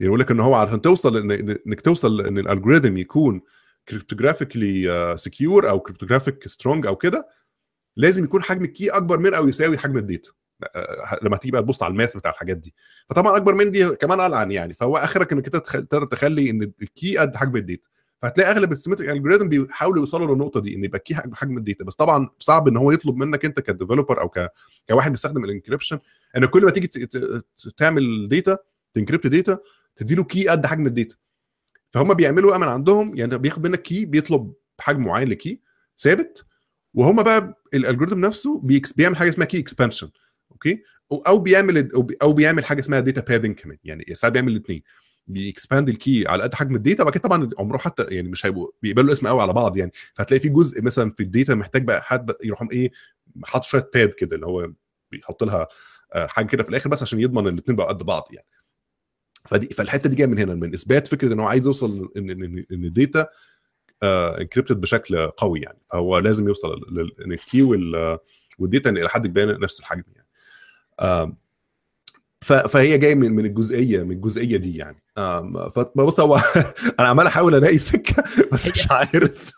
يقول 0.00 0.20
لك 0.20 0.30
ان 0.30 0.40
هو 0.40 0.54
عشان 0.54 0.80
توصل 0.80 1.30
إنك 1.32 1.80
توصل 1.80 2.20
إن 2.20 2.38
ال 2.38 2.44
algorithm 2.44 2.96
يكون 2.96 3.40
cryptographically 3.88 5.14
secure 5.18 5.70
أو 5.70 5.80
cryptographic 5.80 6.48
strong 6.48 6.86
أو 6.86 6.96
كده 6.96 7.28
لازم 7.96 8.24
يكون 8.24 8.42
حجم 8.42 8.64
ال 8.64 8.70
key 8.70 8.90
أكبر 8.90 9.18
من 9.18 9.34
أو 9.34 9.48
يساوي 9.48 9.78
حجم 9.78 9.98
ال 9.98 10.03
data. 10.03 10.30
لما 11.22 11.36
تيجي 11.36 11.52
بقى 11.52 11.62
تبص 11.62 11.82
على 11.82 11.92
ال 11.92 11.97
math 11.97 12.16
بتاع 12.16 12.30
الحاجات 12.30 12.56
دي. 12.56 12.74
فطبعا 13.10 13.36
أكبر 13.36 13.54
من 13.54 13.70
دي 13.70 13.88
كمان 13.88 14.20
ألعن 14.20 14.52
يعني. 14.52 14.74
فهو 14.74 14.96
آخرك 14.96 15.32
إنك 15.32 15.44
أنت 15.46 15.56
تقدر 15.56 16.04
تخلي 16.04 16.50
إن 16.50 16.72
ال 16.82 16.91
key 16.91 17.18
قد 17.18 17.36
حجم 17.36 17.56
ال 17.56 17.61
data. 17.61 17.88
فهتلاقي 18.22 18.50
أغلب 18.50 18.72
ال 18.72 18.76
symmetric 18.76 19.10
algorithm 19.10 19.48
بيحاولوا 19.48 19.98
يوصلوا 19.98 20.34
للنقطه 20.34 20.60
دي 20.60 20.74
إن 20.74 20.84
يبقى 20.84 20.98
ال 20.98 21.02
key 21.02 21.14
حجم 21.14 21.58
ال 21.58 21.62
data. 21.62 21.84
بس 21.84 21.94
طبعا 21.94 22.28
صعب 22.38 22.68
إن 22.68 22.76
هو 22.76 22.92
يطلب 22.92 23.16
منك 23.16 23.44
أنت 23.44 23.60
ك 23.60 23.66
developer 23.66 24.20
أو 24.20 24.28
ك... 24.28 24.48
كواحد 24.88 25.10
بيستخدم 25.10 25.44
ال 25.44 25.49
encryption 25.49 25.98
إن 26.36 26.44
كل 26.44 26.64
ما 26.64 26.70
تيجي. 26.70 27.08
تعمل 27.76 28.28
data 28.28 28.58
ت 28.94 28.98
encrypt 28.98 29.26
data 29.26 29.58
تديله 30.00 30.24
key 30.24 30.48
قد 30.48 30.66
حجم 30.66 30.86
ال 30.86 30.91
data. 30.91 31.16
فهم 31.90 32.14
بيعملوا 32.14 32.56
من 32.56 32.68
عندهم 32.68 33.16
يعني 33.16 33.38
بياخد 33.38 33.66
منك 33.66 33.82
key 33.82 34.04
بيطلب 34.04 34.52
حجم 34.80 35.02
معين 35.02 35.28
ل 35.28 35.36
key 35.36 35.60
ثابت. 35.98 36.44
وهم 36.94 37.22
بقى 37.22 37.62
ال 37.74 37.78
algorithm 37.78 38.18
نفسه 38.20 38.60
بيعمل 38.96 39.16
حاجة 39.16 39.28
اسمها 39.28 39.46
key 39.46 39.58
expansion 39.58 40.10
okay 40.52 40.82
أو 41.26 41.38
بيعمل 41.38 41.90
أو 42.22 42.32
بيعمل 42.32 42.64
حاجة 42.64 42.80
اسمها 42.80 43.00
data 43.00 43.20
padding 43.20 43.54
كمان. 43.54 43.78
يعني 43.84 44.04
ساعات 44.14 44.32
بيعمل 44.32 44.52
الاثنين 44.52 44.82
بي 45.26 45.41
expand 45.41 45.88
ال 45.88 45.97
key 45.97 46.24
على 46.28 46.42
قد 46.42 46.54
حجم 46.54 46.76
ال 46.76 46.81
data 46.81 47.02
وبعد 47.02 47.14
كده 47.14 47.22
طبعا 47.22 47.50
عمره 47.58 47.78
حتى 47.78 48.02
يعني 48.02 48.28
مش 48.28 48.46
هيبقوا 48.46 48.68
بيقبلوا 48.82 49.06
الاسم 49.06 49.26
قوي 49.26 49.42
على 49.42 49.52
بعض 49.52 49.76
يعني. 49.76 49.92
فهتلاقي 50.14 50.40
في 50.40 50.48
جزء 50.48 50.82
مثلا 50.82 51.10
في 51.10 51.22
ال 51.22 51.28
data 51.28 51.54
محتاج 51.54 51.84
بقى 51.84 52.02
حد 52.02 52.32
يروح 52.44 52.62
إيه 52.72 52.92
حاطط 53.44 53.64
شوية 53.64 53.90
pad 53.94 54.08
كده 54.08 54.36
اللي 54.36 54.46
هو 54.46 54.72
بيحط 55.10 55.42
لها 55.44 55.68
حاجة 56.14 56.46
كده 56.46 56.62
في 56.62 56.68
الآخر 56.68 56.90
بس 56.90 57.02
عشان 57.02 57.20
يضمن 57.20 57.48
الاثنين 57.48 57.76
بقوا 57.76 57.88
قد 57.88 58.02
بعض 58.02 58.28
يعني. 58.32 58.46
فدي 59.44 59.66
فالحتة 59.66 60.10
دي 60.10 60.16
جاية 60.16 60.26
من 60.26 60.38
هنا 60.38 60.54
من 60.54 60.74
إثبات 60.74 61.08
فكرة 61.08 61.32
إن 61.32 61.40
هو 61.40 61.46
عايز 61.46 61.66
يوصل 61.66 62.12
ان 62.16 62.30
ان, 62.30 62.64
إن 62.72 62.84
ال 62.84 62.92
data 62.92 63.26
encrypted 64.02 64.80
بشكل 64.80 65.26
قوي 65.26 65.60
يعني. 65.60 65.78
فهو 65.92 66.18
لازم 66.18 66.48
يوصل 66.48 66.86
إن 67.24 67.32
ال 67.32 67.39
key 67.39 67.62
وال 68.58 68.69
data 68.69 68.90
إلى 68.90 69.08
حد 69.08 69.26
كبير 69.26 69.60
نفس 69.60 69.80
الحجم 69.80 70.02
يعني. 70.16 71.36
فهي 72.40 72.98
جاية 72.98 73.14
من 73.14 73.32
من 73.32 73.44
الجزئيه 73.44 74.02
من 74.02 74.12
الجزئية 74.12 74.56
دي 74.56 74.76
يعني. 74.76 75.02
فبص 75.70 76.20
هو 76.20 76.40
أنا 77.00 77.08
عمال 77.08 77.26
أحاول 77.26 77.54
ألاقي 77.54 77.78
سكة 77.78 78.24
بس 78.52 78.68
مش 78.68 78.90
عارف. 78.90 79.52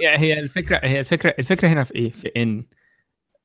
هي 0.00 0.40
الفكرة 0.40 0.80
هي 0.82 1.00
الفكرة 1.00 1.34
الفكرة 1.38 1.68
هنا 1.68 1.84
في 1.84 1.94
إيه؟ 1.94 2.10
في 2.10 2.28
ان 2.36 2.64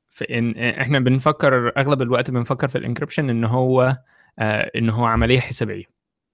في 0.10 0.38
إن 0.38 0.58
إحنا 0.58 1.00
بنفكر 1.00 1.72
أغلب 1.78 2.02
الوقت 2.02 2.32
بنفكر 2.32 2.68
في 2.68 2.78
ال 2.78 2.82
encryption 2.82 3.30
إن 3.30 3.44
هو 3.44 3.82
آه 3.82 4.06
ان 4.40 4.90
هو 4.90 5.06
عملية 5.06 5.40
حسابية. 5.40 5.84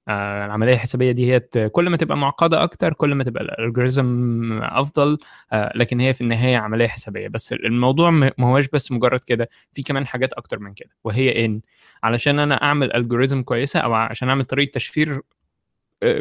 آه 0.07 0.45
العملية 0.45 0.73
الحسابية 0.73 1.11
دي 1.11 1.31
هي 1.33 1.39
كل 1.69 1.89
ما 1.89 1.97
تبقى 1.97 2.17
معقدة 2.17 2.63
أكتر 2.63 2.93
كل 2.93 3.15
ما 3.15 3.23
تبقى 3.23 3.43
ال 3.43 3.55
algorithm 3.55 4.59
أفضل 4.63 5.17
آه 5.51 5.71
لكن 5.75 5.99
هي 5.99 6.13
في 6.13 6.21
النهاية 6.21 6.57
عملية 6.57 6.87
حسابية. 6.87 7.27
بس 7.27 7.53
الموضوع 7.53 8.09
ما 8.09 8.31
هوش 8.39 8.67
بس 8.67 8.91
مجرد 8.91 9.19
كده 9.19 9.49
في 9.73 9.83
كمان 9.83 10.07
حاجات 10.07 10.33
أكتر 10.33 10.59
من 10.59 10.73
كده 10.73 10.89
وهي 11.03 11.45
إن 11.45 11.61
علشان 12.03 12.39
أنا 12.39 12.63
أعمل 12.63 12.95
algorithm 12.95 13.43
كويسة 13.43 13.79
أو 13.79 13.93
عشان 13.93 14.29
أعمل 14.29 14.45
طريقة 14.45 14.71
تشفير 14.71 15.21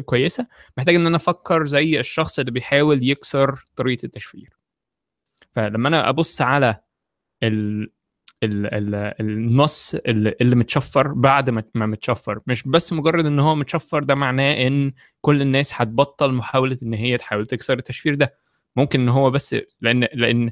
كويسة 0.04 0.46
محتاج 0.78 0.94
إن 0.94 1.06
أنا 1.06 1.16
أفكر 1.16 1.66
زي 1.66 2.00
الشخص 2.00 2.38
اللي 2.38 2.50
بيحاول 2.50 3.08
يكسر 3.08 3.64
طريقة 3.76 4.04
التشفير. 4.04 4.56
فلما 5.52 5.88
أنا 5.88 6.08
أبص 6.08 6.40
على 6.42 6.76
ال 8.42 8.66
ال 8.74 8.94
ال 8.94 9.14
النص 9.20 9.94
اللي, 9.94 10.34
اللي 10.40 10.56
متشفر 10.56 11.08
بعد 11.08 11.50
ما 11.50 11.64
متشفر. 11.74 12.40
مش 12.46 12.68
بس 12.68 12.92
مجرد 12.92 13.26
إن 13.26 13.38
هو 13.40 13.54
متشفر 13.54 14.02
ده 14.02 14.14
معناه 14.14 14.66
إن 14.66 14.92
كل 15.20 15.42
الناس 15.42 15.72
هتبطل 15.74 16.32
محاولة 16.32 16.78
إن 16.82 16.94
هي 16.94 17.16
تحاول 17.18 17.46
تكسر 17.46 17.78
التشفير 17.78 18.14
ده. 18.14 18.34
ممكن 18.76 19.00
إن 19.00 19.08
هو 19.08 19.30
بس 19.30 19.56
لأن 19.80 20.08
لأن 20.14 20.50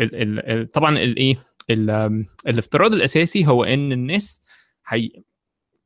ال 0.00 0.50
ال 0.50 0.70
طبعا 0.70 0.98
الايه 0.98 1.44
ال- 1.70 2.26
الافتراض 2.46 2.92
الأساسي 2.92 3.46
هو 3.46 3.64
إن 3.64 3.92
الناس 3.92 4.42
حي... 4.84 5.12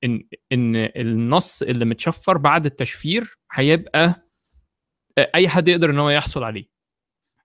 إن 0.05 0.25
إن 0.53 0.77
النص 0.77 1.62
اللي 1.62 1.85
متشفر 1.85 2.38
بعد 2.38 2.66
التشفير 2.66 3.38
هيبقى 3.53 4.27
أي 5.35 5.49
حد 5.49 5.69
يقدر 5.69 5.90
إن 5.90 5.99
هو 5.99 6.11
يحصل 6.11 6.42
عليه. 6.45 6.76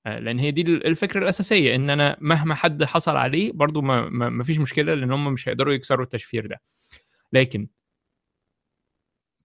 لأن 0.05 0.39
هي 0.39 0.51
دي 0.51 0.61
الفكرة 0.61 1.19
الأساسية 1.23 1.75
إن 1.75 1.89
أنا 1.89 2.17
مهما 2.21 2.55
حد 2.55 2.83
حصل 2.83 3.15
عليه 3.15 3.51
برضو 3.51 3.81
ما, 3.81 4.09
ما 4.09 4.43
فيش 4.43 4.59
مشكلة 4.59 4.93
لأن 4.93 5.11
هم 5.11 5.33
مش 5.33 5.49
هيقدروا 5.49 5.73
يكسروا 5.73 6.03
التشفير 6.05 6.45
ده. 6.47 6.61
لكن 7.33 7.67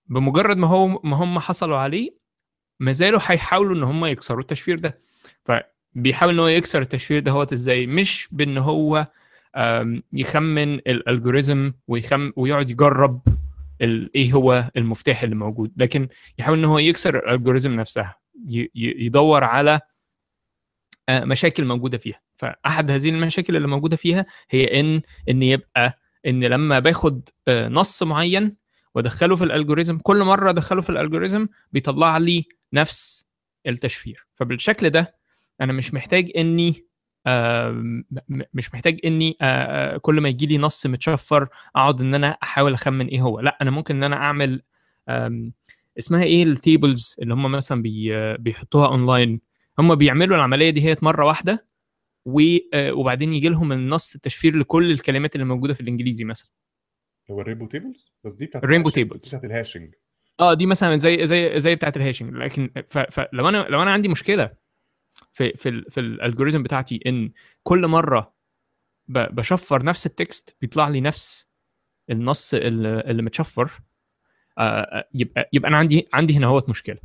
بمجرد 0.07 0.57
ما 0.57 0.67
هو 0.67 0.87
ما 1.05 1.17
هم 1.17 1.39
حصلوا 1.39 1.77
عليه 1.79 2.17
ما 2.81 2.93
زالوا 2.93 3.21
هيحاولوا 3.23 3.77
إن 3.77 3.83
هم 3.83 4.05
يكسروا 4.05 4.41
التشفير 4.41 4.79
ده. 4.79 5.01
فبيحاول 5.45 6.33
إن 6.35 6.41
هو 6.41 6.47
يكسر 6.49 6.83
التشفير 6.83 7.21
ده 7.21 7.31
هو 7.31 7.43
إزاي؟ 7.43 7.87
مش 7.87 8.29
بإن 8.33 8.59
هو 8.59 9.07
يخمن 10.13 10.75
الالجوريزم 10.75 11.73
ويخم 11.89 12.33
ويقعد 12.37 12.71
يجرب 12.71 13.21
إيه 14.15 14.33
هو 14.33 14.71
المفتاح 14.77 15.23
اللي 15.23 15.35
موجود. 15.35 15.73
لكن 15.77 16.09
يحاول 16.39 16.59
إن 16.59 16.65
هو 16.65 16.79
يكسر 16.79 17.19
الالجوريزم 17.19 17.73
نفسها 17.73 18.17
يدور 18.75 19.45
على 19.45 19.75
آه، 19.75 19.81
مشاكل 21.11 21.65
موجودة 21.65 21.99
فيها. 21.99 22.21
فأحد 22.37 22.91
هذه 22.91 23.09
المشاكل 23.11 23.57
اللي 23.57 23.69
موجودة 23.69 23.97
فيها 23.97 24.27
هي 24.51 24.81
إن 24.81 25.03
إن 25.29 25.43
يبقى 25.43 25.99
إن 26.27 26.45
لما 26.45 26.79
باخد 26.79 27.29
آه، 27.49 27.69
نص 27.69 28.03
معين 28.03 28.57
وادخله 28.95 29.37
في 29.37 29.45
الالجوريزم 29.45 29.99
كل 29.99 30.25
مرة 30.25 30.51
أدخله 30.51 30.83
في 30.83 30.91
الالجوريزم 30.91 31.49
بيطلع 31.73 32.19
لي 32.19 32.45
نفس 32.73 33.27
التشفير. 33.67 34.27
فبالشكل 34.35 34.91
ده 34.91 35.15
أنا 35.61 35.73
مش 35.73 35.95
محتاج 35.95 36.31
إني 36.37 36.87
م- 37.27 38.03
مش 38.55 38.75
محتاج 38.75 39.01
إني 39.05 39.37
آه، 39.41 39.95
آه، 39.95 39.97
كل 39.97 40.21
ما 40.21 40.29
يجي 40.29 40.47
لي 40.47 40.59
نص 40.59 40.87
متشفر 40.87 41.49
أقعد 41.77 42.01
إن 42.01 42.15
أنا 42.15 42.29
أحاول 42.43 42.75
أخمن 42.75 43.07
إيه 43.07 43.21
هو. 43.21 43.41
لا 43.41 43.59
أنا 43.63 43.71
ممكن 43.71 43.97
إن 43.97 44.05
أنا 44.05 44.17
أعمل 44.17 44.63
اسمها 45.99 46.23
إيه؟ 46.23 46.43
ال 46.43 46.53
tables 46.53 47.17
اللي 47.23 47.35
هم 47.35 47.53
مثلا 47.53 47.83
بي 47.83 48.17
آه، 48.17 48.37
بيحطوها 48.37 48.87
أونلاين. 48.89 49.41
هم 49.79 49.95
بيعملوا 49.95 50.37
العملية 50.37 50.71
دي 50.71 50.85
هي 50.89 50.97
مرة 51.03 51.25
واحدة 51.25 51.67
آه، 52.75 52.93
وبعدين 52.93 53.33
يجي 53.33 53.49
لهم 53.49 53.73
النص 53.73 54.15
التشفير 54.15 54.57
لكل 54.57 54.91
الكلمات 54.91 55.35
اللي 55.35 55.47
موجودة 55.47 55.75
في 55.75 55.81
الإنجليزي 55.81 56.25
مثلا. 56.25 56.49
هو 57.31 57.41
ال 57.41 57.44
rainbow 57.44 57.67
tables؟ 57.67 58.13
بس 58.25 58.35
دي 58.35 58.47
بتاعت 58.47 58.65
ال 58.65 58.67
rainbow. 58.67 58.91
دي 58.91 59.05
بتاعت 59.05 59.45
ال 59.45 59.50
hashing. 59.50 59.95
آه 60.41 60.55
دي 60.55 60.67
مثلا 60.67 60.97
زي 60.97 61.27
زي 61.27 61.61
زي 61.61 61.75
بتاعه 61.75 61.93
ال 61.97 62.01
hashing. 62.01 62.35
لكن 62.35 62.71
ف- 62.89 62.99
فلو 62.99 63.49
أنا 63.49 63.67
لو 63.69 63.83
أنا 63.83 63.93
عندي 63.93 64.09
مشكلة 64.09 64.55
في 65.33 65.53
في 65.53 65.69
ال 65.69 65.91
في 65.91 66.01
ال 66.01 66.07
algorithm 66.07 66.63
بتاعتي 66.63 67.01
إن 67.07 67.33
كل 67.63 67.87
مرة 67.87 68.35
بشفر 69.09 69.85
نفس 69.85 70.07
التكست 70.07 70.57
بيطلع 70.61 70.89
لي 70.89 71.01
نفس 71.01 71.49
النص 72.11 72.55
اللي 72.55 73.23
متشفر 73.23 73.71
آه، 74.59 75.09
يبقى 75.15 75.49
يبقى 75.53 75.69
أنا 75.69 75.77
عندي 75.77 76.09
عندي 76.13 76.37
هنا 76.37 76.47
هوت 76.47 76.69
مشكلة. 76.69 76.99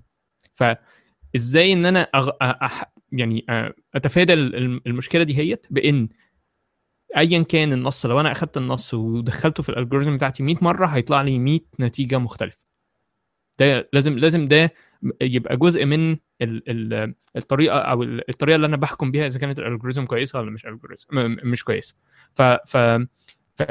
فازاي 1.33 1.73
إن 1.73 1.85
أنا 1.85 1.99
أغ... 2.01 2.29
أح... 2.41 2.93
يعني 3.11 3.45
أتفادى 3.95 4.33
ال- 4.33 4.87
المشكلة 4.87 5.23
دي 5.23 5.37
هيت 5.37 5.67
بإن 5.69 6.09
ايا 7.17 7.43
كان 7.43 7.73
النص 7.73 8.05
لو 8.05 8.19
أنا 8.19 8.31
أخدت 8.31 8.57
النص 8.57 8.93
ودخلته 8.93 9.63
في 9.63 9.69
الالجوريزم 9.69 10.15
بتاعتي 10.15 10.43
100 10.43 10.55
مرة 10.61 10.85
هيطلع 10.85 11.21
لي 11.21 11.39
100 11.39 11.59
نتيجة 11.79 12.17
مختلفة. 12.17 12.65
ده 13.59 13.89
لازم 13.93 14.17
لازم 14.17 14.47
ده 14.47 14.73
يبقى 15.21 15.57
جزء 15.57 15.85
من 15.85 16.11
ال 16.11 16.69
ال 16.93 17.13
الطريقة 17.35 17.79
أو 17.79 18.03
ال- 18.03 18.29
الطريقة 18.29 18.55
اللي 18.55 18.67
أنا 18.67 18.77
بحكم 18.77 19.11
بيها 19.11 19.25
إذا 19.25 19.39
كانت 19.39 19.59
الالجوريزم 19.59 20.05
كويسة 20.05 20.39
ولا 20.39 20.51
مش 20.51 20.65
مش 21.43 21.63
كويسة. 21.63 21.95
ف 22.35 22.41
ف, 22.41 22.77
ف 23.55 23.61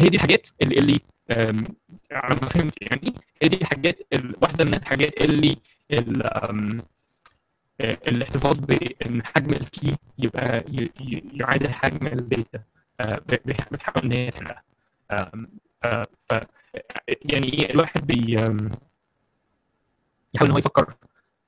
هي 0.00 0.08
دي 0.08 0.16
الحاجات 0.16 0.48
اللي, 0.62 0.78
اللي 0.78 1.00
على 1.30 2.34
ما 2.42 2.48
فهمت 2.48 2.82
يعني 2.82 3.14
هي 3.42 3.48
دي 3.48 3.56
الحاجات 3.56 3.98
ال- 4.12 4.36
واحدة 4.42 4.64
من 4.64 4.74
الحاجات 4.74 5.20
اللي 5.20 5.56
آه، 7.80 7.98
الاحتفاظ 8.08 8.58
بإن 8.58 9.22
حجم 9.26 9.52
ال 9.52 9.63
key 9.63 9.96
يبقى 10.18 10.64
يعادل 11.34 11.72
حجم 11.72 12.06
ال 12.06 12.17
data 12.17 12.62
آه، 13.00 13.22
بتحاول 13.72 14.04
إن 14.04 14.12
هي 14.12 14.30
تحلها. 14.30 14.62
يعني 17.08 17.52
إيه 17.52 17.70
الواحد 17.70 18.06
بي 18.06 18.32
يحاول 20.34 20.48
إن 20.48 20.50
هو 20.50 20.58
يفكر. 20.58 20.94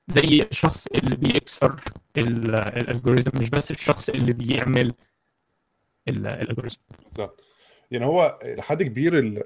زي 0.07 0.41
الشخص 0.51 0.87
اللي 0.87 1.15
بيكسر 1.15 1.81
ال- 2.17 2.55
ال 2.55 2.63
algorithm 2.63 3.31
مش 3.35 3.49
بس 3.49 3.71
الشخص 3.71 4.09
اللي 4.09 4.33
بيعمل 4.33 4.93
ال- 6.07 6.27
ال 6.27 6.32
algorithm. 6.32 6.77
بالظبط. 7.03 7.43
يعني 7.91 8.05
هو 8.05 8.39
لحد 8.43 8.83
كبير 8.83 9.19
ال 9.19 9.43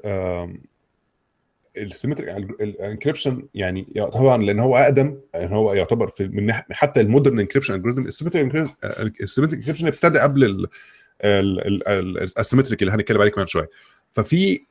symmetric 1.77 2.29
ال 2.61 2.69
encryption 2.69 3.47
يعني 3.53 3.87
طبعا 4.13 4.37
لأن 4.43 4.59
هو 4.59 4.77
أقدم 4.77 5.17
يعني 5.33 5.55
هو 5.55 5.73
يعتبر 5.73 6.07
في 6.07 6.27
من 6.27 6.53
حتى 6.53 7.01
ال 7.01 7.07
modern 7.07 7.39
encryption 7.39 7.73
algorithm 7.73 8.05
ال 8.05 8.10
symmetric 8.10 8.55
encryption 9.57 9.87
ابتدى 9.87 10.19
قبل 10.19 10.67
ال 11.23 11.38
asymmetric 11.38 12.81
اللي 12.81 12.93
هنتكلم 12.93 13.21
عليه 13.21 13.31
كمان 13.31 13.47
شوية. 13.47 13.69
ففي 14.11 14.65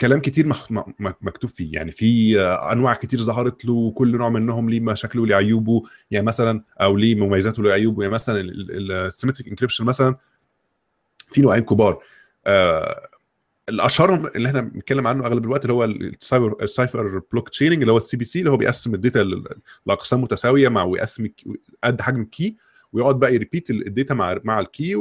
كلام 0.00 0.20
كتير 0.20 0.46
مكتوب 0.98 1.50
فيه. 1.50 1.72
يعني 1.72 1.90
في 1.90 2.40
أنواع 2.40 2.94
كتير 2.94 3.20
ظهرت 3.20 3.64
له 3.64 3.90
كل 3.90 4.16
نوع 4.16 4.28
منهم 4.28 4.70
ليه 4.70 4.80
مشاكله 4.80 5.22
وليه 5.22 5.34
عيوبه 5.36 5.82
يعني 6.10 6.26
مثلا 6.26 6.62
أو 6.80 6.96
ليه 6.96 7.14
مميزاته 7.14 7.60
وليه 7.62 7.72
عيوبه 7.72 8.02
يعني 8.02 8.14
مثلا 8.14 8.40
ال 8.40 8.51
symmetric 8.51 9.48
encryption 9.48 9.84
مثلا 9.84 10.16
في 11.28 11.40
نوعين 11.40 11.62
كبار. 11.62 12.02
آه 12.46 13.08
الاشهرهم 13.68 14.26
اللي 14.26 14.48
إحنا 14.48 14.60
بنتكلم 14.60 15.06
عنه 15.06 15.26
أغلب 15.26 15.44
الوقت 15.44 15.62
اللي 15.62 15.72
هو 15.72 15.84
ال 15.84 15.94
cipher 15.94 16.56
ال 16.62 16.71
cipher 16.71 17.22
block 17.32 17.48
chaining 17.48 17.80
اللي 17.80 17.92
هو 17.92 17.96
ال 17.96 18.16
CBC 18.16 18.38
اللي 18.38 18.50
هو 18.50 18.56
بيقسم 18.56 18.94
ال 18.94 19.04
data 19.04 19.42
لأقسام 19.86 20.20
متساوية 20.20 20.68
مع 20.68 20.82
ويقسم 20.84 21.28
قد 21.84 22.00
حجم 22.00 22.22
ال 22.22 22.30
key 22.30 22.56
ويقعد 22.92 23.18
بقى 23.18 23.34
ي 23.34 23.39
repeat 23.39 23.70
ال 23.70 23.79
data 23.79 24.14
مع 24.14 24.38
مع 24.44 24.60
ال 24.60 24.68
key 24.68 24.94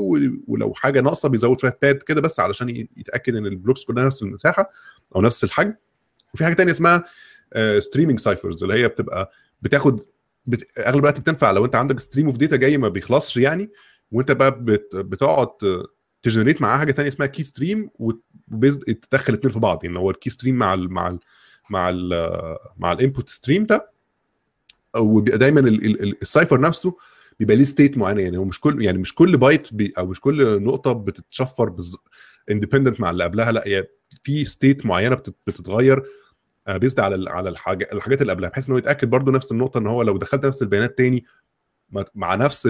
ولو 0.47 0.73
حاجة 0.73 1.01
ناقصة 1.01 1.29
بيزود 1.29 1.59
شوية 1.59 1.77
pad 1.81 1.95
كده 1.95 2.21
بس 2.21 2.39
علشان 2.39 2.69
يتأكد 2.97 3.35
إن 3.35 3.45
ال 3.45 3.51
blocks 3.51 3.85
كلها 3.85 4.05
نفس 4.05 4.23
المساحة 4.23 4.71
أو 5.15 5.21
نفس 5.21 5.43
الحجم. 5.43 5.73
وفي 6.33 6.43
حاجة 6.43 6.53
تانية 6.53 6.71
اسمها 6.71 7.05
streaming 7.79 8.19
ciphers 8.19 8.63
اللي 8.63 8.75
هي 8.75 8.87
بتبقى 8.87 9.31
بتاخد 9.61 9.99
بت... 10.45 10.79
أغلب 10.79 10.99
الوقت 10.99 11.19
بتنفع 11.19 11.51
لو 11.51 11.65
أنت 11.65 11.75
عندك 11.75 11.99
stream 11.99 12.25
of 12.25 12.37
data 12.37 12.55
جاي 12.55 12.77
ما 12.77 12.89
بيخلصش 12.89 13.37
يعني 13.37 13.71
وأنت 14.11 14.31
بقى 14.31 14.63
بت... 14.63 14.95
بتقعد 14.95 15.49
ت 16.25 16.29
generate 16.29 16.61
معاه 16.61 16.77
حاجة 16.77 16.91
تانية 16.91 17.09
اسمها 17.09 17.27
key 17.27 17.43
stream 17.43 17.89
وتدخل 17.99 19.33
الاثنين 19.33 19.53
في 19.53 19.59
بعض. 19.59 19.83
يعني 19.85 19.99
هو 19.99 20.09
ال 20.11 20.16
key 20.16 20.29
stream 20.29 20.55
مع 20.55 20.73
ال 20.73 20.93
مع 20.93 21.07
ال 21.07 21.19
مع 21.69 21.89
ال 21.89 22.09
مع 22.77 22.91
ال 22.91 22.97
input 22.97 23.29
stream 23.29 23.65
ده 23.65 23.91
وبيبقى 24.97 25.37
دايما 25.37 25.59
ال- 25.59 25.85
ال- 25.85 26.03
ال- 26.03 26.21
ال 26.21 26.27
cipher 26.27 26.59
نفسه 26.61 26.97
بيبقى 27.39 27.55
ليه 27.55 27.63
state 27.63 27.97
معينة. 27.97 28.21
يعني 28.21 28.37
هو 28.37 28.43
مش 28.43 28.59
كل 28.59 28.83
يعني 28.83 28.97
مش 28.97 29.15
كل 29.15 29.37
بايت 29.37 29.73
بي 29.73 29.93
أو 29.97 30.05
مش 30.05 30.19
كل 30.19 30.63
نقطة 30.63 30.93
بتتشفر 30.93 31.75
independent 32.51 33.01
مع 33.01 33.11
اللي 33.11 33.23
قبلها. 33.23 33.51
لا 33.51 33.63
هي 33.67 33.87
في 34.23 34.45
state 34.45 34.85
معينة 34.85 35.15
بتت- 35.15 35.35
بتتغير 35.47 36.03
based 36.69 36.99
على 36.99 37.15
ال- 37.15 37.29
على 37.29 37.49
الحاجة 37.49 37.89
الحاجات 37.93 38.21
اللي 38.21 38.33
قبلها. 38.33 38.49
بحيث 38.49 38.69
انه 38.69 38.77
يتأكد 38.77 39.09
برضو 39.09 39.31
نفس 39.31 39.51
النقطة 39.51 39.77
إن 39.77 39.87
هو 39.87 40.01
لو 40.01 40.17
دخلت 40.17 40.45
نفس 40.45 40.61
البيانات 40.61 40.97
تاني 40.97 41.25
مع 42.15 42.35
نفس 42.35 42.69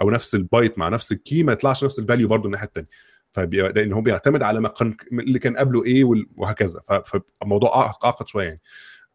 أو 0.00 0.10
نفس 0.10 0.34
البايت 0.34 0.78
مع 0.78 0.88
نفس 0.88 1.12
ال 1.12 1.19
key 1.19 1.42
ما 1.42 1.52
يطلعش 1.52 1.84
نفس 1.84 1.98
ال 1.98 2.03
value 2.03 2.28
برضو 2.28 2.46
الناحية 2.46 2.66
الثانية 2.66 2.88
فبيبقى 3.32 3.72
لأن 3.72 3.92
هو 3.92 4.00
بيعتمد 4.00 4.42
على 4.42 4.60
ما 4.60 4.68
كان 4.68 4.96
اللي 5.12 5.38
كان 5.38 5.56
قبله 5.56 5.84
إيه 5.84 6.04
وهكذا. 6.36 6.80
فالموضوع 7.04 7.74
أعقد 7.76 8.28
شوية 8.28 8.44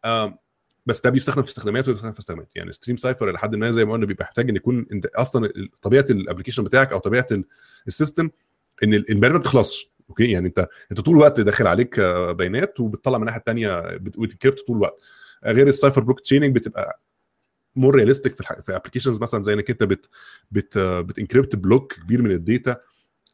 يعني. 0.04 0.38
بس 0.86 1.00
ده 1.00 1.10
بيستخدم 1.10 1.42
في 1.42 1.48
استخدامات 1.48 1.88
وبيستخدم 1.88 2.12
في 2.12 2.18
استخدامات. 2.20 2.48
يعني 2.54 2.72
stream 2.72 2.96
cipher 2.96 3.32
لحد 3.32 3.56
ما 3.56 3.70
زي 3.70 3.84
ما 3.84 3.92
قلنا 3.92 4.06
بيبقى 4.06 4.24
محتاج 4.24 4.50
إن 4.50 4.56
يكون 4.56 4.86
انت 4.92 5.06
أصلا 5.06 5.52
طبيعة 5.82 6.06
ال 6.10 6.14
application 6.14 6.64
بتاعك 6.64 6.92
أو 6.92 6.98
طبيعة 6.98 7.26
ال- 7.30 7.44
ال 7.86 7.92
system 7.92 8.30
إن 8.82 8.94
ال- 8.94 9.10
البيانات 9.10 9.32
ما 9.36 9.38
بتخلصش. 9.38 9.92
okay؟ 10.08 10.30
يعني 10.30 10.48
انت 10.48 10.68
أنت 10.90 11.00
طول 11.00 11.14
الوقت 11.14 11.40
داخل 11.40 11.66
عليك 11.66 11.98
آه، 11.98 12.32
بيانات 12.32 12.80
وبتطلع 12.80 13.18
من 13.18 13.22
الناحية 13.22 13.38
الثانية 13.38 14.00
وت 14.18 14.27
encrypt 14.27 14.60
طول 14.66 14.76
الوقت. 14.76 15.00
آه، 15.44 15.52
غير 15.52 15.68
ال 15.68 15.73
cipher 15.73 16.00
block 16.00 16.20
chaining 16.20 16.54
بتبقى 16.54 17.00
more 17.76 17.94
realistic 17.94 18.34
في. 18.36 18.62
في 18.62 18.76
applications 18.76 19.20
مثلا 19.20 19.42
زي 19.42 19.52
إنك 19.52 19.70
أنت 19.70 19.82
بت 19.82 20.08
بت 20.50 20.78
بت 20.78 20.95
encrypt 20.95 21.56
block 21.56 21.92
كبير 21.94 22.22
من 22.22 22.30
ال 22.30 22.39
data 22.39 22.76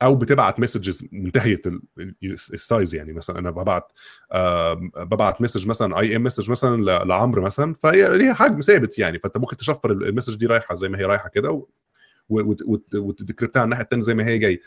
أو 0.03 0.16
بتبعت 0.16 0.61
messages 0.61 1.05
منتهية 1.12 1.62
ال- 1.66 1.83
ال- 1.98 2.14
ال 2.33 2.45
size 2.45 2.95
يعني. 2.94 3.12
مثلا 3.12 3.38
أنا 3.38 3.51
ببعت 3.51 3.92
آه 4.33 4.74
ببعت 4.96 5.40
message 5.43 5.67
مثلا 5.68 5.98
IM 6.01 6.23
message 6.23 6.51
مثلا 6.51 6.83
لعمرو 7.05 7.42
مثلا 7.42 7.74
فهي 7.74 8.18
ليها 8.18 8.35
حجم 8.35 8.61
ثابت 8.61 8.98
يعني. 8.98 9.18
فأنت 9.18 9.37
ممكن 9.37 9.57
تشفر 9.57 9.92
ال- 9.92 10.05
ال 10.09 10.12
message 10.12 10.37
دي 10.37 10.46
رايحة 10.46 10.74
زي 10.74 10.88
ما 10.88 10.98
هي 10.98 11.05
رايحة 11.05 11.29
كده 11.29 11.66
وت 12.31 12.57
decrypt 12.57 13.48
ها 13.48 13.61
على 13.61 13.64
الناحية 13.64 13.83
الثانية 13.85 14.03
زي 14.03 14.14
ما 14.14 14.27
هي 14.27 14.38
جاية. 14.38 14.61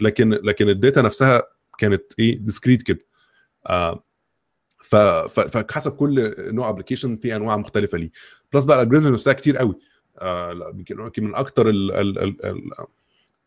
لكن 0.00 0.30
لكن 0.30 0.68
ال 0.68 0.75
data 0.75 1.02
نفسها 1.02 1.42
كانت 1.78 2.02
إيه؟ 2.18 2.38
discrete 2.38 2.82
كده. 2.82 2.98
آه 3.66 4.04
فحسب 4.88 5.92
كل 5.92 6.34
نوع 6.54 6.68
application 6.68 7.16
في 7.16 7.36
أنواع 7.36 7.56
مختلفة 7.56 7.98
ليه. 7.98 8.10
plus 8.52 8.64
بقى 8.64 8.76
ال 8.82 8.85
algorithm 8.85 9.12
نفسها 9.12 9.32
كتير 9.32 9.56
قوي. 9.56 9.78
آه 10.18 10.72
يمكن 10.74 10.98
يمكن 11.00 11.24
من 11.24 11.34
أكتر 11.34 11.72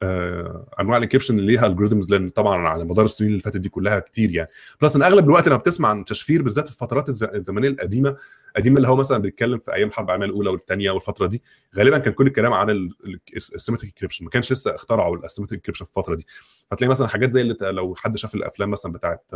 آه 0.03 0.65
أنواع 0.79 0.97
ال 0.97 1.01
encryption 1.01 1.39
اللي 1.39 1.51
ليها 1.51 1.67
algorithms 1.67 2.09
لأن 2.11 2.29
طبعا 2.29 2.67
على 2.67 2.83
مدار 2.85 3.05
السنين 3.05 3.31
اللي 3.31 3.41
فاتت 3.41 3.57
دي 3.57 3.69
كلها 3.69 3.99
كتير 3.99 4.31
يعني. 4.31 4.49
plus 4.81 4.95
ان 4.95 5.01
أغلب 5.03 5.25
الوقت 5.25 5.47
لما 5.47 5.57
بتسمع 5.57 5.89
عن 5.89 6.05
تشفير 6.05 6.41
بالذات 6.41 6.67
في 6.67 6.73
الفترات 6.73 7.09
الز- 7.09 7.23
الزمنية 7.23 7.67
القديمة 7.69 8.15
القديمه 8.49 8.77
اللي 8.77 8.87
هو 8.87 8.95
مثلا 8.95 9.17
بيتكلم 9.17 9.59
في 9.59 9.73
أيام 9.73 9.87
الحرب 9.87 10.05
العالميه 10.05 10.27
الاولى 10.27 10.49
والثانيه 10.49 10.91
والفترة 10.91 11.27
دي. 11.27 11.41
غالبا 11.77 11.97
كان 11.97 12.13
كل 12.13 12.27
الكلام 12.27 12.53
عن 12.53 12.89
ال 13.35 13.41
symmetric 13.41 13.93
encryption 13.93 14.25
ما 14.25 14.29
كانش 14.31 14.51
لسه 14.51 14.75
اخترعوا 14.75 15.25
ال 15.25 15.28
asymmetric 15.28 15.59
encryption 15.59 15.85
في 15.85 15.91
الفترة 15.97 16.15
دي. 16.15 16.25
هتلاقي 16.71 16.91
مثلا 16.91 17.07
حاجات 17.07 17.31
زي 17.33 17.41
اللي 17.41 17.55
لو 17.61 17.95
حد 17.95 18.17
شاف 18.17 18.35
الأفلام 18.35 18.71
مثلا 18.71 18.91
بتاعت 18.91 19.31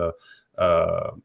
آه 0.60 1.18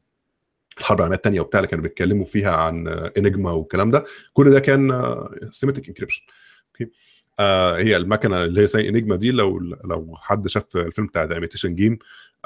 الحرب 0.79 0.99
العالمية 0.99 1.17
الثانية 1.17 1.41
وبتاع 1.41 1.61
اللي 1.61 1.69
كانوا 1.69 1.83
بيتكلموا 1.83 2.25
فيها 2.25 2.51
عن 2.57 2.89
Enigma 2.89 3.51
والكلام 3.51 3.91
ده 3.91 4.05
كل 4.33 4.51
ده 4.51 4.61
كان 4.61 5.03
symmetric 5.51 5.89
encryption 5.89 6.23
okay؟ 6.69 6.91
آه 7.39 7.77
هي 7.77 7.97
المكنة 7.97 8.45
اللي 8.45 8.61
هي 8.63 8.67
زي 8.67 8.89
Enigma 8.89 9.17
دي 9.17 9.31
لو 9.31 9.59
لو 9.59 10.15
حد 10.17 10.49
شاف 10.49 10.65
الفيلم 10.77 11.07
بتاع 11.07 11.25
The 11.25 11.35
Imitation 11.35 11.75
Game 11.75 11.99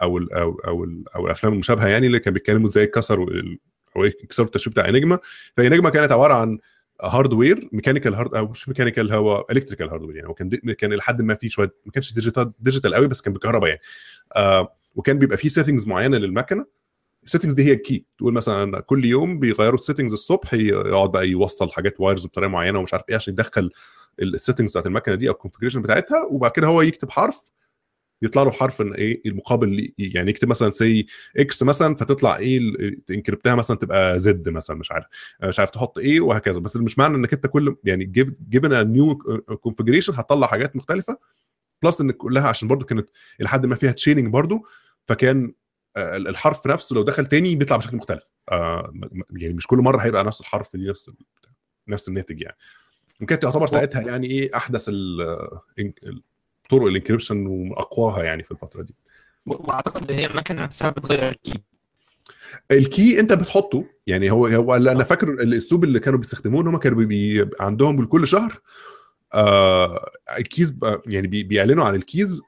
أو 0.03 0.19
ال 0.19 0.33
أو 0.33 0.61
أو, 0.67 0.85
ال 0.85 1.05
أو 1.17 1.27
الأفلام 1.27 1.53
المشابهة 1.53 1.87
يعني 1.89 2.07
اللي 2.07 2.19
كان 2.19 2.35
بيتكلموا 2.35 2.69
إزاي 2.69 2.87
كسروا 2.87 3.31
ال- 3.31 3.59
أو 3.97 4.05
إيه 4.05 4.17
كسروا 4.29 4.47
التشفير 4.47 4.73
بتاع 4.73 4.89
Enigma 4.89 5.19
ف 5.57 5.62
Enigma 5.62 5.91
كانت 5.91 6.13
عبارة 6.13 6.35
عن 6.35 6.59
hardware 7.03 7.69
mechanical 7.73 8.15
hard 8.15 8.35
أو 8.35 8.49
مش 8.49 8.69
mechanical 8.69 9.13
هو 9.13 9.47
electrical 9.51 9.89
hardware 9.89 10.17
يعني. 10.17 10.29
هو 10.29 10.35
كان 10.35 10.49
كان 10.51 10.93
لحد 10.93 11.23
ما 11.23 11.35
فيه 11.35 11.49
شوية 11.49 11.75
ما 11.87 11.93
كانش 11.93 12.13
digital 12.15 12.53
digital 12.61 12.95
قوي 12.95 13.09
بس 13.09 13.21
كان 13.21 13.33
بكهرباء 13.33 13.69
يعني. 13.69 13.81
آه 14.37 14.77
وكان 14.95 15.19
بيبقى 15.19 15.37
فيه 15.37 15.49
settings 15.49 15.87
معينة 15.87 16.17
للمكنة. 16.19 16.67
ال 17.31 17.34
settings 17.34 17.55
دي 17.55 17.65
هي 17.65 17.73
ال 17.73 17.81
key 17.81 18.05
تقول 18.19 18.33
مثلا 18.35 18.81
كل 18.81 19.05
يوم 19.05 19.39
بيغيروا 19.39 19.79
ال 19.79 19.83
settings 19.83 20.13
الصبح 20.13 20.55
يقعد 20.55 21.11
بقى 21.13 21.29
يوصل 21.29 21.71
حاجات 21.71 22.01
wires 22.01 22.27
بطريقة 22.27 22.49
معينة 22.51 22.79
ومش 22.79 22.93
عارف 22.95 23.05
إيه 23.09 23.15
عشان 23.17 23.33
يدخل 23.35 23.71
ال 24.23 24.28
settings 24.28 24.71
بتاعت 24.71 24.87
المكنة 24.87 25.15
دي 25.15 25.29
أو 25.29 25.33
ال 25.33 25.36
configuration 25.36 25.83
بتاعتها 25.83 26.25
وبعد 26.31 26.51
كده 26.51 26.67
هو 26.67 26.83
يكتب 26.83 27.11
حرف 27.11 27.51
يطلع 28.23 28.43
له 28.43 28.51
حرف 28.51 28.81
إن 28.83 28.93
إيه 28.95 29.23
المقابل 29.27 29.93
يعني 29.99 30.31
يكتب 30.31 30.49
مثلا 30.49 30.71
C 30.71 31.07
X 31.37 31.63
مثلا 31.63 31.95
فتطلع 31.95 32.37
إيه 32.37 32.61
encrypt 33.11 33.49
ها 33.49 33.55
مثلا 33.55 33.77
تبقى 33.77 34.19
Z 34.19 34.49
مثلا 34.49 34.77
مش 34.77 34.93
عارف 34.93 35.07
مش 35.45 35.59
عارف 35.59 35.71
تحط 35.71 35.99
إيه 35.99 36.21
وهكذا. 36.21 36.61
بس 36.61 36.77
مش 36.77 36.99
معنى 36.99 37.15
إنك 37.17 37.33
أنت 37.33 37.47
كل 37.47 37.77
يعني 37.85 38.05
given 38.51 38.73
a 38.73 38.83
new 38.83 39.19
configuration 39.61 40.13
هتطلع 40.17 40.47
حاجات 40.47 40.77
مختلفة 40.77 41.19
plus 41.83 42.01
إن 42.01 42.11
كلها 42.11 42.49
عشان 42.49 42.69
برضو 42.69 42.85
كانت 42.85 43.09
لحد 43.41 43.67
ما 43.67 43.75
فيها 43.75 43.93
chaining 43.93 44.29
برضو 44.33 44.67
فكان 45.05 45.53
الحرف 45.97 46.67
نفسه 46.67 46.95
لو 46.95 47.03
دخل 47.03 47.27
تاني 47.27 47.57
بيطلع 47.57 47.77
بشكل 47.77 47.97
مختلف. 47.97 48.33
آه، 48.49 48.93
يعني 49.31 49.55
مش 49.55 49.67
كل 49.67 49.79
مرة 49.79 49.99
هيبقى 49.99 50.25
نفس 50.25 50.41
الحرف 50.41 50.77
دي 50.77 50.89
نفس 50.89 51.11
نفس 51.89 52.09
الناتج 52.09 52.41
يعني. 52.43 52.57
وكانت 53.23 53.43
تعتبر 53.43 53.67
ساعتها 53.67 54.03
يعني 54.03 54.27
إيه 54.27 54.57
أحدث 54.57 54.91
طرق 56.71 56.87
ال 56.87 56.92
encryption 56.92 57.47
وأقواها 57.47 58.23
يعني 58.23 58.43
في 58.43 58.51
الفترة 58.51 58.83
دي. 58.83 58.95
وأعتقد 59.47 60.13
هي 60.13 60.27
المكنة 60.27 60.63
نفسها 60.63 60.91
بتغير 60.91 61.29
ال 61.29 61.35
key. 61.35 61.61
ال 62.71 62.83
key 62.83 63.21
أنت 63.21 63.33
بتحطه 63.33 63.85
يعني 64.07 64.31
هو 64.31 64.47
هو 64.47 64.75
أنا 64.75 65.05
فاكر 65.05 65.31
الأسلوب 65.31 65.85
اللي 65.85 66.01
كانوا 66.01 66.19
بيستخدموه 66.19 66.63
إن 66.63 66.67
هم 66.67 66.77
كانوا 66.77 67.05
بي 67.05 67.51
عندهم 67.61 68.05
كل 68.05 68.27
شهر 68.27 68.61
آه 69.35 70.11
ال 70.39 70.46
keys 70.46 70.77
يعني 71.07 71.27
بي 71.27 71.43
بيعلنوا 71.43 71.85
عن 71.85 71.95
ال 71.95 72.04
keys 72.04 72.41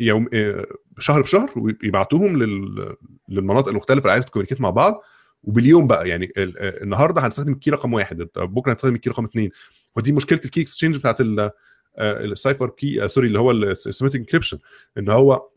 يوم 0.00 0.28
آه، 0.34 0.66
شهر 1.00 1.22
بشهر 1.22 1.52
ويبعتوهم 1.56 2.42
لل 2.42 2.96
للمناطق 3.28 3.68
المختلفة 3.68 4.00
اللي 4.02 4.12
عايز 4.12 4.26
ت 4.26 4.29
communicate 4.29 4.60
مع 4.60 4.70
بعض. 4.70 5.02
وباليوم 5.42 5.86
بقى 5.86 6.08
يعني 6.08 6.32
آه، 6.36 6.82
النهارده 6.82 7.26
هنستخدم 7.26 7.52
ال 7.52 7.57
key 7.57 7.70
رقم 7.70 7.92
واحد 7.92 8.28
بكرة 8.36 8.72
هنستخدم 8.72 8.94
ال 8.94 8.98
key 8.98 9.10
رقم 9.10 9.24
اثنين 9.24 9.50
ودي 9.96 10.12
مشكلة 10.12 10.40
ال 10.44 10.62
key 10.62 10.72
exchange 10.72 10.98
بتاعت 10.98 11.20
آه، 11.20 11.52
ال 11.98 12.08
cipher 12.08 12.68
key 12.68 13.04
آه، 13.04 13.06
sorry 13.06 13.26
اللي 13.28 13.38
هو 13.38 13.50
ال 13.50 13.57
symmetric 13.57 14.20
encryption. 14.20 14.58
إن 14.98 15.08
هو 15.10 15.48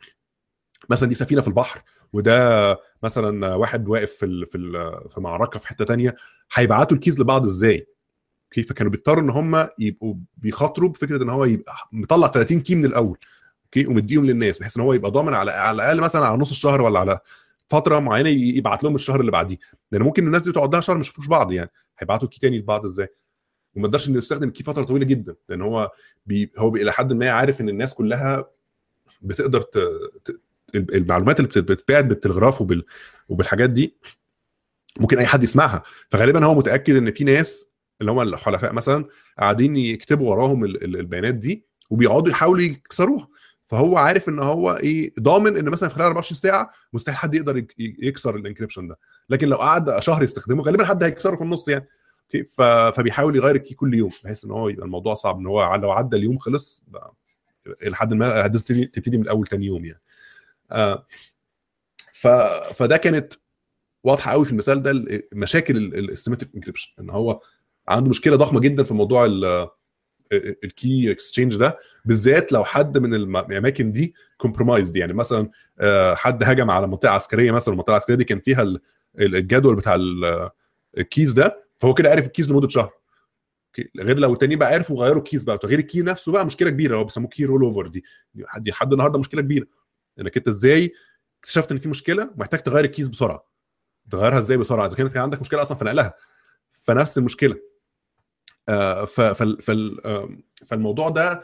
مثلا 0.90 1.10
دي 1.10 1.16
سفينة 1.16 1.42
في 1.42 1.48
البحر 1.48 1.82
وده 2.14 2.78
مثلا 3.04 3.56
واحد 3.56 3.88
واقف 3.88 4.12
في 4.12 4.26
ال 4.26 4.46
في 4.46 4.58
ال 4.58 4.94
في 5.10 5.22
معركة 5.22 5.60
في 5.60 5.68
حتة 5.68 5.86
تانية 5.86 6.16
هيبعتوا 6.54 6.98
ال 6.98 7.02
keys 7.02 7.20
لبعض 7.20 7.44
إزاي؟ 7.44 7.88
okay؟ 8.46 8.63
فكانوا 8.64 8.92
بيضطروا 8.92 9.24
إن 9.24 9.30
هم 9.30 9.68
يبقوا 9.80 10.16
بيخاطروا 10.38 10.90
بفكرة 10.90 11.24
إن 11.24 11.30
هو 11.30 11.46
يبقى 11.46 11.74
مطلع 11.92 12.28
30 12.28 12.60
key 12.60 12.76
من 12.76 12.86
الأول. 12.86 13.18
okay 13.78 13.88
ومديهم 13.88 14.26
للناس 14.26 14.60
بحيث 14.60 14.78
إن 14.78 14.84
هو 14.84 14.94
يبقى 14.94 15.12
ضامن 15.12 15.34
على 15.34 15.52
على 15.52 15.76
الأقل 15.76 16.00
مثلا 16.02 16.26
على 16.26 16.38
نص 16.38 16.50
الشهر 16.52 16.82
ولا 16.82 17.00
على 17.00 17.20
فترة 17.68 18.00
معينة 18.00 18.30
يبعت 18.30 18.84
لهم 18.84 18.96
الشهر 18.96 19.20
اللي 19.20 19.32
بعديه. 19.32 19.58
لأن 19.92 20.02
ممكن 20.02 20.26
الناس 20.28 20.42
دي 20.42 20.52
تقعد 20.52 20.72
لها 20.74 20.82
شهر 20.82 20.96
ما 20.96 21.02
يشوفوش 21.02 21.28
بعض 21.28 21.52
يعني. 21.52 21.70
هيبعتوا 22.00 22.28
key 22.28 22.39
تاني 22.40 22.58
لبعض 22.58 22.84
إزاي؟ 22.84 23.08
وما 23.76 23.86
يقدرش 23.88 24.10
إنه 24.10 24.18
يستخدم 24.18 24.48
ال 24.48 24.52
key 24.52 24.63
فترة 24.64 24.84
طويلة 24.84 25.06
جدا 25.06 25.36
لأن 25.50 25.62
هو 25.62 25.92
بي 26.26 26.52
هو 26.58 26.76
إلى 26.76 26.92
حد 26.92 27.14
ما 27.14 27.30
عارف 27.30 27.62
إن 27.62 27.70
الناس 27.70 27.94
كلها 27.94 28.46
بتقدر 29.22 29.62
ت... 29.62 29.78
ت... 30.26 30.40
المعلومات 30.76 31.40
اللي 31.40 31.48
بت- 31.50 31.58
بتتبعت 31.58 32.06
بالتلغراف 32.06 32.62
وبال... 32.62 32.84
وبالحاجات 33.30 33.70
دي 33.70 33.96
ممكن 35.00 35.18
أي 35.18 35.26
حد 35.26 35.44
يسمعها. 35.44 35.84
فغالبا 36.10 36.46
هو 36.46 36.56
متأكد 36.56 36.96
إن 36.96 37.12
في 37.12 37.24
ناس 37.24 37.68
اللي 38.02 38.12
هم 38.12 38.20
الحلفاء 38.22 38.74
مثلا 38.74 39.06
قاعدين 39.40 39.76
يكتبوا 39.78 40.30
وراهم 40.30 40.64
ال- 40.66 40.84
ال- 40.84 40.98
البيانات 41.00 41.34
دي 41.34 41.66
وبيقعدوا 41.90 42.30
يحاولوا 42.32 42.62
يكسروها. 42.64 43.28
فهو 43.74 43.98
عارف 43.98 44.30
إن 44.30 44.40
هو 44.40 44.72
إيه 44.72 45.14
ضامن 45.20 45.58
إن 45.58 45.70
مثلا 45.70 45.90
في 45.90 45.96
خلال 45.96 46.06
24 46.08 46.36
ساعة 46.36 46.72
مستحيل 46.94 47.18
حد 47.18 47.36
يقدر 47.36 47.58
يك- 47.58 47.76
يكسر 47.80 48.36
ال 48.36 48.40
encryption 48.40 48.88
ده. 48.88 49.00
لكن 49.30 49.48
لو 49.48 49.58
قعد 49.58 50.00
شهر 50.00 50.24
يستخدمه 50.24 50.64
غالبا 50.64 50.86
حد 50.86 51.04
هيكسره 51.04 51.36
في 51.36 51.42
النص 51.42 51.68
يعني. 51.68 51.88
okay. 52.24 52.44
فبيحاول 52.92 53.36
يغير 53.36 53.56
ال 53.56 53.60
key 53.60 53.74
كل 53.76 53.94
يوم 53.94 54.10
بحيث 54.24 54.46
إن 54.46 54.52
هو 54.52 54.70
يبقى 54.70 54.86
الموضوع 54.86 55.14
صعب 55.14 55.40
إن 55.40 55.46
هو 55.48 55.76
لو 55.76 55.92
عدى 55.92 56.18
اليوم 56.18 56.38
خلص 56.38 56.84
لحد 57.82 58.14
ما 58.14 58.48
تبتدي 58.48 59.18
من 59.18 59.24
الأول 59.24 59.48
تاني 59.48 59.66
يوم 59.66 59.86
يعني. 59.86 60.02
آه 60.72 61.06
ف... 62.14 62.28
فده 62.74 62.98
كانت 62.98 63.34
واضحة 64.04 64.32
قوي 64.32 64.46
في 64.46 64.52
المثال 64.52 64.82
ده 64.84 64.94
مشاكل 65.34 65.78
ال 66.10 66.14
symmetric 66.14 66.56
encryption 66.56 66.92
إن 67.00 67.10
هو 67.10 67.40
عنده 67.88 68.10
مشكلة 68.10 68.36
ضخمة 68.36 68.60
جدا 68.60 68.84
في 68.84 68.94
موضوع 68.94 69.26
ال 70.63 71.12
key 71.12 71.24
exchange 71.24 71.56
ده 71.58 71.80
بالذات 72.06 72.52
لو 72.52 72.63
حد 72.63 72.98
من 72.98 73.13
الأماكن 73.15 73.91
دي 73.91 74.13
compromised 74.38 74.96
يعني 74.96 75.13
مثلا 75.13 75.50
آه، 75.80 76.15
حد 76.15 76.43
هجم 76.43 76.72
على 76.72 76.88
منطقة 76.88 77.10
عسكرية 77.12 77.52
مثلا 77.52 77.74
المنطقة 77.74 77.91
العسكرية 77.91 78.15
دي 78.17 78.24
كان 78.24 78.39
فيها 78.39 78.62
ال- 78.62 78.82
ال- 79.19 79.36
الجدول 79.36 79.76
بتاع 79.76 79.96
ال- 79.96 80.50
ال 80.98 81.05
keys 81.05 81.34
ده 81.34 81.63
فهو 81.78 81.93
كده 81.93 82.10
عارف 82.10 82.26
ال 82.28 82.32
keys 82.32 82.52
لمدة 82.52 82.67
شهر. 82.69 82.91
غير 84.00 84.19
لو 84.19 84.34
التانيين 84.34 84.60
بقى 84.60 84.74
عرفوا 84.74 85.04
غيروا 85.04 85.17
ال 85.18 85.23
keys 85.23 85.44
بقى. 85.43 85.58
تغيير 85.58 85.80
ال 85.80 85.85
key 85.85 86.02
نفسه 86.02 86.32
بقى 86.32 86.46
مشكلة 86.46 86.69
كبيرة 86.69 86.98
هو 86.98 87.04
بيسموه 87.04 87.30
key 87.30 87.46
rollover 87.46 87.88
دي. 87.88 88.04
دي 88.58 88.72
لحد 88.72 88.93
النهارده 88.93 89.19
مشكلة 89.19 89.41
كبيرة. 89.41 89.67
انك 90.19 90.38
أنت 90.38 90.48
إزاي 90.48 90.91
اكتشفت 91.39 91.72
إن 91.72 91.78
في 91.78 91.89
مشكلة؟ 91.89 92.32
ومحتاج 92.36 92.60
تغير 92.60 92.86
ال 92.86 92.90
keys 92.90 93.10
بسرعة. 93.10 93.48
تغيرها 94.12 94.39
إزاي 94.39 94.58
بسرعة؟ 94.58 94.86
إذا 94.88 94.96
كانت 94.96 95.13
كان 95.13 95.22
عندك 95.24 95.39
مشكلة 95.41 95.62
أصلا 95.62 95.78
في 95.78 95.86
نقلها 95.86 96.13
فنفس 96.72 97.17
المشكلة 97.17 97.56
آه 97.56 97.56
ف 97.56 97.60
فال 97.60 97.62
فال 97.62 98.52
آه، 98.52 98.53
فالموضوع 100.67 101.10
ده 101.10 101.43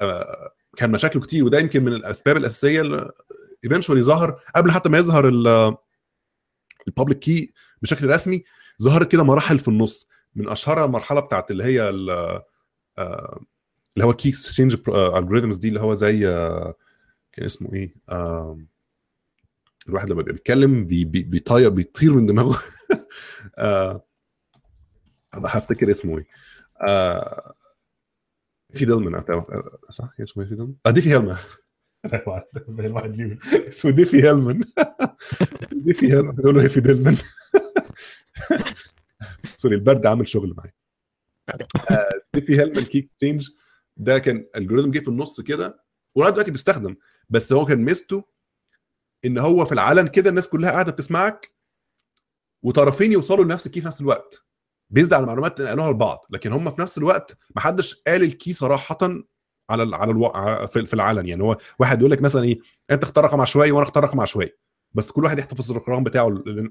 آه 0.00 0.52
كان 0.76 0.90
مشاكله 0.90 1.22
كتير 1.22 1.44
وده 1.44 1.58
يمكن 1.58 1.84
من 1.84 1.92
الأسباب 1.92 2.36
الأساسية 2.36 2.80
اللي 2.80 3.10
eventually 3.64 4.02
ظهر 4.02 4.40
قبل 4.56 4.70
حتى 4.70 4.88
ما 4.88 4.98
يظهر 4.98 5.28
ال 6.88 6.92
public 6.92 7.18
key 7.18 7.52
بشكل 7.82 8.08
رسمي 8.08 8.44
ظهرت 8.82 9.12
كده 9.12 9.24
مراحل 9.24 9.58
في 9.58 9.68
النص 9.68 10.08
من 10.34 10.48
أشهرها 10.48 10.84
المرحله 10.84 11.20
بتاعت 11.20 11.50
اللي 11.50 11.64
هي 11.64 11.80
آه، 12.98 13.40
اللي 13.94 14.06
هو 14.06 14.12
key 14.12 14.28
exchange 14.28 14.76
algorithms 14.88 15.56
دي 15.56 15.68
اللي 15.68 15.80
هو 15.80 15.94
زي 15.94 16.28
آه، 16.28 16.74
كان 17.32 17.44
اسمه 17.44 17.74
إيه؟ 17.74 17.94
آه، 18.08 18.58
الواحد 19.88 20.10
لما 20.10 20.16
بيبقى 20.22 20.32
بيتكلم 20.32 20.84
بي- 20.86 21.04
بي- 21.04 21.22
بيطير 21.22 21.68
بيطير 21.70 22.12
من 22.12 22.26
دماغه. 22.26 22.58
آه، 23.58 24.04
هفتكر 25.34 25.90
اسمه 25.90 26.18
إيه. 26.18 26.24
آه، 26.24 26.28
ديفي 28.72 28.84
هيلمان 28.84 29.20
أعتقد- 29.22 29.90
صح؟ 29.90 30.10
اسمه 30.20 30.42
إيه 30.42 30.48
ديفي 30.48 30.54
هيلمان 30.54 30.76
آه 30.86 30.90
ديفي 30.90 31.14
الواحد 32.86 33.18
يقول 33.20 33.38
اسمه 33.68 33.90
ديفي 33.90 34.22
هيلمان 34.22 34.60
ديفي 35.72 36.06
هيلمان 36.12 36.34
بتقول 36.34 36.54
له 36.54 36.68
ديفي 36.68 36.80
هيلمان 36.80 37.16
sorry 39.56 39.74
البرد 39.74 40.06
عامل 40.06 40.28
شغل 40.28 40.54
معايا. 40.56 40.72
آه، 41.90 42.08
ديفي 42.34 42.58
هيلمان 42.60 42.84
key 42.84 42.98
exchange 42.98 43.48
ده 43.96 44.18
كان 44.18 44.46
algorithm 44.56 44.90
جه 44.90 44.98
في 44.98 45.08
النص 45.08 45.40
كده 45.40 45.84
ولغاية 46.14 46.32
دلوقتي 46.32 46.50
بيستخدم. 46.50 46.96
بس 47.28 47.52
هو 47.52 47.64
كان 47.66 47.78
ميزته 47.84 48.24
إن 49.24 49.38
هو 49.38 49.64
في 49.64 49.72
العلن 49.72 50.08
كده 50.08 50.30
الناس 50.30 50.48
كلها 50.48 50.70
قاعدة 50.70 50.92
بتسمعك 50.92 51.52
وطرفين 52.62 53.12
يوصلوا 53.12 53.44
لنفس 53.44 53.66
ال 53.66 53.70
key 53.70 53.80
في 53.80 53.86
نفس 53.86 54.00
الوقت. 54.00 54.44
based 54.90 55.12
على 55.12 55.22
المعلومات 55.22 55.60
اللي 55.60 55.70
قالوها 55.70 55.90
لبعض 55.90 56.24
لكن 56.30 56.52
هم 56.52 56.70
في 56.70 56.80
نفس 56.82 56.98
الوقت 56.98 57.36
ما 57.56 57.60
حدش 57.60 57.94
قال 58.06 58.22
ال 58.22 58.30
key 58.30 58.52
صراحة 58.52 58.98
على 59.70 59.82
ال 59.82 59.94
على. 59.94 60.12
على- 60.12 60.66
في 60.66 60.94
العلن 60.94 61.28
يعني 61.28 61.42
هو 61.42 61.56
واحد 61.78 61.98
يقول 62.00 62.10
لك 62.10 62.22
مثلا 62.22 62.44
إيه 62.44 62.58
أنت 62.90 63.02
اختار 63.02 63.24
رقم 63.24 63.40
عشوائي 63.40 63.70
وأنا 63.70 63.84
اختار 63.86 64.04
رقم 64.04 64.20
عشوائي 64.20 64.52
بس 64.92 65.10
كل 65.10 65.24
واحد 65.24 65.38
يحتفظ 65.38 65.72
بالرقم 65.72 66.04
بتاعه 66.04 66.28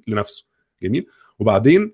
لنفسه. 0.08 0.46
جميل؟ 0.84 1.08
وبعدين 1.40 1.94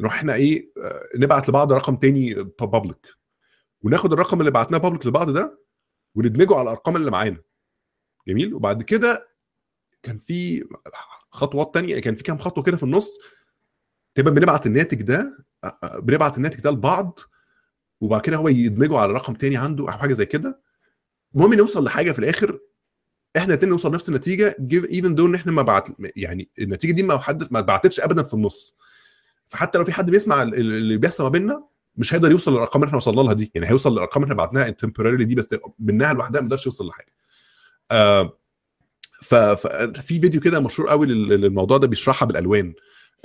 نروح 0.00 0.14
إحنا 0.14 0.34
إيه 0.34 0.72
آه، 0.82 1.02
نبعت 1.16 1.48
لبعض 1.48 1.72
رقم 1.72 1.96
تاني 1.96 2.34
public 2.60 3.06
وناخد 3.82 4.12
الرقم 4.12 4.40
اللي 4.40 4.50
بعتناه 4.50 4.78
public 4.78 5.06
لبعض 5.06 5.30
ده 5.30 5.60
وندمجه 6.14 6.54
على 6.54 6.62
الأرقام 6.62 6.96
اللي 6.96 7.10
معانا. 7.10 7.42
جميل؟ 8.28 8.54
وبعد 8.54 8.82
كده 8.82 9.28
كان 10.02 10.18
في 10.18 10.64
خطوات 11.30 11.74
تانية 11.74 11.98
كان 11.98 12.14
في 12.14 12.22
كام 12.22 12.38
خطوة 12.38 12.64
كده 12.64 12.76
في 12.76 12.82
النص 12.82 13.18
تبقى 14.14 14.34
بنبعت 14.34 14.66
الناتج 14.66 15.02
ده 15.02 15.46
بنبعت 15.98 16.36
الناتج 16.36 16.60
ده 16.60 16.70
لبعض 16.70 17.18
وبعد 18.00 18.20
كده 18.20 18.36
هو 18.36 18.48
يدمجه 18.48 18.98
على 18.98 19.12
رقم 19.12 19.34
تاني 19.34 19.56
عنده 19.56 19.84
أو 19.84 19.90
حاجة 19.90 20.12
زي 20.12 20.26
كده. 20.26 20.60
المهم 21.34 21.54
نوصل 21.54 21.84
لحاجة 21.84 22.12
في 22.12 22.18
الآخر 22.18 22.58
إحنا 23.36 23.48
الاثنين 23.54 23.70
نوصل 23.70 23.90
نفس 23.90 24.08
النتيجة 24.08 24.56
even 24.72 25.14
though 25.14 25.26
إن 25.26 25.34
إحنا 25.34 25.52
ما 25.52 25.62
بعت 25.62 25.88
يعني 26.16 26.48
النتيجة 26.58 26.92
دي 26.92 27.02
ما 27.02 27.18
حد 27.18 27.52
ما 27.52 27.58
اتبعتتش 27.58 28.00
ابدا 28.00 28.22
في 28.22 28.34
النص. 28.34 28.74
فحتى 29.46 29.78
لو 29.78 29.84
في 29.84 29.92
حد 29.92 30.10
بيسمع 30.10 30.42
اللي 30.42 30.96
بيحصل 30.96 31.24
ما 31.24 31.28
بيننا 31.28 31.64
مش 31.96 32.14
هيقدر 32.14 32.30
يوصل 32.30 32.52
للأرقام 32.52 32.82
اللي 32.82 32.88
إحنا 32.88 32.96
وصلنا 32.96 33.20
لها 33.20 33.32
دي. 33.32 33.52
يعني 33.54 33.68
هيوصل 33.68 33.92
للأرقام 33.92 34.22
اللي 34.22 34.32
إحنا 34.32 34.44
بعتناها 34.44 34.70
temporary 34.70 35.24
دي 35.24 35.34
بس 35.34 35.48
منها 35.78 36.12
لوحدها 36.12 36.40
ما 36.40 36.46
يقدرش 36.46 36.66
يوصل 36.66 36.86
لحاجة. 36.88 37.12
آه 37.90 38.38
ففي 39.22 40.02
فيديو 40.02 40.40
كده 40.40 40.60
مشهور 40.60 40.88
قوي 40.88 41.06
للموضوع 41.06 41.78
ده 41.78 41.86
بيشرحها 41.86 42.26
بالألوان. 42.26 42.74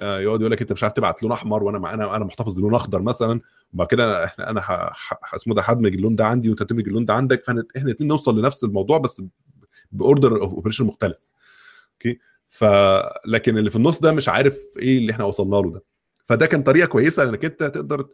يقعد 0.02 0.40
يقول 0.40 0.52
لك 0.52 0.62
أنت 0.62 0.72
مش 0.72 0.84
عارف 0.84 0.94
تبعت 0.94 1.24
لون 1.24 1.32
احمر 1.32 1.64
وأنا 1.64 1.94
أنا 1.94 2.16
أنا 2.16 2.26
محتفظ 2.26 2.56
بلون 2.56 2.76
اخضر 2.76 3.02
مثلا 3.02 3.42
وبعد 3.74 3.88
كده 3.88 4.26
إحنا 4.26 4.50
أنا 4.50 4.92
اسمه 5.36 5.56
ده 5.56 5.62
هدمج 5.62 5.94
اللون 5.94 6.16
ده 6.16 6.26
عندي 6.26 6.50
وانت 6.50 6.64
تدمج 6.64 6.88
اللون 6.88 7.06
ده 7.06 7.14
عندك 7.14 7.44
فاحنا 7.44 7.64
إحنا 7.78 7.88
الاثنين 7.90 8.08
نوصل 8.08 8.40
لنفس 8.40 8.64
الموضوع 8.64 8.98
بس 8.98 9.24
ب 9.92 10.00
order 10.00 10.42
of 10.42 10.54
operation 10.54 10.86
مختلف. 10.86 11.32
okay؟ 11.94 12.20
ف 12.48 12.66
لكن 13.26 13.58
اللي 13.58 13.70
في 13.70 13.76
النص 13.76 14.00
ده 14.00 14.12
مش 14.12 14.30
عارف 14.30 14.60
إيه 14.80 14.98
اللي 14.98 15.12
إحنا 15.12 15.24
وصلنا 15.26 15.56
له 15.56 15.72
ده. 15.72 15.84
فده 16.26 16.46
كان 16.46 16.64
طريقة 16.64 16.88
كويسة 16.88 17.24
انك 17.24 17.46
انت 17.46 17.64
تقدر 17.64 18.08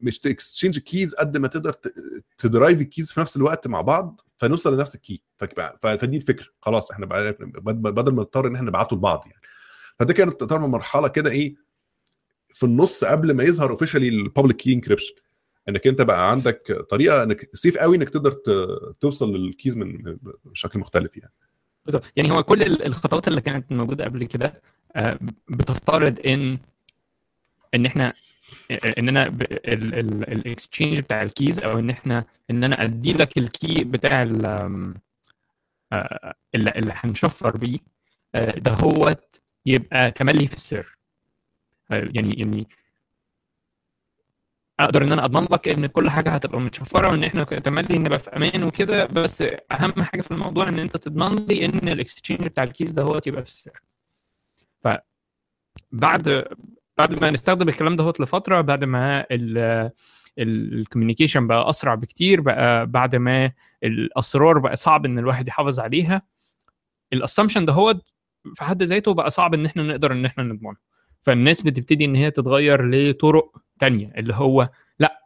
مش 0.00 0.18
ت 0.18 0.25
exchange 0.25 0.78
keys 0.78 1.14
قد 1.14 1.36
ما 1.36 1.48
تقدر 1.48 1.74
ت 2.38 2.44
derive 2.44 2.80
ال 2.80 2.86
keys 2.86 3.12
في 3.12 3.20
نفس 3.20 3.36
الوقت 3.36 3.66
مع 3.66 3.80
بعض 3.80 4.20
فنوصل 4.36 4.74
لنفس 4.74 4.94
ال 4.94 5.01
key 5.01 5.22
فدي 5.80 6.16
الفكرة. 6.16 6.46
خلاص 6.60 6.90
إحنا 6.90 7.06
بدل 7.06 8.14
ما 8.14 8.22
نضطر 8.22 8.46
ان 8.46 8.54
إحنا 8.54 8.68
نبعته 8.68 8.96
لبعض 8.96 9.24
يعني. 9.26 9.40
فده 9.98 10.12
كانت 10.14 10.40
تعتبر 10.40 10.66
مرحلة 10.66 11.08
كده 11.08 11.30
إيه 11.30 11.54
في 12.48 12.66
النص 12.66 13.04
قبل 13.04 13.32
ما 13.34 13.44
يظهر 13.44 13.70
officially 13.70 14.08
ال 14.08 14.15
public 14.15 14.56
key 14.56 14.72
encryption 14.72 15.14
إنك 15.68 15.86
أنت 15.86 16.02
بقى 16.02 16.30
عندك 16.30 16.86
طريقة 16.90 17.22
إنك 17.22 17.50
safe 17.54 17.78
قوي 17.78 17.96
إنك 17.96 18.10
تقدر 18.10 18.32
توصل 19.00 19.36
لل 19.36 19.49
keys 19.49 19.76
من 19.76 20.16
بشكل 20.44 20.78
مختلف 20.78 21.16
يعني. 21.16 21.32
بالظبط. 21.84 22.04
يعني 22.16 22.30
هو 22.32 22.42
كل 22.42 22.62
الخطوات 22.62 23.28
اللي 23.28 23.40
كانت 23.40 23.72
موجودة 23.72 24.04
قبل 24.04 24.24
كده 24.24 24.62
بتفترض 25.48 26.20
إن 26.26 26.58
إن 27.74 27.86
إحنا 27.86 28.12
إن 28.98 29.08
أنا 29.08 29.26
ال 29.26 29.45
exchange 29.45 30.98
بتاع 31.00 31.22
ال 31.22 31.29
keys 31.29 31.58
أو 31.58 31.78
إن 31.78 31.90
إحنا 31.90 32.24
إن 32.50 32.64
أنا 32.64 32.82
أدي 32.84 33.12
لك 33.12 33.38
ال 33.38 33.49
key 33.49 33.84
بتاع 33.84 34.22
اللي, 34.22 34.90
اللي 36.54 36.92
هنشفر 36.94 37.56
بيه 37.56 37.78
ده 38.34 38.72
هو 38.72 39.16
يبقى 39.66 40.10
تملي 40.10 40.46
في 40.46 40.54
السر. 40.54 40.96
يعني 41.90 42.34
يعني 42.38 42.68
أقدر 44.80 45.02
إن 45.04 45.12
أنا 45.12 45.24
اضمن 45.24 45.46
لك 45.50 45.68
إن 45.68 45.86
كل 45.86 46.10
حاجة 46.10 46.30
هتبقى 46.30 46.60
متشفرة 46.60 47.10
وإن 47.10 47.24
إحنا 47.24 47.44
تملي 47.44 47.98
نبقى 47.98 48.18
في 48.18 48.30
أمان 48.36 48.64
وكده 48.64 49.06
بس 49.06 49.42
أهم 49.72 50.02
حاجة 50.02 50.20
في 50.20 50.30
الموضوع 50.30 50.68
إن 50.68 50.78
أنت 50.78 50.96
تضمن 50.96 51.46
لي 51.46 51.64
إن 51.64 51.88
ال 51.88 51.94
exchange 51.94 52.40
بتاع 52.46 52.64
ال 52.64 52.69
keys 52.69 52.90
ده 52.90 53.02
هو 53.02 53.20
يبقى 53.26 53.42
في 53.44 53.48
السر. 53.48 53.80
ف 54.80 54.88
بعد 55.92 56.44
بعد 56.98 57.20
ما 57.20 57.30
نستخدم 57.30 57.68
الكلام 57.68 57.96
ده 57.96 58.12
لفترة 58.20 58.60
بعد 58.60 58.84
ما 58.84 59.26
ال 60.38 60.46
communication 60.46 61.46
بقى 61.46 61.70
أسرع 61.70 61.94
بكتير 61.94 62.40
بقى 62.40 62.86
بعد 62.86 63.16
ما 63.16 63.52
الأسرار 63.84 64.58
بقى 64.58 64.76
صعب 64.76 65.04
إن 65.06 65.18
الواحد 65.18 65.48
يحافظ 65.48 65.80
عليها 65.80 66.22
ال 67.12 67.17
assumption 67.17 67.64
ده 67.64 67.72
هو 67.72 68.00
في 68.54 68.64
حد 68.64 68.82
ذاته 68.82 69.14
بقى 69.14 69.30
صعب 69.30 69.54
إن 69.54 69.66
إحنا 69.66 69.82
نقدر 69.82 70.12
إن 70.12 70.24
إحنا 70.24 70.44
نضمنه 70.44 70.76
فالناس 71.22 71.62
بتبتدي 71.62 72.04
إن 72.04 72.14
هي 72.14 72.30
تتغير 72.30 72.90
لطرق 72.90 73.56
تانية 73.78 74.12
اللي 74.16 74.34
هو 74.34 74.68
لأ 74.98 75.22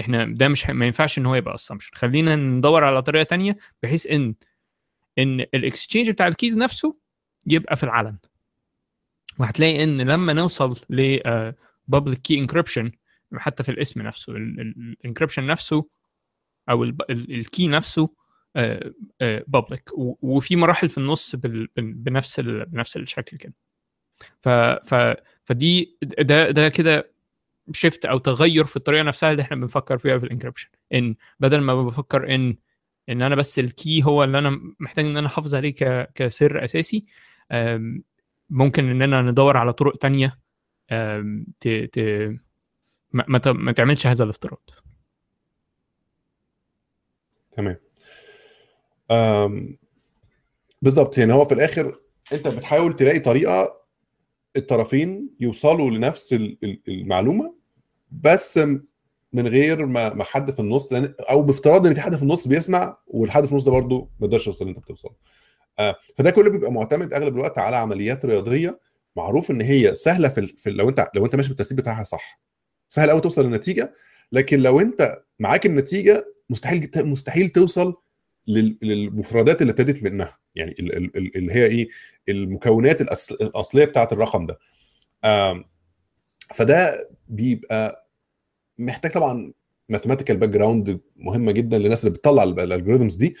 إحنا 0.00 0.24
ده 0.24 0.48
مش 0.48 0.66
ما 0.70 0.86
ينفعش 0.86 1.18
إن 1.18 1.26
هو 1.26 1.34
يبقى 1.34 1.54
assumption 1.54 1.90
خلينا 1.94 2.36
ندور 2.36 2.84
على 2.84 3.02
طريقة 3.02 3.22
تانية 3.22 3.56
بحيث 3.82 4.06
إن 4.06 4.34
إن 5.18 5.40
ال 5.40 5.48
exchange 5.48 6.10
بتاع 6.10 6.26
ال 6.26 6.32
keys 6.32 6.58
نفسه 6.58 6.96
يبقى 7.46 7.76
في 7.76 7.82
العلن. 7.84 8.16
وهتلاقي 9.38 9.84
إن 9.84 10.00
لما 10.00 10.32
نوصل 10.32 10.76
ل 10.90 11.18
public 11.88 12.18
key 12.20 12.38
encryption 12.38 12.90
حتى 13.36 13.62
في 13.62 13.68
الاسم 13.68 14.02
نفسه 14.02 14.32
ال 14.36 14.46
encryption 14.46 15.46
نفسه 15.46 15.86
أو 16.70 16.84
ال 17.10 17.25
key 17.25 17.68
نفسه 17.68 18.10
public 19.46 19.90
وفي 20.22 20.56
مراحل 20.56 20.88
في 20.88 20.98
النص 20.98 21.36
بنفس 21.76 22.40
بنفس 22.40 22.96
الشكل 22.96 23.36
كده 23.36 23.54
ف 24.40 24.48
ف 24.48 25.14
فدي 25.44 25.98
ده 26.02 26.50
ده 26.50 26.68
كده 26.68 27.14
shift 27.72 28.06
أو 28.06 28.18
تغير 28.18 28.64
في 28.64 28.76
الطريقة 28.76 29.02
نفسها 29.02 29.30
اللي 29.32 29.42
إحنا 29.42 29.56
بنفكر 29.56 29.98
فيها 29.98 30.18
في 30.18 30.26
ال 30.26 30.30
encryption 30.30 30.68
إن 30.94 31.14
بدل 31.40 31.60
ما 31.60 31.82
بفكر 31.82 32.34
ان 32.34 32.56
إن 33.08 33.22
أنا 33.22 33.34
بس 33.34 33.58
الكي 33.58 34.02
هو 34.04 34.24
اللي 34.24 34.38
أنا 34.38 34.60
محتاج 34.80 35.04
إن 35.04 35.16
أنا 35.16 35.26
أحافظ 35.26 35.54
عليه. 35.54 35.74
كسر 36.14 36.64
أساسي 36.64 37.04
ممكن 38.50 38.90
اننا 38.90 39.22
ندور 39.22 39.56
على 39.56 39.72
طرق 39.72 39.96
تانية 39.96 40.38
ت... 41.60 41.68
ت... 41.68 41.98
ما... 43.12 43.72
تعملش 43.72 44.06
هذا 44.06 44.24
الافتراض 44.24 44.70
تمام. 47.50 47.76
بالظبط 50.82 51.18
يعني 51.18 51.32
هو 51.32 51.44
في 51.44 51.54
الآخر 51.54 52.00
أنت 52.32 52.48
بتحاول 52.48 52.96
تلاقي 52.96 53.18
طريقة 53.18 53.80
الطرفين 54.56 55.30
يوصلوا 55.40 55.90
لنفس 55.90 56.32
المعلومة 56.88 57.54
بس 58.10 58.58
من 59.32 59.48
غير 59.48 59.86
ما 59.86 60.14
ما 60.14 60.24
حد 60.24 60.50
في 60.50 60.60
النص 60.60 60.92
أو 61.20 61.42
بافتراض 61.42 61.86
إن 61.86 61.94
في 61.94 62.00
حد 62.00 62.16
في 62.16 62.22
النص 62.22 62.48
بيسمع 62.48 62.98
والحد 63.06 63.44
في 63.44 63.52
النص 63.52 63.64
ده 63.64 63.70
برضه 63.72 64.10
ما 64.20 64.26
يقدرش 64.26 64.46
يوصل 64.46 64.64
اللي 64.64 64.76
أنت 64.76 64.84
بتوصل 64.84 65.10
آه 65.78 65.96
فده 66.16 66.30
كله 66.30 66.50
بيبقى 66.50 66.72
معتمد 66.72 67.14
أغلب 67.14 67.34
الوقت 67.34 67.58
على 67.58 67.76
عمليات 67.76 68.24
رياضية 68.24 68.80
معروف 69.16 69.50
إن 69.50 69.60
هي 69.60 69.94
سهلة 69.94 70.28
في, 70.28 70.46
في 70.46 70.70
لو 70.70 70.88
أنت 70.88 71.08
لو 71.14 71.24
أنت 71.24 71.36
ماشي 71.36 71.48
بالترتيب 71.48 71.76
بتاعها 71.76 72.04
صح. 72.04 72.40
سهل 72.88 73.10
قوي 73.10 73.20
توصل 73.20 73.44
للنتيجة 73.44 73.94
لكن 74.32 74.60
لو 74.60 74.80
أنت 74.80 75.22
معاك 75.38 75.66
النتيجة 75.66 76.24
مستحيل 76.50 76.90
مستحيل 76.96 77.48
توصل 77.48 77.94
للمفردات 78.46 79.62
اللي 79.62 79.70
ابتدت 79.70 80.02
منها. 80.02 80.38
يعني 80.54 80.74
اللي 81.36 81.52
هي 81.52 81.66
إيه؟ 81.66 81.88
المكونات 82.28 83.00
الأصلية 83.30 83.84
بتاعة 83.84 84.08
الرقم 84.12 84.46
ده. 84.46 84.58
فده 86.54 87.08
بيبقى 87.28 88.08
محتاج 88.78 89.12
طبعا 89.12 89.52
mathematical 89.88 90.36
background 90.36 91.00
مهمة 91.16 91.52
جدا 91.52 91.78
للناس 91.78 92.06
اللي 92.06 92.18
بتطلع 92.18 92.42
ال 92.42 92.49
algorithms 92.49 93.14
دي. 93.16 93.36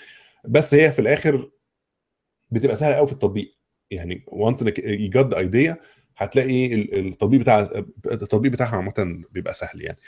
بس 0.48 0.74
هي 0.74 0.92
في 0.92 0.98
الآخر 0.98 1.50
بتبقى 2.50 2.76
سهلة 2.76 2.94
قوي 2.94 3.06
في 3.06 3.12
التطبيق. 3.12 3.56
يعني 3.90 4.24
once 4.26 4.62
انك 4.62 4.80
the 5.16 5.38
idea 5.38 5.80
هتلاقي 6.16 6.74
التطبيق 6.74 7.40
بتاع 7.40 7.60
التطبيق 8.06 8.52
بتاعها 8.52 8.76
عامة 8.76 9.24
بيبقى 9.30 9.54
سهل 9.54 9.82
يعني. 9.82 9.98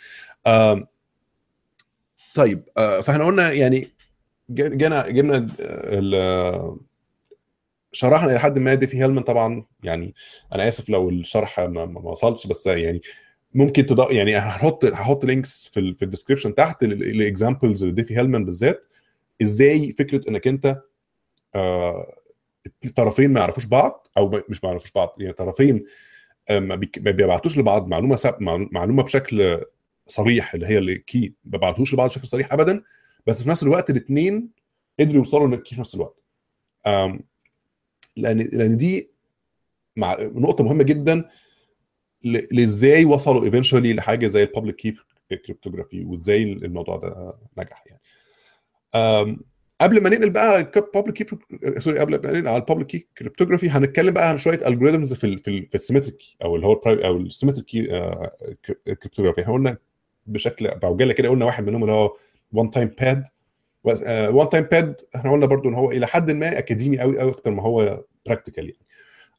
طيب 2.35 2.63
فاحنا 2.77 3.25
قلنا 3.25 3.53
يعني 3.53 3.89
جينا 4.51 5.09
جبنا 5.09 5.47
شرحنا 7.93 8.31
إلى 8.31 8.39
حد 8.39 8.59
ما 8.59 8.75
ديفي 8.75 8.97
هيلمان 9.03 9.25
طبعا 9.25 9.65
يعني 9.83 10.15
أنا 10.55 10.69
آسف 10.69 10.89
لو 10.89 11.11
الشرح 11.11 11.61
ما, 11.61 11.87
ما 11.87 12.01
وصلش 12.01 12.47
بس 12.47 12.67
يعني 12.67 13.01
ممكن 13.55 13.87
تض... 13.87 14.13
يعني 14.13 14.39
هحط 14.39 14.85
هحط 14.85 15.25
links 15.25 15.69
في. 15.69 15.93
في 15.93 16.05
ال 16.05 16.09
description 16.09 16.55
تحت 16.55 16.83
ال 16.83 16.94
examples 16.94 17.85
لديفي 17.85 18.17
هيلمان 18.17 18.45
بالذات 18.45 18.83
إزاي 19.43 19.91
فكرة 19.91 20.29
إنك 20.29 20.49
أنت 20.49 20.83
آه... 21.55 22.17
طرفين 22.97 23.33
ما 23.33 23.41
يعرفوش 23.41 23.65
بعض 23.65 24.09
أو 24.19 24.43
مش 24.49 24.65
ما 24.65 24.71
يعرفوش 24.71 24.93
بعض 24.93 25.15
يعني 25.19 25.33
طرفين 25.33 25.83
ما 26.51 26.75
بيبعتوش 26.97 27.59
لبعض 27.59 27.89
معلومة. 27.89 28.19
معلومة 28.73 29.03
بشكل 29.03 29.61
صريح 30.07 30.55
اللي 30.55 30.67
هي 30.67 30.79
ال 30.79 30.93
key 30.93 31.35
ما 31.45 31.51
بيبعتوش 31.51 31.95
لبعض 31.95 32.09
بشكل 32.09 32.27
صريح 32.27 32.53
ابدا 32.53 32.83
بس 33.27 33.43
في 33.43 33.49
نفس 33.51 33.63
الوقت 33.63 33.91
الاثنين 33.91 34.49
قدروا 35.01 35.15
يوصلوا 35.17 35.57
في 35.65 35.81
نفس 35.81 35.95
الوقت. 35.95 36.17
لأن 38.17 38.39
لأن 38.53 38.77
دي 38.77 39.11
مع 39.97 40.17
نقطة 40.21 40.65
مهمة 40.65 40.83
جدا 40.85 41.31
لإزاي 42.25 43.05
وصلوا 43.05 43.45
eventually 43.45 43.93
لحاجة 43.93 44.27
زي 44.27 44.43
ال 44.43 44.48
public 44.48 44.77
key 44.77 44.97
cryptography 45.45 46.05
وإزاي 46.05 46.43
الموضوع 46.43 46.97
ده 46.97 47.35
نجح 47.59 47.85
يعني. 47.87 49.39
قبل 49.81 50.03
ما 50.03 50.09
ننقل 50.11 50.31
بقى 50.31 50.49
على 50.49 50.71
ال 50.77 50.83
public 50.83 51.23
key 51.23 51.37
sorry 51.81 51.99
قبل 51.99 52.13
ما 52.23 52.33
ننقل 52.33 52.49
على 52.49 52.57
ال 52.57 52.61
public 52.61 52.87
key 52.87 53.09
cryptography 53.19 53.71
هنتكلم 53.71 54.11
بقى 54.15 54.29
عن 54.29 54.39
شوية 54.39 54.69
algorithms 54.69 55.15
في 55.15 55.37
في, 55.39 55.67
في 55.67 55.75
ال 55.75 55.79
symmetric 55.79 56.19
أو 56.45 56.57
اللي 56.57 56.67
هو 56.67 56.73
أو 56.87 57.17
ال 57.17 57.22
symmetric 57.22 57.67
cryptography 58.85 59.43
إحنا 59.43 59.53
قلنا 59.53 59.79
بشكل 60.27 60.71
بعجالة 60.79 61.13
كده 61.13 61.29
قلنا 61.29 61.45
واحد 61.45 61.67
منهم 61.67 61.83
اللي 61.83 61.93
هو 61.93 62.17
one 62.53 62.71
time 62.71 62.89
pad 63.01 63.25
one 63.85 64.49
time 64.49 64.65
pad 64.65 65.01
إحنا 65.17 65.33
قلنا 65.33 65.47
برضو 65.47 65.69
إن 65.69 65.75
هو 65.75 65.91
إلى 65.91 66.07
حد 66.07 66.31
ما 66.31 66.59
academy 66.59 66.99
قوي 66.99 67.19
قوي 67.19 67.31
أكتر 67.31 67.51
ما 67.51 67.63
هو 67.63 68.05
practical 68.27 68.65
يعني. 68.65 68.87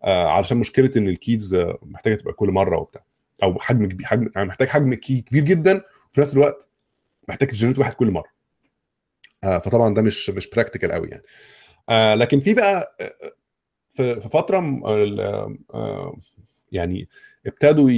آه 0.04 0.28
علشان 0.28 0.58
مشكلة 0.58 0.92
إن 0.98 1.08
ال 1.08 1.17
keys 1.17 1.54
آه، 1.54 1.80
محتاجة 1.82 2.16
تبقى 2.16 2.34
كل 2.34 2.52
مرة 2.52 2.78
وبتاع. 2.78 3.04
أو 3.44 3.60
حجم 3.60 3.86
كبير 3.86 4.08
حجم 4.08 4.30
يعني 4.36 4.48
محتاج 4.48 4.68
حجم 4.68 4.94
key 4.94 5.22
كبير 5.22 5.44
جدا 5.44 5.82
وفي 6.10 6.22
نفس 6.22 6.34
الوقت 6.34 6.70
محتاج 7.30 7.48
ت 7.50 7.53
generate 7.53 7.80
واحد 7.80 7.94
كل 7.94 8.12
مرة. 8.12 8.30
آه 9.44 9.58
فطبعا 9.58 9.94
ده 9.94 10.02
مش 10.02 10.30
مش 10.30 10.50
practical 10.50 10.92
قوي 10.92 11.08
يعني. 11.08 11.24
آه 11.90 12.16
لكن 12.16 12.40
في 12.40 12.54
بقى 12.54 12.96
آه، 13.02 13.32
في 13.90 14.22
في 14.22 14.30
فترة 14.30 14.82
آه 15.74 16.16
يعني 16.72 17.10
ابتدوا 17.46 17.90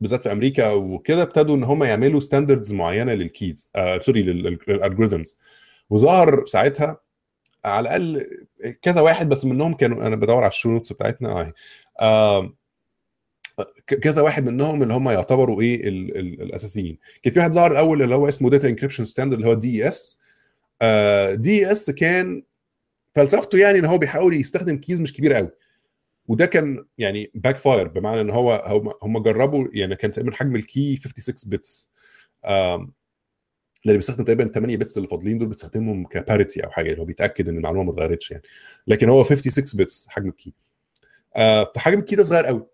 بالذات 0.00 0.22
في 0.22 0.32
أمريكا 0.32 0.70
وكده 0.72 1.22
ابتدوا 1.22 1.56
إن 1.56 1.64
هم 1.64 1.84
يعملوا 1.84 2.20
standards 2.20 2.74
معينة 2.74 3.14
لل 3.14 3.33
keys 3.33 3.70
آه 3.76 3.98
sorry 3.98 4.22
لل 4.22 4.41
algorithms 4.41 5.38
وظهر 5.90 6.46
ساعتها 6.46 7.00
على 7.64 7.88
الأقل 7.88 8.26
كذا 8.82 9.00
واحد 9.00 9.28
بس 9.28 9.44
منهم 9.44 9.74
كانوا 9.74 10.06
أنا 10.06 10.16
بدور 10.16 10.42
على 10.42 10.48
ال 10.48 10.52
show 10.52 10.70
notes 10.70 10.92
بتاعتنا 10.92 11.52
آه، 12.00 12.54
كذا 13.86 14.22
واحد 14.22 14.48
منهم 14.48 14.82
اللي 14.82 14.94
هم 14.94 15.08
يعتبروا 15.08 15.60
إيه 15.62 15.88
ال 15.88 16.16
ال 16.18 16.42
الأساسيين. 16.42 16.98
كان 17.22 17.32
في 17.32 17.38
واحد 17.38 17.52
ظهر 17.52 17.72
الأول 17.72 18.02
اللي 18.02 18.14
هو 18.14 18.28
اسمه 18.28 18.50
data 18.50 18.68
encryption 18.68 19.04
standard 19.04 19.38
اللي 19.38 19.50
هو 19.50 19.54
DES 19.54 20.18
DES 21.34 21.90
كان 21.90 22.42
فلسفته 23.14 23.58
يعني 23.58 23.78
إن 23.78 23.84
هو 23.84 23.98
بيحاول 23.98 24.34
يستخدم 24.34 24.76
keys 24.76 25.00
مش 25.00 25.12
كبيرة 25.12 25.34
قوي 25.36 25.50
وده 26.28 26.46
كان 26.46 26.84
يعني 26.98 27.30
backfire 27.34 27.88
بمعنى 27.88 28.20
إن 28.20 28.30
هو 28.30 28.64
هم 29.02 29.18
جربوا 29.22 29.68
يعني 29.72 29.96
كان 29.96 30.10
تقريبا 30.10 30.34
حجم 30.36 30.56
ال 30.56 30.66
key 30.66 30.96
56 30.96 31.50
bits 31.50 31.90
لأن 33.84 33.96
بيستخدم 33.96 34.24
تقريبا 34.24 34.48
8 34.48 34.76
bits 34.76 34.96
اللي 34.96 35.08
فاضلين 35.08 35.38
دول 35.38 35.48
بيستخدمهم 35.48 36.06
ك 36.06 36.14
parity 36.14 36.64
أو 36.64 36.70
حاجة 36.70 36.90
اللي 36.90 37.00
هو 37.00 37.04
بيتأكد 37.04 37.48
إن 37.48 37.56
المعلومة 37.56 37.84
ما 37.84 37.92
اتغيرتش 37.92 38.30
يعني. 38.30 38.42
لكن 38.86 39.08
هو 39.08 39.22
56 39.22 39.64
bits 39.84 40.06
حجم 40.08 40.28
ال 40.28 40.34
key 40.34 40.52
آه 41.36 41.72
فحجم 41.74 41.98
ال 41.98 42.02
key 42.02 42.16
ده 42.16 42.22
صغير 42.22 42.46
قوي. 42.46 42.66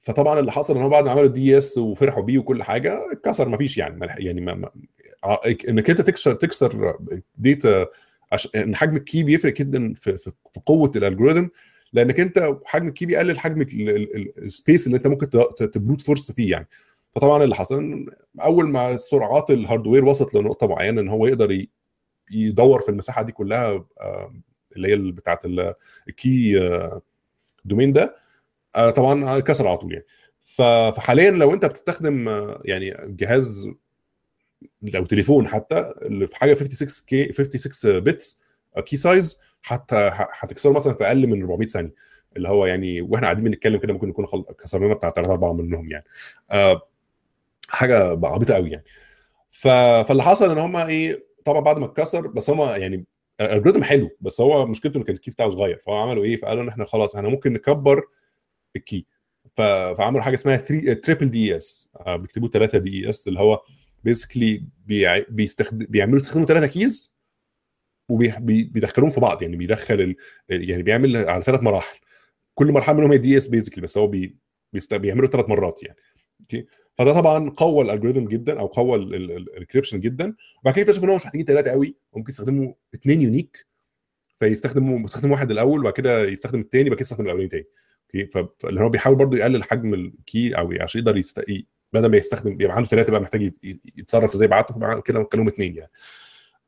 فطبعا 0.00 0.40
اللي 0.40 0.52
حصل 0.52 0.76
إن 0.76 0.82
هو 0.82 0.88
بعد 0.88 1.04
ما 1.04 1.10
عملوا 1.10 1.26
DES 1.26 1.78
وفرحوا 1.78 2.22
بيه 2.22 2.38
وكل 2.38 2.62
حاجة 2.62 3.12
اتكسر 3.12 3.48
ما 3.48 3.56
فيش 3.56 3.78
يعني 3.78 4.06
يعني 4.18 4.40
ما 4.40 4.54
ما 4.54 4.70
ع- 5.24 5.38
إنك 5.68 5.90
أنت 5.90 6.00
تكسر 6.00 6.34
تكسر 6.34 6.96
data 7.38 7.86
عشان 8.32 8.60
إن 8.60 8.76
حجم 8.76 8.96
ال 8.96 9.03
key 9.03 9.22
بيفرق 9.22 9.52
جدا 9.54 9.94
في 9.94 10.16
في 10.18 10.30
قوة 10.66 10.92
ال 10.96 11.01
algorithm 11.01 11.46
لانك 11.92 12.20
انت 12.20 12.56
حجم 12.64 12.88
ال 12.88 12.93
key 12.93 13.06
بيقلل 13.06 13.38
حجم 13.38 13.60
ال 14.38 14.46
space 14.46 14.86
اللي 14.86 14.96
انت 14.96 15.06
ممكن 15.06 15.30
ت 15.72 15.77
brute 15.77 16.00
force 16.00 16.32
فيه 16.32 16.50
يعني. 16.50 16.68
فطبعا 17.10 17.44
اللي 17.44 17.54
حصل 17.54 18.06
أول 18.42 18.68
ما 18.68 18.96
سرعات 18.96 19.50
ال 19.50 19.56
hardware 19.56 20.04
وصلت 20.04 20.34
لنقطة 20.34 20.66
معينة 20.66 21.00
إن 21.00 21.08
هو 21.08 21.26
يقدر 21.26 21.66
يدور 22.30 22.80
في 22.80 22.88
المساحة 22.88 23.22
دي 23.22 23.32
كلها 23.32 23.84
آه، 24.00 24.34
اللي 24.76 24.88
هي 24.88 24.96
بتاعة 24.96 25.40
ال 26.08 26.20
key 26.20 26.58
domain 27.64 27.92
ده 27.92 28.16
آه، 28.76 28.90
طبعا 28.90 29.40
كسر 29.40 29.68
على 29.68 29.78
طول 29.78 29.92
يعني. 29.92 30.06
فحاليا 30.40 31.30
لو 31.30 31.54
انت 31.54 31.66
بتستخدم 31.66 32.28
آه، 32.28 32.62
يعني 32.64 32.94
جهاز 33.06 33.70
أو 34.96 35.04
تليفون 35.04 35.48
حتى 35.48 35.94
اللي 36.02 36.26
في 36.26 36.36
حاجة 36.36 36.54
56 36.54 37.06
key 37.06 37.32
56 37.32 38.00
bits 38.00 38.38
key 38.86 38.96
size 38.96 39.38
حتى 39.62 40.10
هتكسره 40.14 40.72
مثلا 40.72 40.94
في 40.94 41.06
أقل 41.06 41.26
من 41.26 41.42
400 41.42 41.68
ثانية. 41.68 41.94
اللي 42.36 42.48
هو 42.48 42.66
يعني 42.66 43.00
وإحنا 43.02 43.26
قاعدين 43.26 43.44
بنتكلم 43.44 43.78
كده 43.78 43.92
ممكن 43.92 44.08
نكون 44.08 44.26
كسرنا 44.62 44.94
بتاع 44.94 45.10
3 45.10 45.32
4 45.32 45.52
منهم 45.52 45.90
يعني. 45.90 46.04
آه، 46.50 46.82
حاجة 47.68 48.18
عبيطة 48.24 48.54
قوي 48.54 48.70
يعني. 48.70 48.84
ف... 49.50 49.68
فاللي 50.08 50.22
حصل 50.22 50.50
إن 50.50 50.58
هم 50.58 50.76
إيه 50.76 51.26
طبعا 51.44 51.60
بعد 51.60 51.78
ما 51.78 51.84
اتكسر 51.86 52.26
بس 52.26 52.50
هم 52.50 52.60
يعني 52.60 53.04
ال 53.40 53.44
algorithm 53.44 53.82
حلو 53.82 54.10
بس 54.20 54.40
هو 54.40 54.66
مشكلته 54.66 54.98
إن 54.98 55.02
كان 55.02 55.14
ال 55.14 55.18
key 55.18 55.30
بتاعه 55.30 55.50
صغير. 55.50 55.78
فهو 55.78 55.94
عملوا 55.94 56.24
إيه؟ 56.24 56.36
فقالوا 56.36 56.62
إن 56.62 56.68
إحنا 56.68 56.84
خلاص 56.84 57.16
إحنا 57.16 57.28
ممكن 57.28 57.52
نكبر 57.52 58.02
ال 58.76 58.82
key. 58.82 59.06
ف... 59.56 59.60
فعملوا 59.98 60.22
حاجة 60.22 60.34
اسمها 60.34 60.56
3 60.56 60.92
triple 60.92 61.30
DES 61.30 61.88
بيكتبوا 62.06 62.48
3 62.48 62.78
DES 62.78 63.28
اللي 63.28 63.40
هو 63.40 63.62
basically 64.04 64.64
بيع... 64.86 65.18
بيستخدم 65.28 65.86
بيعملوا 65.86 66.20
يستخدموا 66.20 66.46
ثلاثة 66.46 66.66
keys 66.66 67.11
وبيدخلوهم 68.08 69.10
في 69.10 69.20
بعض 69.20 69.42
يعني 69.42 69.56
بيدخل. 69.56 70.16
يعني 70.48 70.82
بيعمل 70.82 71.16
على 71.16 71.42
ثلاث 71.42 71.62
مراحل. 71.62 71.98
كل 72.54 72.72
مرحلة 72.72 72.96
منهم 72.96 73.12
هي 73.12 73.18
DES 73.18 73.48
basically 73.48 73.82
بس 73.82 73.98
هو 73.98 74.06
بي... 74.06 74.36
بيعملوا 74.92 75.28
ثلاث 75.28 75.48
مرات 75.48 75.82
يعني. 75.82 75.98
okay؟ 76.40 76.66
فده 76.94 77.12
طبعا 77.12 77.50
قوى 77.50 77.84
ال 77.84 77.88
algorithm 77.88 78.24
جدا 78.28 78.60
أو 78.60 78.66
قوى 78.66 78.96
ال 78.96 79.06
encryption 79.06 80.00
جدا. 80.00 80.34
وبعد 80.62 80.74
كده 80.74 80.82
اكتشفوا 80.84 81.04
إن 81.04 81.10
هم 81.10 81.16
مش 81.16 81.24
محتاجين 81.26 81.46
ثلاثة 81.46 81.70
قوي 81.70 81.96
ممكن 82.16 82.30
يستخدموا 82.32 82.72
اثنين 82.94 83.22
unique 83.22 83.66
فيستخدموا 84.38 85.00
يستخدم 85.04 85.30
واحد 85.30 85.50
الأول 85.50 85.80
وبعد 85.80 85.92
كده 85.92 86.22
يستخدم 86.24 86.60
الثاني 86.60 86.84
وبعد 86.84 86.96
كده 86.96 87.02
يستخدم 87.02 87.24
الأولاني 87.24 87.48
تاني. 87.48 87.64
okay؟ 88.14 88.26
فاللي 88.60 88.80
هو 88.80 88.88
بيحاول 88.88 89.16
برضو 89.16 89.36
يقلل 89.36 89.64
حجم 89.64 89.94
ال 89.94 90.10
key 90.10 90.58
أو 90.58 90.72
عشان 90.80 91.00
يقدر 91.00 91.16
يست... 91.16 91.44
بدل 91.92 92.10
ما 92.10 92.16
يستخدم 92.16 92.52
يبقى 92.60 92.76
عنده 92.76 92.88
ثلاثة 92.88 93.10
بقى 93.10 93.20
محتاج 93.20 93.42
يت- 93.42 93.64
يت- 93.64 93.80
يتصرف 93.96 94.34
إزاي 94.34 94.48
بعته 94.48 94.74
فبقى 94.74 95.02
كده 95.02 95.22
كلهم 95.22 95.48
اثنين 95.48 95.76
يعني. 95.76 95.90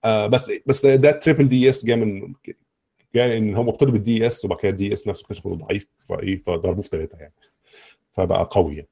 آه 0.04 0.26
بس 0.26 0.52
بس 0.66 0.86
ده 0.86 1.10
triple 1.10 1.48
DES 1.48 1.86
جاي 1.86 1.96
من 1.96 2.34
جاي 3.14 3.38
إن 3.38 3.54
هم 3.54 3.68
ابتدوا 3.68 3.92
بال 3.92 4.26
DES 4.26 4.44
وبعد 4.44 4.58
كده 4.58 4.70
ال 4.72 4.92
DES 4.92 5.08
نفسه 5.08 5.22
اكتشفوا 5.24 5.54
إنه 5.54 5.64
ضعيف 5.66 5.86
فإيه 6.00 6.36
فضربوه 6.36 6.80
في 6.82 6.88
ثلاثة 6.88 7.18
يعني. 7.18 7.34
فبقى 8.12 8.48
قوي 8.50 8.76
يعني. 8.76 8.88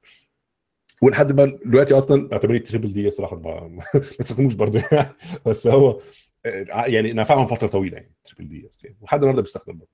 ولحد 1.01 1.31
ما 1.31 1.59
دلوقتي 1.65 1.97
أصلا 1.97 2.29
اعتبريه 2.33 2.59
triple 2.59 2.93
DES 2.93 3.19
راح 3.21 3.33
ما 3.33 3.67
ما 3.67 3.83
تستخدموش 4.19 4.53
برضه 4.53 4.83
يعني. 4.91 5.15
بس 5.45 5.67
هو 5.67 5.99
آه، 6.45 6.85
يعني 6.85 7.13
نفعهم 7.13 7.47
فترة 7.47 7.67
طويلة 7.67 7.97
يعني 7.97 8.13
triple 8.23 8.49
DES 8.49 8.83
يعني. 8.85 8.97
ولحد 9.01 9.19
النهارده 9.19 9.41
بيستخدم 9.41 9.73
برضه. 9.77 9.91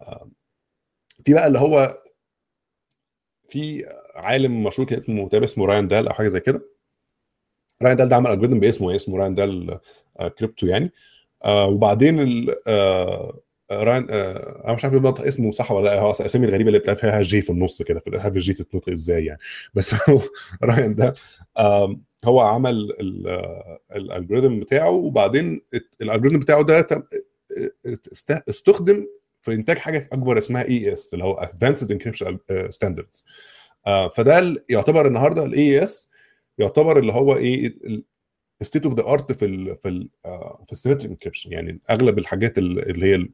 آه، 0.00 0.30
في 1.24 1.34
بقى 1.34 1.46
اللي 1.46 1.58
هو 1.58 2.02
في 3.48 3.86
عالم 4.14 4.64
مشهور 4.64 4.88
كده 4.88 4.98
اسمه 4.98 5.28
تقريبا 5.28 5.44
اسمه 5.44 5.66
رايان 5.66 5.88
دال 5.88 6.08
أو 6.08 6.14
حاجة 6.14 6.28
زي 6.28 6.40
كده. 6.40 6.73
رايان 7.82 7.96
دال 7.96 8.08
ده 8.08 8.16
عمل 8.16 8.30
algorithm 8.30 8.60
باسمه 8.60 8.96
اسمه 8.96 9.18
رايان 9.18 9.34
دال 9.34 9.78
آه، 10.20 10.28
كريبتو 10.28 10.66
يعني. 10.66 10.92
آه، 11.44 11.66
وبعدين 11.66 12.20
ال- 12.20 12.56
آه، 12.66 13.40
رايان 13.70 14.06
آه، 14.10 14.62
أنا 14.64 14.74
مش 14.74 14.84
عارف 14.84 14.94
بنطق 14.96 15.24
اسمه 15.26 15.50
صح 15.50 15.72
ولا 15.72 15.84
لا 15.84 16.00
هو 16.00 16.10
الأسامي 16.20 16.46
الغريبة 16.46 16.68
اللي 16.68 16.78
بتلاقي 16.78 16.96
فيها 16.96 17.22
J 17.22 17.40
في 17.40 17.50
النص 17.50 17.82
كده 17.82 18.00
في 18.00 18.08
الارهاب 18.08 18.36
ال 18.36 18.44
J 18.44 18.52
تتنطق 18.54 18.88
إزاي 18.92 19.24
يعني. 19.24 19.38
بس 19.74 19.94
هو 20.10 20.20
رايان 20.62 20.94
ده 20.94 21.14
هو 22.24 22.40
عمل 22.40 22.92
ال 23.96 24.02
algorithm 24.02 24.60
بتاعه 24.60 24.90
وبعدين 24.90 25.60
ال 26.00 26.04
algorithm 26.04 26.38
بتاعه 26.38 26.62
ده 26.62 26.86
استخدم 28.48 29.06
في 29.42 29.52
إنتاج 29.52 29.78
حاجة 29.78 30.08
أكبر 30.12 30.38
اسمها 30.38 30.68
AES 30.68 31.14
اللي 31.14 31.24
هو 31.24 31.32
advanced 31.34 31.92
encryption 31.92 32.38
standards 32.70 33.24
فده 34.16 34.54
يعتبر 34.68 35.06
النهارده 35.06 35.44
ال 35.44 35.82
AES 35.82 36.08
يعتبر 36.58 36.98
اللي 36.98 37.12
هو 37.12 37.36
إيه 37.36 37.74
state 38.62 38.84
of 38.84 38.94
the 38.94 39.02
art 39.06 39.32
في 39.32 39.44
ال 39.44 39.76
في 39.76 39.88
ال 39.88 40.08
آه، 40.24 40.62
في 40.66 40.72
ال 40.72 40.76
symmetric 40.76 41.10
encryption 41.10 41.52
يعني 41.52 41.80
أغلب 41.90 42.18
الحاجات 42.18 42.58
ال- 42.58 42.90
اللي 42.90 43.06
هي 43.06 43.14
ال- 43.14 43.30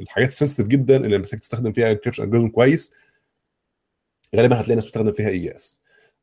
الحاجات 0.00 0.28
ال 0.28 0.32
sensitive 0.32 0.68
جدا 0.68 0.96
اللي 0.96 1.18
محتاج 1.18 1.38
تستخدم 1.40 1.72
فيها 1.72 1.90
encryption 1.92 2.24
algorithm 2.24 2.48
كويس 2.48 2.92
غالبا 4.36 4.60
هتلاقي 4.60 4.74
ناس 4.74 4.84
بتستخدم 4.84 5.12
فيها 5.12 5.28
AES 5.28 5.80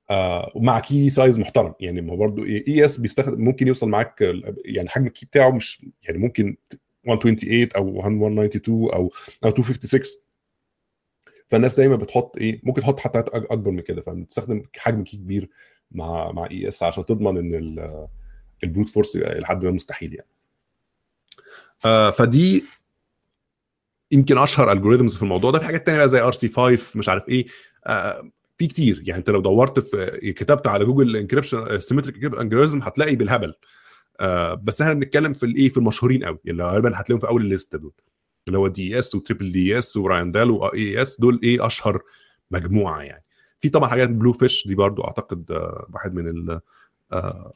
آه 0.10 0.52
ومع 0.56 0.80
key 0.80 1.10
size 1.10 1.40
محترم. 1.40 1.74
يعني 1.80 2.02
ما 2.02 2.14
هو 2.14 2.18
برضه 2.18 2.46
AES 2.46 2.98
بيستخدم 3.00 3.42
ممكن 3.44 3.68
يوصل 3.68 3.90
معاك 3.90 4.22
يعني 4.66 4.90
حجم 4.90 5.06
ال 5.08 5.12
key 5.12 5.26
بتاعه 5.26 5.50
مش 5.52 5.86
يعني 6.04 6.18
ممكن 6.18 6.58
128 7.04 7.70
أو 7.76 8.02
192 8.02 8.94
أو 8.94 9.12
أو 9.44 9.50
256 9.58 10.22
فالناس 11.48 11.76
دايما 11.78 11.96
بتحط 11.96 12.38
إيه 12.38 12.60
ممكن 12.64 12.82
تحط 12.82 13.00
حتى 13.00 13.20
أكبر 13.20 13.72
من 13.72 13.80
كده. 13.82 14.02
فبتستخدم 14.02 14.62
حجم 14.78 15.04
key 15.04 15.18
كبير. 15.18 15.50
مع 15.92 16.32
مع 16.32 16.48
AES 16.52 16.84
عشان 16.84 17.06
تضمن 17.06 17.38
إن 17.38 17.56
ال- 17.56 18.08
ال 18.64 18.68
brute 18.68 18.90
force 18.90 19.16
لحد 19.18 19.64
ما 19.66 19.72
مستحيل 19.72 20.14
يعني. 20.16 20.28
آه 21.86 22.10
فدي 22.10 22.64
يمكن 24.12 24.38
أشهر 24.38 24.72
algorithms 24.72 25.16
في 25.18 25.24
الموضوع 25.24 25.52
ده. 25.52 25.60
في 25.60 25.66
حاجات 25.66 25.86
تانية 25.86 26.06
زي 26.06 26.22
RC 26.22 26.50
5 26.50 26.98
مش 27.00 27.10
عارف 27.10 27.30
إيه. 27.30 27.46
آه 27.86 28.32
في 28.58 28.68
كتير. 28.68 29.04
يعني 29.06 29.20
أنت 29.20 29.30
لو 29.30 29.42
دورت 29.42 29.80
في 29.80 30.34
كتبت 30.34 30.68
على 30.68 30.86
جوجل 30.86 31.16
encryption 31.16 31.80
symmetric 31.80 32.24
algorithm 32.24 32.82
هتلاقي 32.82 33.16
بالهبل. 33.16 33.54
آه 34.20 34.54
بس 34.54 34.82
إحنا 34.82 34.94
بنتكلم 34.94 35.34
في 35.34 35.46
الإيه 35.46 35.70
في 35.70 35.78
المشهورين 35.78 36.24
قوي 36.26 36.40
اللي 36.48 36.64
غالبا 36.64 36.90
هتلاقيهم 36.90 37.20
في 37.20 37.28
أول 37.28 37.42
ال 37.42 37.49
list 37.49 37.76
دول. 37.76 37.94
اللي 38.48 38.58
هو 38.58 38.68
DES 38.68 39.00
و 39.00 39.16
triple 39.16 39.52
DES 39.52 39.78
و 39.78 39.98
Rijndael 39.98 40.52
و 40.52 41.02
AES 41.02 41.20
دول 41.20 41.40
إيه 41.44 41.66
أشهر 41.68 42.02
مجموعة 42.52 43.02
يعني. 43.02 43.24
في 43.60 43.70
طبعا 43.70 43.90
حاجات 43.90 44.10
Blowfish 44.10 44.68
دي 44.68 44.76
برضو 44.76 45.04
أعتقد 45.04 45.52
آه 45.52 45.88
واحد 45.94 46.14
من 46.14 46.28
ال 46.28 46.62
آه 47.12 47.54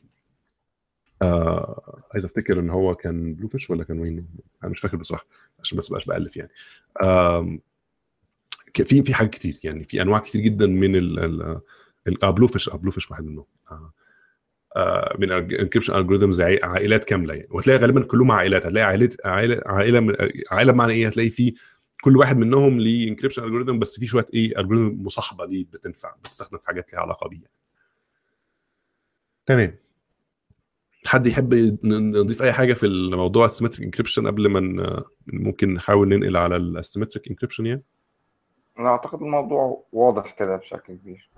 آه 1.21 2.01
عايز 2.13 2.25
أفتكر 2.25 2.59
إن 2.59 2.69
هو 2.69 2.95
كان 2.95 3.33
Blowfish 3.33 3.69
ولا 3.69 3.83
كان 3.83 3.99
وين 3.99 4.27
أنا 4.63 4.71
مش 4.71 4.79
فاكر 4.79 4.97
بصراحة 4.97 5.25
عشان 5.59 5.77
بس 5.77 5.89
بقاش 5.89 6.05
بألف 6.05 6.37
يعني. 6.37 6.51
في 8.73 9.03
في 9.03 9.13
حاجات 9.13 9.31
كتير 9.33 9.59
يعني 9.63 9.83
في 9.83 10.01
أنواع 10.01 10.19
كتير 10.19 10.41
جدا 10.41 10.67
من 10.67 10.95
ال 10.95 11.19
ال 12.07 12.31
Blowfish 12.31 12.69
Blowfish 12.69 13.11
واحد 13.11 13.23
منهم. 13.23 13.45
آه 14.75 15.15
من 15.19 15.31
encryption 15.31 15.95
algorithms 15.95 16.41
عائلات 16.41 17.05
كاملة 17.05 17.33
يعني. 17.33 17.47
وهتلاقي 17.51 17.79
غالبا 17.79 18.03
كلهم 18.03 18.31
عائلات 18.31 18.65
هتلاقي 18.65 18.85
عائلة 18.85 19.09
عائلة 19.25 19.61
عائلة 19.65 19.99
من 19.99 20.15
عائلة 20.51 20.71
بمعنى 20.71 20.93
إيه؟ 20.93 21.07
هتلاقي 21.07 21.29
في 21.29 21.53
كل 22.01 22.17
واحد 22.17 22.37
منهم 22.37 22.79
ليه 22.79 23.07
encryption 23.09 23.43
algorithm 23.43 23.79
بس 23.79 23.99
في 23.99 24.07
شوية 24.07 24.27
إيه 24.33 24.59
algorithm 24.59 24.97
مصاحبة 25.05 25.45
ليه 25.45 25.65
بتنفع 25.65 26.15
بتستخدم 26.15 26.57
في 26.57 26.67
حاجات 26.67 26.93
ليها 26.93 27.01
علاقة 27.01 27.27
بيه 27.29 27.51
تمام. 29.45 29.75
حد 31.05 31.27
يحب 31.27 31.53
نضيف 31.85 32.41
أي 32.43 32.53
حاجة 32.53 32.73
في 32.73 32.85
الموضوع 32.85 33.45
ال 33.45 33.49
symmetric 33.49 33.81
encryption 33.83 34.27
قبل 34.27 34.47
ما 34.49 34.59
ن- 34.59 35.03
ممكن 35.27 35.73
نحاول 35.73 36.09
ننقل 36.09 36.37
على 36.37 36.55
ال 36.55 36.62
asymmetric 36.62 37.27
encryption 37.27 37.65
يعني؟ 37.65 37.83
أنا 38.79 38.89
أعتقد 38.89 39.21
الموضوع 39.21 39.87
واضح 39.91 40.31
كده 40.31 40.55
بشكل 40.55 40.93
كبير. 40.95 41.29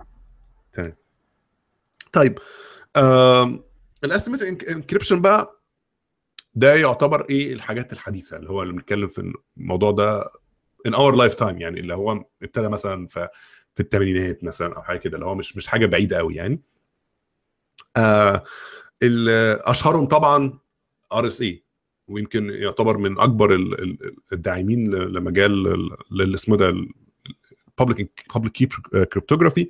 طيب 2.12 2.38
ال 4.04 4.10
asymmetric 4.10 4.68
encryption 4.68 5.20
بقى 5.22 5.60
ده 6.54 6.74
يعتبر 6.74 7.26
إيه 7.30 7.52
الحاجات 7.52 7.92
الحديثة 7.92 8.36
اللي 8.36 8.50
هو 8.50 8.62
اللي 8.62 8.72
بنتكلم 8.72 9.08
في 9.08 9.32
الموضوع 9.56 9.90
ده 9.90 10.30
in 10.86 10.94
our 10.94 11.16
lifetime 11.16 11.60
يعني 11.60 11.80
اللي 11.80 11.94
هو 11.94 12.24
ابتدى 12.42 12.68
مثلا 12.68 13.06
في 13.06 13.28
في 13.74 13.80
الثمانينات 13.80 14.44
مثلا 14.44 14.76
أو 14.76 14.82
حاجة 14.82 14.98
كده 14.98 15.14
اللي 15.14 15.26
هو 15.26 15.34
مش 15.34 15.56
مش 15.56 15.66
حاجة 15.66 15.86
بعيدة 15.86 16.16
قوي 16.18 16.34
يعني 16.34 16.60
آه 17.96 18.44
أشهرهم 19.70 20.06
طبعا 20.06 20.58
RSA 21.12 21.64
ويمكن 22.08 22.50
يعتبر 22.50 22.98
من 22.98 23.18
أكبر 23.18 23.54
ال- 23.54 23.82
ال- 23.82 24.16
الداعمين 24.32 24.90
لمجال 24.94 25.66
ال- 25.66 25.96
اللي 26.22 26.34
اسمه 26.34 26.56
ده 26.56 26.68
ال 26.68 26.90
public 26.90 28.24
public 28.34 28.52
key 28.52 28.66
cryptography 29.12 29.68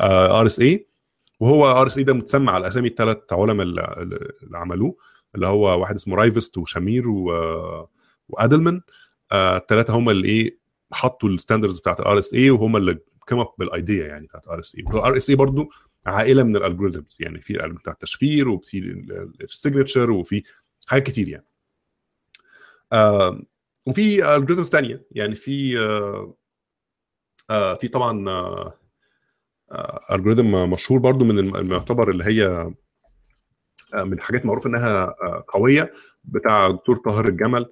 RSA 0.00 0.86
وهو 1.40 1.70
RSA 1.70 2.04
ده 2.04 2.12
متسمى 2.12 2.50
على 2.50 2.68
أسامي 2.68 2.88
الثلاث 2.88 3.18
علماء 3.32 3.66
اللي 3.66 4.58
عملوه 4.58 4.96
اللي 5.34 5.46
هو 5.46 5.80
واحد 5.80 5.94
اسمه 5.94 6.16
Rivest 6.16 6.58
و 6.58 6.64
Shamir. 6.64 7.04
و 8.28 8.35
Adleman 8.35 8.80
الثلاثه 9.32 9.94
هم 9.94 10.10
اللي 10.10 10.28
إيه 10.28 10.58
حطوا 10.92 11.28
ال 11.28 11.33
standards 11.33 11.78
بتاعت 11.80 12.00
ال 12.00 12.18
RSA 12.18 12.50
وهم 12.50 12.76
اللي 12.76 12.98
come 13.26 13.38
up 13.38 13.48
بال 13.58 13.74
idea 13.74 14.06
يعني 14.06 14.26
بتاعت 14.26 14.46
ال 14.46 14.60
RSA 14.60 14.74
وال 14.76 14.84
RSA 14.86 15.36
برضه 15.36 15.68
عائلة 16.06 16.42
من 16.42 16.56
ال 16.56 16.62
algorithms 16.62 17.16
يعني 17.20 17.40
في 17.40 17.50
ال 17.50 17.53
algorithm 17.53 17.78
بتاع 17.78 17.92
التشفير 17.92 18.48
وفي 18.48 18.78
ال 19.40 19.47
signature 19.47 20.10
وفي 20.10 20.42
حاجات 20.88 21.06
كتير 21.06 21.28
يعني. 21.28 21.46
آه 22.92 23.40
وفي 23.86 24.36
algorithms 24.36 24.68
ثانية 24.68 25.06
يعني 25.10 25.34
في 25.34 25.78
آه 25.78 26.34
آه 27.50 27.74
في 27.74 27.88
طبعا 27.88 28.28
آه 28.28 28.74
algorithm 30.12 30.70
مشهور 30.70 31.00
برضو 31.00 31.24
من 31.24 31.72
يعتبر 31.72 32.10
اللي 32.10 32.24
هي 32.24 32.72
آه، 33.94 34.04
من 34.04 34.12
الحاجات 34.12 34.46
معروف 34.46 34.66
إنها 34.66 35.04
آه، 35.04 35.44
قوية 35.48 35.92
بتاع 36.24 36.70
دكتور 36.70 36.96
طاهر 36.96 37.28
الجمل. 37.28 37.66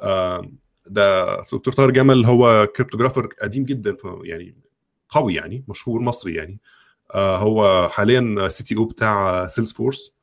آه، 0.00 0.50
ده 0.88 1.36
دكتور 1.36 1.74
طاهر 1.74 1.88
الجمل 1.88 2.26
هو 2.26 2.66
cryptographer 2.76 3.26
قديم 3.42 3.64
جدا 3.64 3.96
يعني 4.22 4.56
قوي 5.08 5.34
يعني 5.34 5.64
مشهور 5.68 6.00
مصري 6.00 6.34
يعني. 6.34 6.60
آه، 7.14 7.36
هو 7.36 7.88
حاليا 7.88 8.48
CTO 8.48 8.84
بتاع 8.84 9.46
Salesforce 9.46 10.14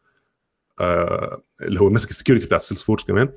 اللي 1.62 1.80
هو 1.80 1.90
ماسك 1.90 2.10
ال 2.10 2.14
security 2.14 2.46
بتاع 2.46 2.58
Salesforce 2.58 3.04
كمان. 3.04 3.30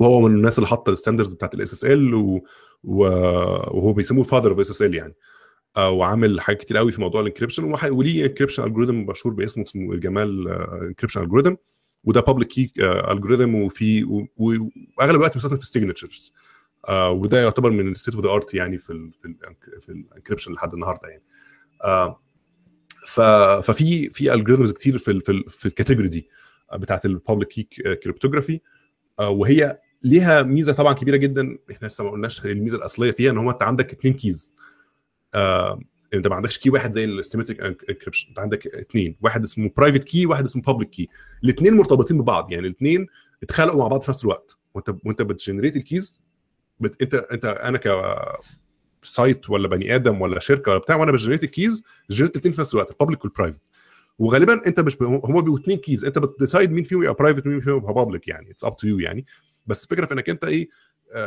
وهو 0.00 0.20
من 0.20 0.34
الناس 0.34 0.58
اللي 0.58 0.68
حاطة 0.68 0.90
ال 0.90 0.94
standards 0.94 1.34
بتاعت 1.34 1.54
ال 1.54 1.72
SSL 1.72 2.40
وهو 2.84 3.92
بيسموه 3.92 4.24
father 4.24 4.50
of 4.50 4.60
SSL 4.60 4.94
يعني. 4.94 5.14
آه، 5.76 5.90
وعامل 5.90 6.40
حاجات 6.40 6.60
كتير 6.60 6.76
قوي 6.76 6.92
في 6.92 7.00
موضوع 7.00 7.20
ال 7.20 7.24
encryption 7.24 7.64
وليه 7.90 8.26
encryption 8.26 8.64
algorithm 8.64 9.06
مشهور 9.06 9.34
باسمه 9.34 9.64
اسمه 9.64 9.92
ElGamal 9.92 10.48
encryption 10.82 11.22
algorithm 11.22 11.56
وده 12.06 12.20
public 12.20 12.48
key 12.48 12.72
algorithm 13.12 13.54
وفي 13.54 14.04
وأغلب 14.36 15.16
الوقت 15.16 15.34
بيستخدم 15.34 15.56
في 15.56 15.62
ال 15.62 15.68
signatures 15.68 16.34
وده 16.90 17.42
يعتبر 17.42 17.70
من 17.70 17.88
ال 17.90 17.94
state 17.94 18.14
of 18.14 18.24
the 18.24 18.30
art 18.30 18.54
يعني 18.54 18.78
في 18.78 18.90
ال 18.90 19.12
في 19.12 19.34
في 19.80 19.88
ال 19.88 19.94
encryption 19.94 20.52
لحد 20.52 20.74
النهارده 20.74 21.08
يعني. 21.08 21.22
آه، 21.84 22.20
ففي 23.60 24.10
في 24.10 24.34
algorithms 24.34 24.72
كتير 24.72 24.98
في 24.98 25.10
ال 25.10 25.20
في, 25.20 25.44
في 25.48 25.66
ال 25.66 25.71
category 25.71 26.08
دي 26.08 26.28
آه، 26.72 26.76
بتاعت 26.76 27.06
ال 27.06 27.12
public 27.12 27.48
key 27.48 27.62
cryptography 28.02 28.60
وهي 29.20 29.78
ليها 30.02 30.42
ميزة 30.42 30.72
طبعا 30.72 30.92
كبيرة 30.92 31.16
جدا 31.16 31.58
إحنا 31.70 31.86
لسه 31.86 32.04
ما 32.04 32.10
قلناش 32.10 32.44
الميزة 32.44 32.76
الأصلية 32.76 33.10
فيها 33.10 33.30
إن 33.30 33.38
هو 33.38 33.50
أنت 33.50 33.62
عندك 33.62 33.92
اثنين 33.92 34.14
keys 34.14 34.54
آه، 35.34 35.80
انت 36.14 36.26
ما 36.28 36.34
عندكش 36.34 36.58
key 36.58 36.70
واحد 36.70 36.92
زي 36.92 37.04
ال 37.04 37.10
symmetric 37.10 37.60
encryption 37.60 38.28
انت 38.28 38.38
عندك 38.38 38.66
اثنين 38.66 39.16
واحد 39.22 39.42
اسمه 39.42 39.70
private 39.76 40.04
key 40.04 40.26
واحد 40.26 40.44
اسمه 40.44 40.62
public 40.62 40.90
key 40.90 41.08
الاثنين 41.44 41.76
مرتبطين 41.76 42.18
ببعض. 42.18 42.52
يعني 42.52 42.66
الاثنين 42.66 43.06
اتخلقوا 43.42 43.78
مع 43.80 43.88
بعض 43.88 44.02
في 44.02 44.10
نفس 44.10 44.24
الوقت. 44.24 44.56
وانت 44.74 44.94
وانت 45.04 45.22
بت 45.22 45.33
generate 45.33 45.76
ال 45.76 45.85
keys 45.85 46.22
بت... 46.80 47.02
انت 47.02 47.14
انت 47.14 47.44
أنا 47.44 47.78
ك 47.78 47.88
site 49.02 49.50
ولا 49.50 49.68
بني 49.68 49.94
آدم 49.94 50.20
ولا 50.20 50.40
شركة 50.40 50.70
ولا 50.70 50.80
بتاع 50.80 50.96
وأنا 50.96 51.12
ب 51.12 51.16
generate 51.16 51.44
ال 51.44 51.52
keys 51.52 51.82
generate 52.10 52.32
الاثنين 52.36 52.54
في 52.54 52.60
نفس 52.60 52.74
الوقت 52.74 52.90
ال 52.90 52.95
public 52.95 53.24
وال 53.24 53.32
private 53.32 53.58
وغالبا 54.18 54.66
انت 54.66 54.80
مش 54.80 54.96
ب... 54.96 55.02
هم 55.02 55.40
بيبقوا 55.40 55.58
اثنين 55.58 55.78
keys 55.78 56.04
انت 56.04 56.18
بت 56.18 56.32
decide 56.32 56.72
مين 56.72 56.84
فيهم 56.84 57.02
يبقى 57.02 57.14
private 57.14 57.46
ومين 57.46 57.60
فيهم 57.60 57.76
يبقى 57.76 57.94
public 57.94 58.28
يعني. 58.28 58.50
it's 58.50 58.64
up 58.64 58.76
to 58.76 58.86
you 58.86 58.98
يعني. 58.98 59.26
بس 59.66 59.84
الفكرة 59.84 60.06
في 60.06 60.14
انك 60.14 60.30
انت 60.30 60.44
إيه 60.44 60.68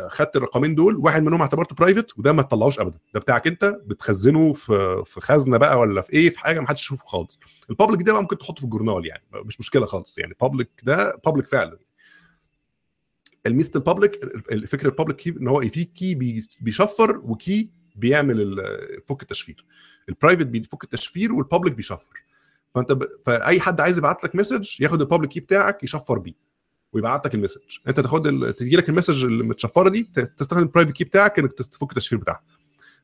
خدت 0.08 0.36
الرقمين 0.36 0.76
دول 0.76 0.96
واحد 0.98 1.24
منهم 1.24 1.42
اعتبرته 1.42 1.76
private 1.76 2.20
وده 2.20 2.34
ما 2.34 2.42
تطلعوش 2.42 2.80
ابدا. 2.80 3.00
ده 3.14 3.20
بتاعك 3.20 3.48
أنت 3.48 3.66
بتخزنه 3.86 4.54
في 4.54 5.02
في 5.06 5.22
خزنة 5.22 5.58
بقى 5.58 5.80
ولا 5.80 6.02
في 6.02 6.14
إيه 6.14 6.30
في 6.30 6.40
حاجة 6.40 6.60
ما 6.60 6.68
حدش 6.68 6.82
يشوفه 6.82 7.06
خالص. 7.06 7.40
ال 7.70 7.74
public 7.74 8.02
ده 8.02 8.14
بقى 8.14 8.22
ممكن 8.22 8.38
تحطه 8.38 8.58
في 8.60 8.64
ال 8.64 8.69
journal 8.69 9.06
يعني 9.06 9.24
مش 9.34 9.60
مشكلة 9.60 9.86
خالص 9.86 10.18
يعني. 10.18 10.36
public 10.42 10.70
ده 10.84 11.22
public 11.26 11.48
فعلا. 11.48 11.80
الميزه 13.48 13.72
ال 13.76 13.83
public 13.83 14.24
الفكرة 14.52 14.90
ال 14.90 14.94
public 14.94 15.18
key 15.18 15.30
إن 15.30 15.48
هو 15.48 15.62
في 15.62 15.84
key 15.84 16.16
بي- 16.16 16.48
بيشفر 16.62 17.18
و 17.18 17.31
key 17.31 17.72
بيعمل 17.96 18.56
فك 19.10 19.22
التشفير. 19.22 19.66
ال 20.10 20.14
private 20.14 20.46
بيفك 20.46 20.84
التشفير 20.84 21.34
وال 21.34 21.44
public 21.44 21.74
بيشفر. 21.74 22.24
فأنت 22.76 22.92
ب... 22.92 23.04
فأي 23.26 23.60
حد 23.60 23.82
عايز 23.82 23.98
يبعت 23.98 24.24
لك 24.24 24.36
message 24.36 24.82
ياخد 24.82 25.02
ال 25.02 25.06
public 25.06 25.30
key 25.32 25.40
بتاعك 25.40 25.84
يشفر 25.84 26.20
بيه. 26.20 26.49
ويبعت 26.94 27.26
لك 27.26 27.36
ال 27.36 27.39
message. 27.39 27.62
انت 27.88 28.00
تاخد 28.00 28.28
ال... 28.28 28.56
تجي 28.56 28.78
لك 28.78 28.90
ال 28.90 28.94
message 28.94 29.24
المتشفره 29.24 29.90
دي 29.90 30.04
تستخدم 30.38 30.64
ال 30.64 30.67
private 30.67 30.92
key 30.92 31.04
بتاعك 31.04 31.40
انك 31.40 31.54
تفك 31.54 31.90
التشفير 31.92 32.20
بتاعها. 32.20 32.44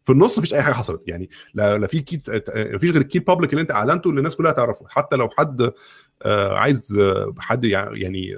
في 0.03 0.11
النص 0.11 0.37
مفيش 0.39 0.53
أي 0.53 0.61
حاجة 0.61 0.73
حصلت. 0.73 1.01
يعني 1.07 1.29
لا, 1.53 1.77
لا 1.77 1.87
في 1.87 1.99
key 2.01 2.21
مفيش 2.55 2.91
غير 2.91 3.01
ال 3.01 3.05
key 3.05 3.17
ال 3.17 3.22
public 3.22 3.49
اللي 3.51 3.61
انت 3.61 3.71
أعلنته 3.71 4.09
اللي 4.09 4.19
الناس 4.19 4.35
كلها 4.35 4.51
تعرفه. 4.51 4.85
حتى 4.89 5.15
لو 5.15 5.29
حد 5.29 5.71
آه، 6.21 6.57
عايز 6.57 6.97
آه، 6.99 7.33
حد 7.39 7.63
يع- 7.63 7.91
يعني 7.93 8.35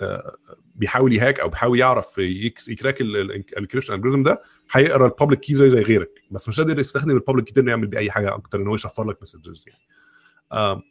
آه، 0.00 0.36
بيحاول 0.74 1.12
ي 1.12 1.18
hack 1.18 1.40
أو 1.40 1.48
بيحاول 1.48 1.78
يعرف 1.78 2.18
يك- 2.18 2.68
ي 2.68 2.73
crack 2.73 3.00
ال 3.00 3.09
encryption 3.09 3.94
algorithm 3.94 4.22
ده 4.22 4.42
هيقرأ 4.72 5.06
ال 5.06 5.11
public 5.11 5.40
key 5.40 5.54
زي 5.54 5.70
زي 5.70 5.82
غيرك. 5.82 6.22
بس 6.30 6.48
مش 6.48 6.60
قادر 6.60 6.80
يستخدم 6.80 7.16
ال 7.16 7.20
public 7.20 7.44
key 7.44 7.52
ده 7.52 7.62
إنه 7.62 7.70
يعمل 7.70 7.86
بيه 7.86 7.98
أي 7.98 8.10
حاجة 8.10 8.34
أكتر 8.34 8.60
إن 8.62 8.66
هو 8.66 8.74
يشفر 8.74 9.04
لك 9.10 9.22
messages 9.22 9.64
يعني. 9.68 10.82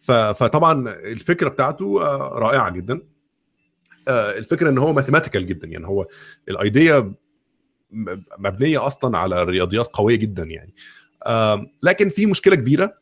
فطبعا 0.00 0.88
الفكرة 0.90 1.48
بتاعته 1.48 2.02
آه، 2.02 2.38
رائعة 2.38 2.70
جدا. 2.70 3.00
آه، 4.08 4.38
الفكرة 4.38 4.70
إن 4.70 4.78
هو 4.78 4.92
mathematical 4.92 5.46
جدا 5.46 5.68
يعني 5.68 5.86
هو 5.86 6.06
ال 6.48 6.61
idea 6.61 7.12
مبنية 8.38 8.86
أصلا 8.86 9.18
على 9.18 9.44
رياضيات 9.44 9.86
قوية 9.92 10.16
جدا 10.16 10.42
يعني. 10.42 10.74
آم، 11.26 11.66
لكن 11.82 12.08
في 12.08 12.26
مشكلة 12.26 12.56
كبيرة 12.56 12.94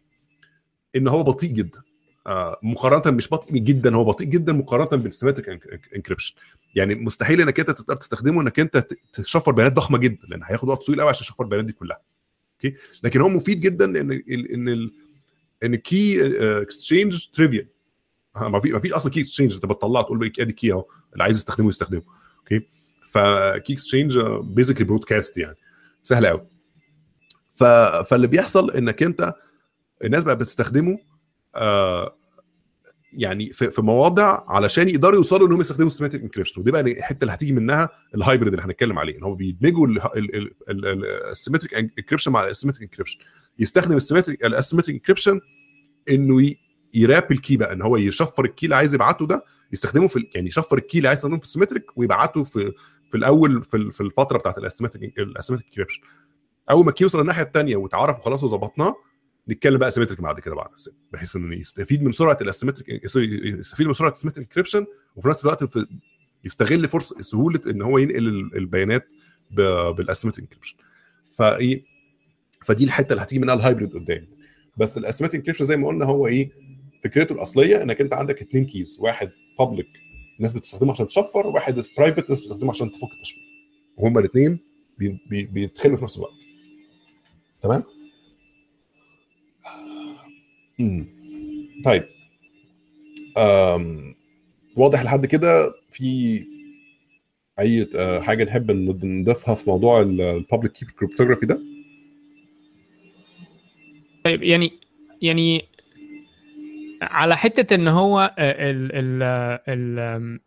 إن 0.96 1.08
هو 1.08 1.22
بطيء 1.22 1.50
جدا. 1.52 1.80
آه، 2.26 2.58
مقارنة 2.62 3.16
مش 3.16 3.30
بطيء 3.30 3.58
جدا 3.58 3.96
هو 3.96 4.04
بطيء 4.04 4.26
جدا 4.28 4.52
مقارنة 4.52 5.02
بال 5.02 5.11
symmetric 5.11 5.48
encryption 5.96 6.34
يعني 6.74 6.94
مستحيل 6.94 7.40
إنك 7.40 7.60
أنت 7.60 7.70
تقدر 7.70 7.96
تستخدمه 7.96 8.42
إنك 8.42 8.60
أنت 8.60 8.86
تشفر 9.12 9.52
بيانات 9.52 9.72
ضخمة 9.72 9.98
جدا 9.98 10.26
لأن 10.28 10.40
هياخد 10.44 10.68
وقت 10.68 10.82
طويل 10.86 11.00
قوي 11.00 11.08
عشان 11.10 11.20
تشفر 11.26 11.44
البيانات 11.44 11.66
دي 11.66 11.72
كلها. 11.72 12.00
okay؟ 12.54 12.76
لكن 13.02 13.20
هو 13.20 13.28
مفيد 13.28 13.60
جدا 13.60 13.84
ان 13.84 14.10
ال- 14.12 14.52
ان 14.52 14.90
إن 15.64 15.74
ال 15.74 16.26
key 16.62 16.80
exchange 16.80 17.26
trivial 17.34 17.66
ما 18.36 18.60
في 18.60 18.72
ما 18.72 18.80
فيش 18.80 18.92
أصلا 18.92 19.12
key 19.12 19.20
exchange 19.20 19.54
أنت 19.54 19.66
بتطلع 19.66 20.02
تقول 20.02 20.18
له 20.20 20.32
أدي 20.38 20.52
key 20.52 20.72
أهو 20.72 20.84
اللي 21.12 21.24
عايز 21.24 21.36
يستخدمه 21.36 21.68
يستخدمه. 21.68 22.02
okay؟ 22.38 22.66
ف 23.08 23.72
key 23.72 23.85
exchange 23.85 24.18
basically 24.42 24.84
broadcast 24.86 25.38
يعني. 25.38 25.56
سهل 26.02 26.26
قوي 26.26 26.46
ف... 27.56 27.64
فاللي 28.10 28.26
بيحصل 28.26 28.70
إنك 28.70 29.02
أنت 29.02 29.34
الناس 30.04 30.24
بقى 30.24 30.36
بتستخدمه 30.36 30.98
آه 31.54 32.14
يعني 33.12 33.52
في, 33.52 33.70
في 33.70 33.82
مواضع 33.82 34.44
علشان 34.48 34.88
يقدروا 34.88 35.14
يوصلوا 35.14 35.46
انهم 35.48 35.60
يستخدموا 35.60 35.86
ال 35.86 35.90
symmetric 35.90 36.22
encryption 36.22 36.60
ودي 36.60 36.70
بقى 36.70 36.80
الحتة 36.80 37.22
اللي 37.24 37.32
هتيجي 37.34 37.52
منها 37.52 37.88
ال 38.14 38.20
hybrid 38.20 38.52
اللي 38.52 38.64
هنتكلم 38.66 38.98
عليه 38.98 39.18
إن 39.18 39.22
هو 39.22 39.34
بيدمجوا 39.34 39.88
ال 41.30 41.35
symmetric 41.35 41.74
encryption 41.74 42.32
مع 42.32 42.46
ال 42.46 42.50
asymmetric 42.50 42.82
encryption 42.82 43.18
يستخدم 43.58 43.96
ال 43.96 44.01
asymmetric 44.01 44.44
ال 44.44 44.49
asymmetric 44.49 44.94
encryption 44.94 45.40
إنه 46.10 46.54
يراب 46.94 47.32
ال 47.32 47.38
key 47.38 47.56
بقى 47.56 47.72
إن 47.72 47.82
هو 47.82 47.96
يشفر 47.96 48.44
ال 48.44 48.50
key 48.50 48.66
اللي 48.66 48.76
عايز 48.76 48.94
يبعته 48.94 49.26
ده 49.26 49.44
يستخدمه 49.72 50.06
في 50.08 50.26
يعني 50.34 50.48
يشفر 50.48 50.78
ال 50.78 50.83
key 50.83 50.98
اللي 50.98 51.08
عايز 51.08 51.18
يستخدمه 51.18 51.38
في 51.38 51.44
ال 51.44 51.50
symmetric 51.50 51.98
ويبعته 51.98 52.44
في 52.44 52.72
في 53.10 53.16
الأول 53.16 53.62
في 53.62 53.90
في 53.90 54.00
الفترة 54.00 54.38
بتاعت 54.38 54.58
ال 54.58 54.64
asymmetric 54.64 55.18
ال 55.18 55.23
asymmetric 55.23 55.68
encryption 55.68 56.00
أول 56.70 56.84
ما 56.84 56.90
ال 56.90 56.94
key 56.94 57.04
يوصل 57.04 57.20
الناحية 57.20 57.42
الثانية 57.42 57.76
وتعرف 57.76 58.18
وخلاص 58.18 58.44
وظبطناه 58.44 58.96
نتكلم 59.48 59.78
بقى 59.78 59.88
symmetric 59.88 60.20
بعد 60.20 60.40
كده 60.40 60.54
بعد 60.54 60.68
بحيث 61.12 61.36
إنه 61.36 61.54
يستفيد 61.56 62.02
من 62.02 62.12
سرعة 62.12 62.38
ال 62.40 62.47
symmetric 62.47 63.04
يستفيد 63.04 63.86
من 63.86 63.92
سرعة 63.94 64.10
ال 64.10 64.14
symmetric 64.14 64.46
encryption 64.48 64.86
وفي 65.16 65.28
نفس 65.28 65.44
الوقت 65.44 65.64
في 65.64 65.86
يستغل 66.44 66.88
فرصه 66.88 67.22
سهولة 67.22 67.60
إن 67.70 67.82
هو 67.82 67.98
ينقل 67.98 68.28
البيانات 68.56 69.08
بال 69.50 69.66
asymmetric 69.66 70.44
encryption 70.44 70.76
فإيه 71.36 71.84
فدي 72.64 72.84
الحتة 72.84 73.12
اللي 73.12 73.22
هتيجي 73.22 73.40
منها 73.40 73.54
ال 73.54 73.60
hybrid 73.60 73.92
قدام. 73.94 74.26
بس 74.76 74.98
ال 74.98 75.02
asymmetric 75.02 75.34
encryption 75.40 75.64
زي 75.64 75.76
ما 75.76 75.88
قلنا 75.88 76.04
هو 76.04 76.26
إيه؟ 76.26 76.50
فكرته 77.04 77.32
الأصلية 77.32 77.82
إنك 77.82 78.00
أنت 78.00 78.14
عندك 78.14 78.40
اثنين 78.42 78.64
keys 78.66 78.98
واحد 79.00 79.30
public 79.58 79.88
الناس 80.38 80.54
بتستخدمه 80.54 80.90
عشان 80.92 81.06
تشفر 81.06 81.46
وواحد 81.46 81.74
private 81.98 82.24
الناس 82.24 82.40
بتستخدمه 82.40 82.70
عشان 82.70 82.90
تفك 82.90 83.12
التشفير. 83.12 83.42
وهما 83.96 84.20
الاثنين 84.20 84.58
بي 84.98 85.18
بي 85.30 85.42
بيدخلوا 85.44 85.96
في 85.96 86.02
نفس 86.04 86.16
الوقت. 86.16 86.46
تمام؟ 87.62 87.82
مم. 90.78 91.06
طيب. 91.84 92.04
أم. 93.38 94.14
واضح 94.76 95.02
لحد 95.02 95.26
كده 95.26 95.74
في 95.90 96.44
أي 97.58 97.88
حاجة 98.22 98.44
نحب 98.44 98.70
نضيفها 99.04 99.54
في 99.54 99.70
موضوع 99.70 100.00
ال 100.00 100.11
public 100.11 100.72
key 100.72 100.86
cryptography 100.86 101.46
ده؟ 101.46 101.60
طيب 104.28 104.42
يعني 104.42 104.72
يعني 105.22 105.64
على 107.02 107.36
حتة 107.36 107.74
إن 107.74 107.88
هو 107.88 108.34
ال 108.38 108.90
ال 108.92 109.22
ال 109.68 110.40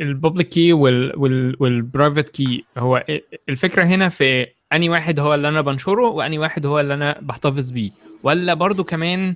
ال 0.00 0.07
public 0.07 0.48
key 0.48 0.72
وال 0.72 1.07
private 1.07 2.28
key 2.28 2.64
هو 2.78 3.04
الفكرة 3.48 3.84
هنا 3.84 4.08
في 4.08 4.46
أني 4.72 4.88
واحد 4.88 5.20
هو 5.20 5.34
اللي 5.34 5.48
أنا 5.48 5.60
بنشره 5.60 6.08
وأني 6.08 6.38
واحد 6.38 6.66
هو 6.66 6.80
اللي 6.80 6.94
أنا 6.94 7.18
بحتفظ 7.20 7.70
بيه 7.70 7.90
ولا 8.22 8.54
برضو 8.54 8.84
كمان 8.84 9.34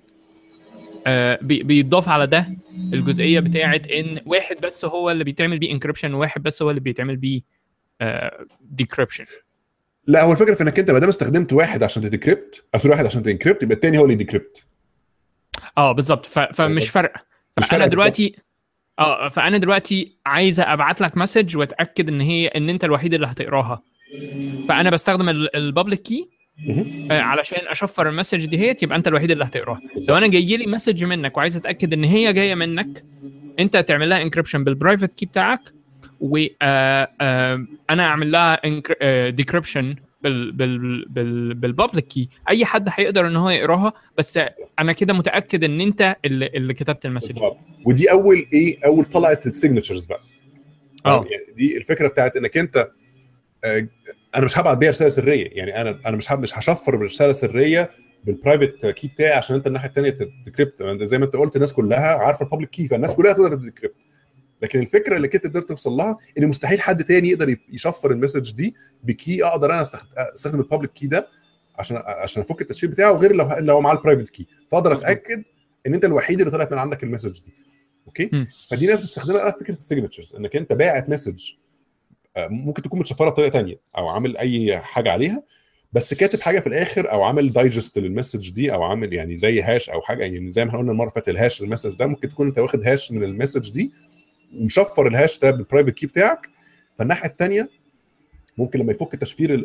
آه 1.06 1.38
بيضاف 1.42 2.08
على 2.08 2.26
ده 2.26 2.56
الجزئية 2.92 3.40
بتاعه 3.40 3.82
إن 3.90 4.20
واحد 4.26 4.56
بس 4.62 4.84
هو 4.84 5.10
اللي 5.10 5.24
بيتعمل 5.24 5.58
بيه 5.58 5.70
encryption 5.72 6.14
وواحد 6.14 6.42
بس 6.42 6.62
هو 6.62 6.70
اللي 6.70 6.80
بيتعمل 6.80 7.16
بيه 7.16 7.40
decryption 8.60 9.24
لا 10.06 10.22
هو 10.22 10.32
الفكرة 10.32 10.54
في 10.54 10.62
إنك 10.62 10.78
أنت 10.78 10.90
ما 10.90 10.98
دام 10.98 11.08
استخدمت 11.08 11.52
واحد 11.52 11.82
عشان 11.82 12.02
ت 12.02 12.10
decrypt 12.10 12.64
أو 12.74 12.90
واحد 12.90 13.06
عشان 13.06 13.22
ت 13.22 13.27
encrypt 13.27 13.62
يبقى 13.62 13.74
الثاني 13.74 13.98
هو 13.98 14.02
اللي 14.02 14.14
ي 14.14 14.20
decrypt. 14.20 14.64
آه 15.78 15.92
بالظبط. 15.92 16.26
فمش 16.26 16.90
فارقه 16.90 17.20
فأنا 17.62 17.86
دلوقتي 17.86 18.34
آه 18.98 19.28
فأنا 19.28 19.58
دلوقتي 19.58 20.16
عايزه 20.26 20.72
أبعت 20.72 21.00
لك 21.00 21.16
message 21.16 21.56
وأتأكد 21.56 22.08
إن 22.08 22.20
هي 22.20 22.46
إن 22.46 22.70
أنت 22.70 22.84
الوحيد 22.84 23.14
اللي 23.14 23.26
هتقراها. 23.26 23.82
فأنا 24.68 24.90
بستخدم 24.90 25.28
ال 25.28 25.39
public 25.39 26.02
key 26.02 26.28
آه 27.10 27.20
علشان 27.20 27.58
أشفر 27.68 28.08
ال 28.08 28.13
message 28.13 28.44
دي 28.46 28.58
هيت 28.58 28.82
يبقى 28.82 28.96
أنت 28.98 29.08
الوحيد 29.08 29.30
اللي 29.30 29.44
هتقراها. 29.44 29.80
لو 30.08 30.16
أنا 30.16 30.26
جاي 30.26 30.56
لي 30.56 30.66
message 30.66 31.04
منك 31.04 31.36
وعايز 31.36 31.56
أتأكد 31.56 31.92
إن 31.92 32.04
هي 32.04 32.32
جاية 32.32 32.54
منك 32.54 33.04
أنت 33.58 33.76
تعمل 33.76 34.08
لها 34.08 34.22
encryption 34.22 34.64
بال 34.64 34.75
private 34.75 35.14
key 35.14 35.26
بتاعك 35.26 35.60
و 36.24 36.38
آه 36.62 37.08
آه 37.20 37.66
أعمل 37.90 38.30
لها 38.32 38.60
decryption 39.30 39.96
بال 40.22 40.52
بال 40.52 41.04
بال 41.08 41.54
بال 41.54 41.67
public 41.67 42.06
key 42.06 42.28
أي 42.48 42.64
حد 42.64 42.88
هيقدر 42.92 43.26
إن 43.26 43.36
هو 43.36 43.50
يقراها 43.50 43.92
بس 44.18 44.40
أنا 44.78 44.92
كده 44.92 45.12
متأكد 45.14 45.64
إن 45.64 45.80
أنت 45.80 46.16
اللي, 46.24 46.46
اللي 46.46 46.74
كتبت 46.74 47.06
ال 47.06 47.10
message. 47.10 47.38
ودي 47.84 48.10
أول 48.10 48.46
إيه 48.52 48.78
أول 48.84 49.04
طلعت 49.04 49.46
ال 49.46 49.52
signatures 49.52 50.06
بقى. 50.06 50.20
آه. 51.06 51.24
يعني 51.30 51.54
دي 51.56 51.76
الفكرة 51.76 52.08
بتاعت 52.08 52.36
إنك 52.36 52.56
أنت 52.58 52.90
آه 53.64 53.88
أنا 54.36 54.44
مش 54.44 54.58
هبعت 54.58 54.78
بيها 54.78 54.90
رسالة 54.90 55.10
سرية. 55.10 55.48
يعني 55.52 55.80
أنا 55.80 56.00
أنا 56.06 56.16
مش 56.16 56.32
مش 56.32 56.58
هشفر 56.58 56.96
بالرسالة 56.96 57.30
السرية 57.30 57.90
بال 58.24 58.38
private 58.38 58.86
key 58.86 59.08
بتاعي 59.08 59.32
عشان 59.32 59.56
أنت 59.56 59.66
الناحية 59.66 59.88
الثانية 59.88 60.10
ت 60.10 60.19
decrypt 60.19 60.82
زي 61.02 61.18
ما 61.18 61.24
أنت 61.24 61.36
قلت 61.36 61.56
الناس 61.56 61.72
كلها 61.72 62.14
عارفة 62.14 62.44
ال 62.44 62.48
public 62.48 62.70
key 62.70 62.86
فالناس 62.86 63.14
كلها 63.14 63.32
تقدر 63.32 63.54
ت 63.56 63.60
decrypt. 63.60 63.94
لكن 64.64 64.80
الفكرة 64.80 65.16
اللي 65.16 65.28
كنت 65.28 65.46
قدرت 65.46 65.68
توصل 65.68 65.92
لها 65.92 66.18
إن 66.38 66.48
مستحيل 66.48 66.80
حد 66.80 67.04
تاني 67.04 67.28
يقدر 67.28 67.56
يشفر 67.72 68.10
ال 68.10 68.15
message 68.15 68.52
دي 68.54 68.74
ب 69.02 69.13
key 69.13 69.44
أقدر 69.44 69.72
أنا 69.74 69.82
أستخدم 70.34 70.60
ال 70.60 70.65
public 70.65 70.92
key 70.92 71.06
ده 71.06 71.28
عشان 71.78 71.96
عشان 72.06 72.42
أفك 72.42 72.60
التشفير 72.60 72.90
بتاعه 72.90 73.12
غير 73.12 73.32
لو 73.36 73.48
لو 73.58 73.80
معاه 73.80 73.94
ال 73.94 73.98
private 73.98 74.28
key 74.28 74.46
فأقدر 74.70 74.92
أتأكد 74.92 75.42
إن 75.86 75.94
أنت 75.94 76.04
الوحيد 76.04 76.38
اللي 76.40 76.50
طلعت 76.50 76.72
من 76.72 76.78
عندك 76.78 77.02
ال 77.02 77.06
message 77.06 77.30
دي. 77.40 77.52
okay؟ 78.06 78.24
م. 78.32 78.46
فدي 78.70 78.86
ناس 78.86 79.00
بتستخدمها 79.00 79.42
بقى 79.42 79.52
في 79.52 79.58
فكرة 79.58 79.74
ال 79.74 79.80
signatures 79.80 80.34
إنك 80.34 80.56
أنت 80.56 80.72
باعت 80.72 81.08
message 81.08 81.50
ممكن 82.38 82.82
تكون 82.82 83.00
متشفرة 83.00 83.30
بطريقة 83.30 83.50
تانية 83.52 83.80
أو 83.98 84.08
عامل 84.08 84.36
أي 84.36 84.78
حاجة 84.78 85.10
عليها 85.12 85.42
بس 85.92 86.14
كاتب 86.14 86.40
حاجة 86.40 86.60
في 86.60 86.66
الآخر 86.66 87.12
أو 87.12 87.22
عامل 87.22 87.52
digest 87.52 87.98
لل 87.98 88.10
message 88.10 88.50
دي 88.50 88.72
أو 88.74 88.82
عامل 88.82 89.12
يعني 89.12 89.36
زي 89.36 89.62
hash 89.62 89.90
أو 89.90 90.00
حاجة 90.02 90.22
يعني 90.24 90.50
زي 90.50 90.64
ما 90.64 90.68
إحنا 90.70 90.78
قلنا 90.80 90.92
المرة 90.92 91.04
اللي 91.06 91.14
فاتت 91.14 91.28
ال 91.28 91.35
hash 91.35 91.62
ال 91.62 91.66
message 91.66 91.90
ده 91.94 92.06
ممكن 92.06 92.28
تكون 92.28 92.46
أنت 92.46 92.58
واخد 92.58 92.86
hash 92.88 93.12
من 93.12 93.24
ال 93.24 93.30
message 93.30 93.70
دي 93.72 93.92
ومشفر 94.60 95.06
ال 95.06 95.13
hash 95.13 95.38
ده 95.38 95.50
بال 95.50 95.59
private 95.59 95.90
key 95.90 96.06
بتاعك 96.06 96.48
فالناحية 96.94 97.28
الثانية 97.28 97.70
ممكن 98.58 98.78
لما 98.78 98.92
يفك 98.92 99.16
تشفير 99.16 99.64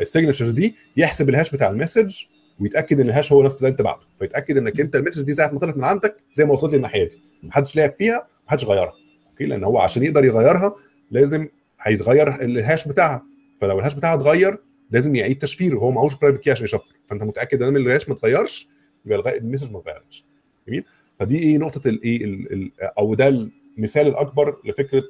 ال 0.00 0.05
signatures 0.05 0.50
دي 0.50 0.76
يحسب 0.96 1.28
ال 1.28 1.32
hash 1.32 1.50
بتاع 1.50 1.70
ال 1.70 1.77
message 1.77 2.24
ويتأكد 2.60 3.00
إن 3.00 3.06
ال 3.06 3.11
hash 3.11 3.32
هو 3.32 3.42
نفس 3.42 3.58
اللي 3.58 3.68
أنت 3.68 3.82
بعته. 3.82 4.06
فيتأكد 4.18 4.56
إنك 4.56 4.80
أنت 4.80 4.96
ال 4.96 4.99
message 4.99 5.22
دي 5.22 5.34
ساعة 5.34 5.50
ما 5.52 5.58
طلعت 5.58 5.76
من 5.76 5.84
عندك 5.84 6.16
زي 6.32 6.44
ما 6.44 6.52
وصلت 6.52 6.70
لي 6.70 6.76
الناحيه 6.76 7.08
دي. 7.08 7.22
محدش 7.42 7.76
لعب 7.76 7.90
فيها 7.90 8.26
محدش 8.46 8.64
غيرها. 8.64 8.92
okay؟ 9.30 9.46
لأن 9.46 9.64
هو 9.64 9.78
عشان 9.78 10.02
يقدر 10.02 10.24
يغيرها 10.24 10.76
لازم 11.10 11.48
هيتغير 11.80 12.42
ال 12.42 12.51
hash 12.51 12.88
بتاعها. 12.88 13.22
فلو 13.60 13.78
ال 13.78 13.81
hash 13.81 13.94
بتاعها 13.94 14.14
اتغير 14.14 14.58
لازم 14.90 15.16
يعيد 15.16 15.38
تشفيره. 15.38 15.76
وهو 15.76 15.90
معهوش 15.90 16.14
private 16.14 16.40
key 16.40 16.50
عشان 16.50 16.64
يشفر. 16.64 16.94
فأنت 17.06 17.22
متأكد 17.22 17.62
إن 17.62 17.76
ال 17.76 17.82
hash 17.82 18.08
ما 18.08 18.14
اتغيرش 18.14 18.68
يبقى 19.06 19.38
ال 19.38 19.42
message 19.42 19.70
ما 19.70 19.78
اتغيرتش 19.78 20.24
جميل؟ 20.68 20.84
فدي 21.20 21.38
إيه 21.38 21.58
نقطة 21.58 21.88
الايه 21.88 22.40
أو 22.82 23.14
ده 23.14 23.28
المثال 23.78 24.06
الأكبر 24.06 24.56
لفكرة 24.64 25.04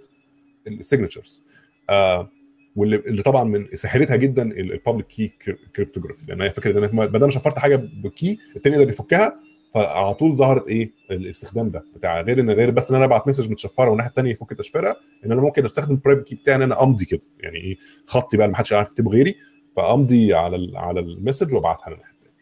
ال 0.67 0.74
signatures 0.74 1.43
آه 1.91 2.31
واللي 2.77 2.97
اللي 2.97 3.23
طبعا 3.23 3.45
من 3.45 3.67
سهلتها 3.75 4.17
جدا 4.17 4.43
ال 4.43 4.52
public 4.52 5.07
key 5.07 5.33
cryptography 5.77 6.23
لأن 6.29 6.43
هي 6.43 6.51
فكرة 6.51 6.87
ان 6.87 6.97
ما 6.97 7.07
دام 7.07 7.31
شفرت 7.31 7.59
حاجة 7.59 7.77
ب 7.77 7.92
key 7.92 8.39
التاني 8.57 8.77
يقدر 8.77 8.89
يفكها 8.89 9.41
فعلى 9.75 10.15
طول 10.15 10.37
ظهرت 10.37 10.69
إيه 10.69 10.91
الاستخدام 11.11 11.71
ده 11.71 11.85
بتاع 11.95 12.21
غير 12.21 12.41
إن 12.41 12.51
غير 12.51 12.71
بس 12.71 12.91
إن 12.91 12.97
أنا 12.97 13.05
أبعت 13.05 13.29
message 13.29 13.51
متشفرة 13.51 13.89
والناحية 13.89 14.09
الثانية 14.11 14.31
يفك 14.31 14.51
تشفيرها 14.51 14.97
إن 15.27 15.33
أنا 15.33 15.41
ممكن 15.41 15.65
أستخدم 15.65 15.95
ال 15.95 15.98
private 15.99 16.25
key 16.25 16.35
بتاعي 16.35 16.57
إن 16.57 16.63
أنا 16.63 16.83
أمضي 16.83 17.05
كده. 17.05 17.21
يعني 17.41 17.57
إيه 17.59 17.77
خطي 18.07 18.37
بقى 18.37 18.49
ما 18.49 18.57
حدش 18.57 18.73
يعرف 18.73 18.89
يكتبه 18.89 19.11
غيري 19.11 19.35
فأمضي 19.77 20.35
على 20.35 20.79
على 20.79 21.01
ال 21.01 21.07
message 21.08 21.55
وأبعتها 21.55 21.91
للناحية 21.91 22.13
الثانية 22.15 22.37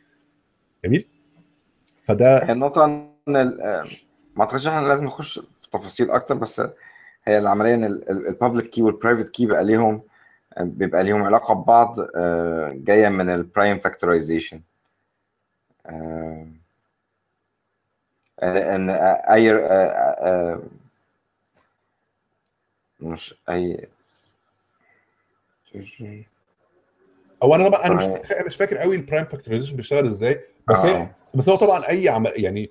جميل؟ 0.84 1.04
فده 2.02 2.52
النقطة 2.52 3.11
ما 3.26 3.84
أعتقدش 4.40 4.66
إحنا 4.66 4.86
لازم 4.88 5.04
نخش 5.04 5.38
في 5.38 5.70
تفاصيل 5.72 6.10
أكتر 6.10 6.34
بس 6.34 6.62
هي 7.24 7.38
العملية 7.38 7.74
إن 7.74 7.84
ال 7.84 7.97
public 7.97 8.70
key 8.70 8.82
وال 8.82 8.93
private 8.93 9.28
key 9.28 9.46
بقى 9.46 9.64
ليهم 9.64 10.02
بيبقى 10.60 11.04
ليهم 11.04 11.22
علاقة 11.22 11.54
ببعض 11.54 11.96
جاية 12.84 13.08
من 13.08 13.30
ال 13.30 13.38
prime 13.38 13.78
factorization 13.78 14.60
إن 18.42 18.90
أي 19.30 19.52
مش 23.00 23.34
أي. 23.48 23.88
أو 27.42 27.54
أنا 27.54 27.68
طبعا 27.68 27.86
أنا 27.86 27.94
مش 27.94 28.04
مش 28.46 28.56
فاكر 28.56 28.78
قوي 28.78 28.96
ال 28.96 29.01
prime 29.01 29.24
factorization 29.24 29.76
بيشتغل 29.76 30.06
إزاي 30.06 30.44
بس 30.68 30.78
آه. 30.78 30.86
هي 31.02 31.08
بس 31.34 31.48
هو 31.48 31.56
طبعا 31.56 31.88
أي 31.88 32.08
عمل 32.08 32.32
يعني 32.36 32.70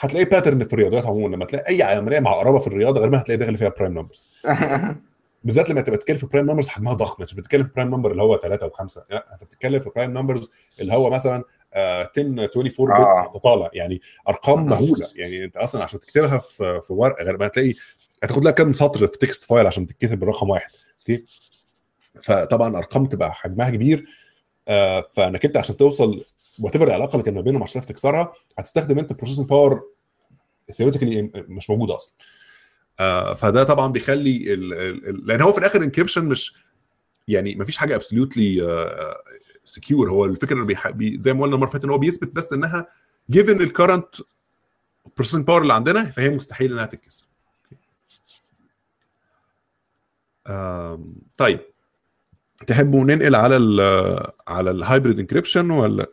هتلاقي 0.00 0.24
pattern 0.24 0.64
في 0.64 0.72
الرياضيات 0.72 1.06
عموما. 1.06 1.36
لما 1.36 1.44
تلاقي 1.44 1.68
أي 1.68 1.82
عملية 1.82 2.20
معقربه 2.20 2.58
في 2.58 2.66
الرياضة 2.66 3.00
غالبا 3.00 3.20
هتلاقي 3.20 3.38
داخل 3.38 3.56
فيها 3.56 3.68
prime 3.68 3.92
numbers 3.98 4.28
بالذات 5.44 5.70
لما 5.70 5.80
تبقى 5.80 5.96
بتتكلم 5.96 6.16
في 6.16 6.26
prime 6.26 6.46
numbers 6.46 6.68
حجمها 6.68 6.92
ضخم. 6.94 7.22
مش 7.22 7.34
بتتكلم 7.34 7.64
في 7.64 7.70
prime 7.76 7.90
number 7.90 8.10
اللي 8.10 8.22
هو 8.22 8.36
3 8.36 8.68
و5 8.68 8.98
لا 9.10 9.32
أنت 9.32 9.44
بتتكلم 9.44 9.80
في 9.80 9.90
prime 9.96 10.10
numbers 10.10 10.50
اللي 10.80 10.92
هو 10.92 11.10
مثلا 11.10 11.44
آه 11.74 12.10
10 12.18 12.22
24 12.54 12.90
آه. 12.92 13.22
bits 13.32 13.42
طالع 13.44 13.70
يعني 13.72 14.00
أرقام 14.28 14.66
مهولة. 14.66 15.06
يعني 15.14 15.44
أنت 15.44 15.56
أصلا 15.56 15.82
عشان 15.82 16.00
تكتبها 16.00 16.38
في 16.38 16.80
في 16.82 16.92
ورقه 16.92 17.24
غالبا 17.24 17.46
هتلاقي 17.46 17.74
هتاخد 18.22 18.44
لها 18.44 18.52
كام 18.52 18.72
سطر 18.72 19.06
في 19.06 19.18
text 19.18 19.44
file 19.44 19.66
عشان 19.66 19.86
تتكتب 19.86 20.18
بالرقم 20.20 20.50
واحد. 20.50 20.70
okay؟ 21.00 21.24
فطبعا 22.22 22.76
أرقام 22.76 23.06
تبقى 23.06 23.32
حجمها 23.32 23.70
كبير. 23.70 24.04
آه 24.68 25.00
فإنك 25.00 25.44
أنت 25.44 25.56
عشان 25.56 25.76
توصل 25.76 26.24
what 26.60 26.76
العلاقة 26.76 27.12
اللي 27.12 27.22
كان 27.22 27.34
ما 27.34 27.40
بينهم 27.40 27.62
عشان 27.62 27.82
تكسرها 27.82 28.32
هتستخدم 28.58 28.98
أنت 28.98 29.12
processing 29.12 29.48
power 29.48 29.82
theoretically 30.72 31.30
مش 31.34 31.70
موجوده 31.70 31.96
أصلا. 31.96 32.14
آه 33.00 33.34
فده 33.34 33.64
طبعا 33.64 33.86
بيخلي 33.86 34.54
ال 34.54 34.72
ال 35.08 35.26
لأن 35.26 35.40
هو 35.40 35.52
في 35.52 35.58
الآخر 35.58 35.82
encryption 35.82 36.24
مش 36.24 36.54
يعني 37.28 37.54
ما 37.54 37.64
فيش 37.64 37.76
حاجة 37.76 37.94
absolutely 37.96 39.16
secure 39.64 40.10
هو 40.10 40.24
الفكرة 40.24 40.64
بيح... 40.64 40.90
بي 40.90 41.20
زي 41.20 41.32
ما 41.32 41.42
قلنا 41.42 41.54
المرة 41.54 41.66
اللي 41.66 41.72
فاتت 41.72 41.84
إن 41.84 41.90
هو 41.90 41.98
بيثبت 41.98 42.28
بس 42.28 42.52
إنها 42.52 42.86
given 43.30 43.60
ال 43.60 43.67
current 43.67 44.14
processing 45.16 45.46
power 45.46 45.62
اللي 45.62 45.74
عندنا 45.74 46.04
فهي 46.04 46.28
مستحيل 46.30 46.72
إنها 46.72 46.86
تتكسر. 46.86 47.24
طيب. 51.38 51.60
تحبوا 52.66 53.04
ننقل 53.04 53.34
على 53.34 53.56
ال 53.56 53.80
على 54.48 54.70
ال 54.70 54.77
hybrid 54.77 55.18
encryption 55.18 55.70
ولا؟ 55.70 56.06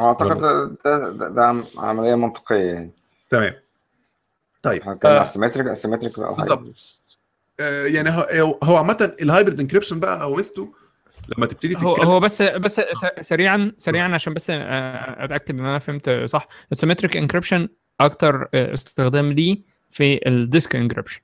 أعتقد 0.00 0.38
ده, 0.84 1.10
ده, 1.10 1.28
ده, 1.28 1.64
عملية 1.76 2.14
منطقية 2.14 2.72
يعني. 2.72 2.90
تمام. 3.30 3.54
طيب 4.62 4.80
إحنا 4.80 4.92
بنتكلم 4.92 5.12
آه، 5.12 5.16
على 5.18 5.26
ال 5.28 5.32
symmetric 5.32 5.66
ال 5.66 5.71
symmetric 5.71 6.20
بقى 6.20 6.34
بالظبط. 6.34 6.98
آه، 7.60 7.86
يعني 7.86 8.10
هو 8.10 8.58
هو 8.64 8.76
عامة 8.76 9.14
ال 9.22 9.27
hybrid 9.27 9.60
encryption 9.60 10.00
بقى 10.00 10.22
أو 10.22 10.36
ميزته 10.36 10.72
لما 11.36 11.46
تبتدي 11.46 11.76
هو 11.76 11.94
تتكلم 11.94 12.08
هو 12.08 12.20
بس 12.20 12.42
بس 12.42 12.80
س- 12.80 13.20
سريعا 13.28 13.72
سريعا 13.78 14.14
عشان 14.14 14.34
بس 14.34 14.50
آه، 14.50 15.24
أتأكد 15.24 15.54
إن 15.54 15.64
أنا 15.64 15.78
فهمت 15.78 16.10
صح. 16.24 16.48
ال 16.72 16.76
symmetric 16.76 17.16
encryption 17.16 17.68
أكتر 18.00 18.48
آه، 18.54 18.74
استخدام 18.74 19.32
ليه 19.32 19.58
في 19.90 20.28
ال 20.28 20.38
disk 20.38 20.76
encryption 20.76 21.20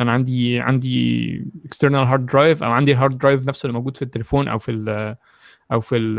أنا 0.00 0.12
عندي 0.12 0.60
عندي 0.60 1.44
external 1.64 2.00
hard 2.06 2.26
drive 2.26 2.62
أو 2.62 2.70
عندي 2.70 2.92
ال 2.92 2.97
hard 2.97 3.18
drive 3.18 3.48
نفسه 3.48 3.66
اللي 3.66 3.72
موجود 3.78 3.96
في 3.96 4.02
التليفون 4.02 4.48
أو 4.48 4.58
في 4.58 4.70
ال 4.70 5.16
أو 5.72 5.80
في 5.80 5.96
ال 5.96 6.16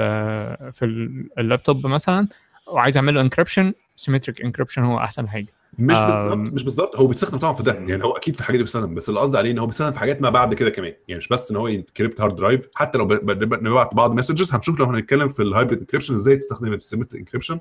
في 0.74 0.86
ال- 0.86 1.30
اللابتوب 1.40 1.88
مثلا 1.88 2.28
وعايز 2.68 2.98
أعمل 2.98 3.14
له 3.16 3.22
encryption 3.22 3.74
symmetric 3.96 4.42
encryption 4.42 4.84
هو 4.84 4.98
أحسن 5.00 5.30
حاجة. 5.30 5.48
مش. 5.80 6.00
بالظبط 6.02 6.54
مش 6.54 6.64
بالظبط 6.64 6.96
هو 6.96 7.08
بيستخدم 7.08 7.38
طبعا 7.38 7.54
في 7.54 7.64
ده 7.64 7.74
يعني 7.74 8.04
هو 8.04 8.12
أكيد 8.12 8.34
في 8.34 8.40
الحاجات 8.40 8.58
دي 8.58 8.64
بيستخدم 8.64 8.94
بس 8.96 9.10
اللي 9.10 9.20
قصدي 9.20 9.38
عليه 9.38 9.52
إن 9.52 9.58
هو 9.60 9.66
بيستخدم 9.66 9.92
في 9.92 10.00
حاجات 10.00 10.22
ما 10.22 10.30
بعد 10.30 10.54
كده 10.54 10.70
كمان 10.70 10.94
يعني 11.08 11.18
مش 11.18 11.28
بس 11.28 11.52
إن 11.52 11.58
هو 11.58 11.68
ي 11.68 11.74
encrypt 11.75 12.22
hard 12.22 12.36
drive 12.36 12.68
حتى 12.76 12.98
لو 12.98 13.06
نبعت 13.62 13.94
بعض 13.96 14.14
messages 14.14 14.54
هنشوف 14.54 14.80
لو 14.80 14.86
هنتكلم 14.86 15.28
في 15.30 15.42
ال 15.42 15.47
hybrid 15.47 15.80
encryption 15.80 16.14
إزاي 16.14 16.36
تستخدم 16.36 16.74
ال 16.74 16.78
symmetric 16.78 17.20
encryption 17.22 17.60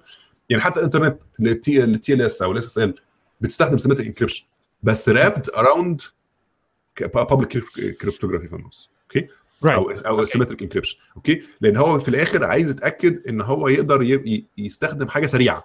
يعني 0.48 0.62
حتى 0.62 0.80
الانترنت 0.80 1.84
ال 1.84 2.22
TLS 2.22 2.42
أو 2.42 2.52
ال 2.52 2.64
SSL 2.66 2.94
بتستخدم 3.40 3.76
symmetric 3.78 4.06
encryption 4.06 4.44
بس 4.82 5.08
wrapped 5.08 5.50
around 5.50 6.02
public 7.14 7.64
cryptography 8.00 8.46
في 8.48 8.56
النص 8.56 8.90
okay 9.02 9.28
أو 9.64 9.90
أو 9.90 10.22
ال 10.22 10.26
symmetric 10.26 10.62
encryption 10.62 10.98
okay 11.16 11.42
لأن 11.60 11.76
هو 11.76 11.98
في 11.98 12.08
الآخر 12.08 12.44
عايز 12.44 12.70
يتأكد 12.70 13.26
إن 13.28 13.40
هو 13.40 13.68
يقدر 13.68 14.02
يستخدم 14.58 15.08
حاجة 15.08 15.26
سريعة. 15.26 15.64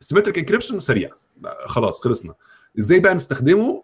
ال 0.00 0.04
symmetric 0.04 0.38
encryption 0.38 0.80
سريع. 0.80 1.10
خلاص 1.66 2.00
خلصنا. 2.00 2.34
إزاي 2.78 3.00
بقى 3.00 3.14
نستخدمه؟ 3.14 3.82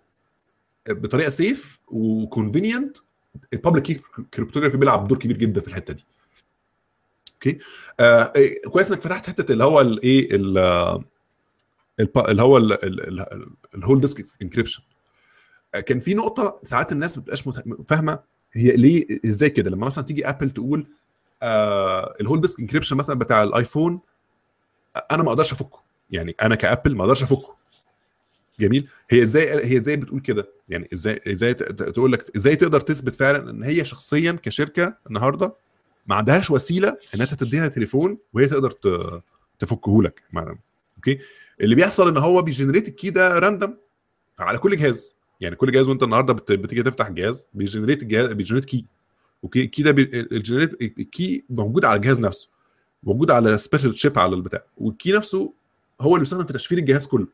بطريقة 0.89 1.29
safe 1.29 1.81
و 1.89 1.99
convenient 1.99 2.97
ال 3.53 3.60
public 3.60 4.03
cryptography 4.35 4.77
بيلعب 4.77 5.09
دور 5.09 5.19
كبير 5.19 5.37
جدا 5.37 5.61
في 5.61 5.69
الحتة 5.69 5.93
دي. 5.93 6.05
okay 7.35 7.59
آه 8.01 8.33
إيه، 8.37 8.63
كويس 8.69 8.91
إنك 8.91 9.01
فتحت 9.01 9.27
حتة 9.27 9.53
اللي 9.53 9.65
هو 9.65 9.81
الايه 9.81 10.31
اللي 10.35 11.01
هو 12.43 12.59
ال 13.75 13.79
whole 13.79 14.01
disk 14.01 14.43
encryption 14.43 14.83
كان 15.87 16.01
في 16.01 16.15
نقطة 16.15 16.61
ساعات 16.63 16.93
الناس 16.93 17.19
ما 17.19 17.23
بتبقاش 17.23 17.45
فاهمة. 17.89 18.19
هي 18.55 18.77
ليه 18.77 19.21
إزاي 19.27 19.51
كده؟ 19.51 19.71
لما 19.71 19.87
مثلا 19.87 20.05
تيجي 20.05 20.29
Apple 20.29 20.51
تقول 20.51 20.87
آه 21.43 22.15
ال 22.21 22.24
whole 22.24 22.41
disk 22.41 22.61
encryption 22.61 22.97
مثلا 22.97 23.19
بتاع 23.19 23.43
ال 23.43 23.51
iPhone 23.51 24.01
أنا 25.11 25.23
ما 25.23 25.29
أقدرش 25.29 25.53
أفكه. 25.53 25.83
يعني 26.11 26.35
أنا 26.43 26.55
ك 26.55 26.62
Apple 26.62 26.97
ما 26.97 27.03
أقدرش 27.03 27.23
أفكه. 27.23 27.55
جميل؟ 28.61 28.89
هي 29.11 29.23
إزاي 29.23 29.67
هي 29.67 29.79
إزاي 29.79 29.97
بتقول 29.97 30.21
كده؟ 30.21 30.49
يعني 30.69 30.89
إزاي 30.93 31.21
إزاي 31.33 31.55
تقول 31.55 32.13
لك 32.13 32.37
إزاي 32.37 32.57
تقدر 32.57 32.81
تثبت 32.81 33.15
فعلا 33.15 33.51
إن 33.51 33.63
هي 33.63 33.85
شخصيا 33.85 34.39
كشركة 34.43 34.95
النهارده 35.07 35.55
ما 36.07 36.15
عندهاش 36.15 36.51
وسيلة 36.51 36.97
إن 37.15 37.21
أنت 37.21 37.35
تديها 37.35 37.69
تليفون 37.69 38.19
وهي 38.33 38.47
تقدر 38.47 38.71
تفكه 39.59 40.03
لك 40.03 40.23
okay؟ 40.97 41.19
اللي 41.61 41.75
بيحصل 41.75 42.09
إن 42.09 42.17
هو 42.17 42.43
بي 42.43 42.52
generate 42.52 42.89
ال 42.89 42.94
key 42.94 43.11
ده 43.11 43.39
random 43.39 43.77
على 44.39 44.59
كل 44.59 44.77
جهاز. 44.77 45.15
يعني 45.41 45.57
كل 45.57 45.73
جهاز 45.73 45.89
وانت 45.89 46.03
النهارده 46.03 46.33
بت- 46.33 46.53
بتيجي 46.53 46.83
تفتح 46.83 47.07
الجهاز 47.07 47.47
بي 47.55 47.64
generate 47.64 48.03
الجهاز 48.03 48.33
بي 48.33 48.39
generate 48.39 48.65
key 48.65 48.85
okay؟ 49.45 49.61
ال 49.61 49.66
key 49.66 49.83
ده 49.83 49.91
بي- 49.91 50.21
ال 50.33 50.38
generate 50.38 50.83
ال 50.83 50.98
key 50.98 51.45
موجود 51.51 51.85
على 51.85 51.97
الجهاز 51.97 52.21
نفسه. 52.21 52.49
موجود 53.03 53.31
على 53.31 53.59
special 53.59 53.99
chip 53.99 54.19
على 54.19 54.35
البتاع. 54.35 54.63
وال 54.77 54.91
key 54.91 55.13
نفسه 55.13 55.53
هو 56.01 56.09
اللي 56.15 56.21
بيستخدم 56.21 56.45
في 56.47 56.53
تشفير 56.53 56.79
الجهاز 56.79 57.07
كله. 57.07 57.27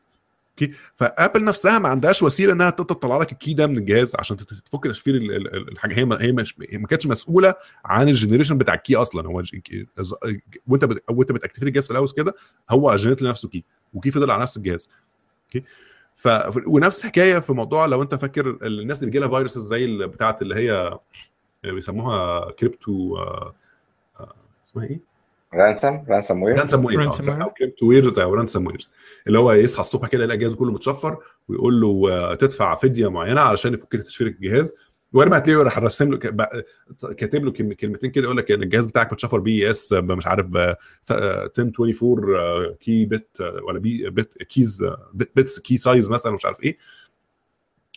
okay؟ 0.51 0.73
ف 0.95 1.03
Apple 1.03 1.43
نفسها 1.43 1.79
ما 1.79 1.89
عندهاش 1.89 2.23
وسيلة 2.23 2.53
إنها 2.53 2.69
تقدر 2.69 2.95
تطلع 2.95 3.17
لك 3.17 3.31
ال 3.31 3.36
key 3.36 3.53
ده 3.53 3.67
من 3.67 3.77
الجهاز 3.77 4.15
عشان 4.15 4.37
تفك 4.37 4.83
تشفير 4.83 5.15
ال- 5.15 5.31
ال- 5.31 5.55
ال- 5.55 5.71
الحاجة. 5.71 5.95
هي 5.99 6.05
ما 6.05 6.21
هي 6.21 6.31
ما 6.77 6.87
كانتش 6.89 7.07
مسؤولة 7.07 7.53
عن 7.85 8.09
ال 8.09 8.13
generation 8.13 8.57
بتاع 8.57 8.73
ال 8.73 8.78
key 8.78 8.95
أصلا. 8.95 9.27
هو 9.27 9.43
وانت 10.67 10.85
بت... 10.85 11.03
وانت 11.09 11.31
بت 11.31 11.38
activate 11.38 11.67
الجهاز 11.67 11.85
في 11.85 11.91
الأول 11.91 12.09
كده 12.09 12.33
هو 12.69 12.95
generate 12.95 13.21
لنفسه 13.21 13.49
key 13.49 13.63
و 13.93 13.97
key 13.97 14.11
فضل 14.11 14.31
على 14.31 14.41
نفس 14.41 14.57
الجهاز. 14.57 14.89
okay؟ 15.45 15.67
ف 16.13 16.27
ونفس 16.67 16.99
الحكاية 16.99 17.39
في 17.39 17.53
موضوع 17.53 17.85
لو 17.85 18.01
انت 18.01 18.15
فاكر 18.15 18.57
الناس 18.61 18.99
اللي 18.99 19.11
بيجي 19.11 19.19
لها 19.19 19.29
viruses 19.29 19.67
زي 19.67 19.85
اللي 19.85 20.07
بتاعت 20.07 20.41
اللي 20.41 20.55
هي 20.55 20.99
بيسموها 21.63 22.51
كريبتو 22.51 23.17
آه، 23.17 23.53
آه، 24.19 24.33
اسمها 24.67 24.85
إيه؟ 24.85 25.11
ransom 25.53 26.03
ransomware 26.09 26.59
ransomware. 26.59 27.43
أو 27.43 27.49
كريبتو 27.49 28.21
أو 28.21 28.33
ransomwares 28.33 28.91
اللي 29.27 29.39
هو 29.39 29.51
يصحى 29.51 29.81
الصبح 29.81 30.07
كده 30.07 30.23
يلاقي 30.23 30.37
الجهاز 30.37 30.55
كله 30.55 30.71
متشفر 30.71 31.17
ويقول 31.47 31.81
له 31.81 32.11
آه، 32.11 32.35
تدفع 32.35 32.75
فدية 32.75 33.09
معينة 33.09 33.41
علشان 33.41 33.73
يفك 33.73 33.95
لك 33.95 34.03
تشفير 34.03 34.27
الجهاز 34.27 34.75
وغالبا 35.13 35.37
هتلاقيه 35.37 35.63
راح 35.63 35.77
راسم 35.79 36.11
له 36.11 36.17
كاتب 37.17 37.45
له 37.45 37.51
كلم- 37.51 37.73
كلمتين 37.73 38.11
كده 38.11 38.23
يقول 38.23 38.37
لك 38.37 38.51
ان 38.51 38.63
الجهاز 38.63 38.85
بتاعك 38.85 39.13
متشفر 39.13 39.39
ب 39.39 39.69
RSA 39.69 39.93
مش 39.93 40.27
عارف 40.27 40.45
ب 40.45 40.75
1024 41.59 42.35
آه، 42.35 42.77
key 42.79 43.05
bit 43.05 43.41
ولا 43.63 43.79
bit 43.79 44.43
keys 44.43 44.83
بت- 45.13 45.31
bits 45.35 45.59
key 45.59 45.77
size 45.77 46.09
مثلا 46.09 46.31
مش 46.31 46.45
عارف 46.45 46.63
إيه. 46.63 46.77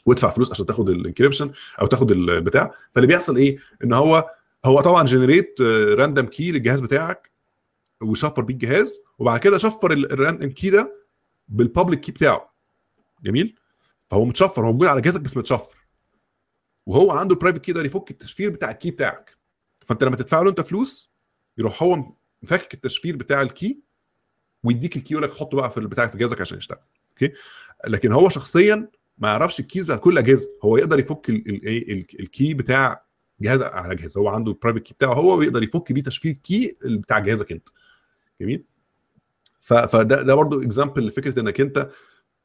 وادفع 0.06 0.30
فلوس 0.30 0.50
عشان 0.50 0.66
تاخد 0.66 0.88
ال 0.88 0.94
encryption 0.94 1.50
أو 1.80 1.86
تاخد 1.86 2.10
البتاع. 2.10 2.70
فاللي 2.92 3.06
بيحصل 3.06 3.36
إيه؟ 3.36 3.56
إن 3.84 3.92
هو 3.92 4.30
هو 4.64 4.80
طبعا 4.80 5.04
generate 5.04 5.60
random 5.98 6.26
key 6.26 6.52
للجهاز 6.52 6.80
بتاعك 6.80 7.30
وشفر 8.02 8.42
بيه 8.42 8.54
الجهاز 8.54 8.98
وبعد 9.18 9.40
كده 9.40 9.58
شفر 9.58 9.92
ال 9.92 10.01
random 10.01 10.50
key 10.50 10.70
ده 10.70 10.96
بال 11.48 11.61
public 11.61 12.00
key 12.00 12.12
بتاعه. 12.12 12.54
جميل؟ 13.24 13.54
فهو 14.10 14.24
متشفر 14.24 14.62
هو 14.66 14.72
موجود 14.72 14.88
على 14.88 15.00
جهازك 15.00 15.20
بس 15.20 15.36
متشفر. 15.36 15.83
وهو 16.86 17.10
عنده 17.10 17.34
ال 17.34 17.37
private 17.38 17.60
key 17.60 17.72
ده 17.72 17.82
يفك 17.82 18.10
التشفير 18.10 18.50
بتاع 18.50 18.70
ال 18.70 18.75
key 18.75 18.90
بتاعك. 18.90 19.36
فانت 19.86 20.04
لما 20.04 20.16
تدفع 20.16 20.42
له 20.42 20.50
انت 20.50 20.60
فلوس 20.60 21.10
يروح 21.58 21.82
هو 21.82 22.04
مفكك 22.42 22.74
التشفير 22.74 23.16
بتاع 23.16 23.42
ال 23.42 23.52
key 23.52 23.80
ويديك 24.64 24.96
ال 24.96 25.01
key 25.01 25.14
يقول 25.14 25.24
لك 25.24 25.32
حطه 25.34 25.56
بقى 25.56 25.70
في 25.70 25.80
بتاعك 25.80 26.10
في 26.10 26.18
جهازك 26.18 26.40
عشان 26.40 26.58
يشتغل. 26.58 26.78
okay؟ 27.10 27.32
لكن 27.86 28.12
هو 28.12 28.28
شخصيا 28.28 28.88
ما 29.18 29.28
يعرفش 29.28 29.60
ال 29.60 29.65
keys 29.65 29.84
بتاع 29.84 29.96
كل 29.96 30.12
الاجهزه 30.12 30.48
هو 30.64 30.76
يقدر 30.76 30.98
يفك 30.98 31.30
ال- 31.30 31.48
ال- 31.48 31.68
ال- 31.92 32.20
ال 32.20 32.29
key 32.29 32.54
بتاع 32.54 33.04
جهاز 33.40 33.62
على 33.62 33.94
جهاز. 33.94 34.18
هو 34.18 34.28
عنده 34.28 34.52
ال 34.52 34.56
private 34.56 34.82
key 34.82 34.94
بتاعه 34.94 35.12
هو 35.14 35.38
ويقدر 35.38 35.62
يفك 35.62 35.92
بيه 35.92 36.02
تشفير 36.02 36.32
ال 36.32 36.43
key 36.43 36.76
بتاع 36.84 37.18
جهازك 37.18 37.52
أنت. 37.52 37.68
جميل؟ 38.40 38.64
فده 39.60 40.02
ده 40.22 40.34
برضه 40.34 40.62
example 40.62 41.06
لفكرة 41.06 41.40
إنك 41.40 41.60
أنت 41.60 41.88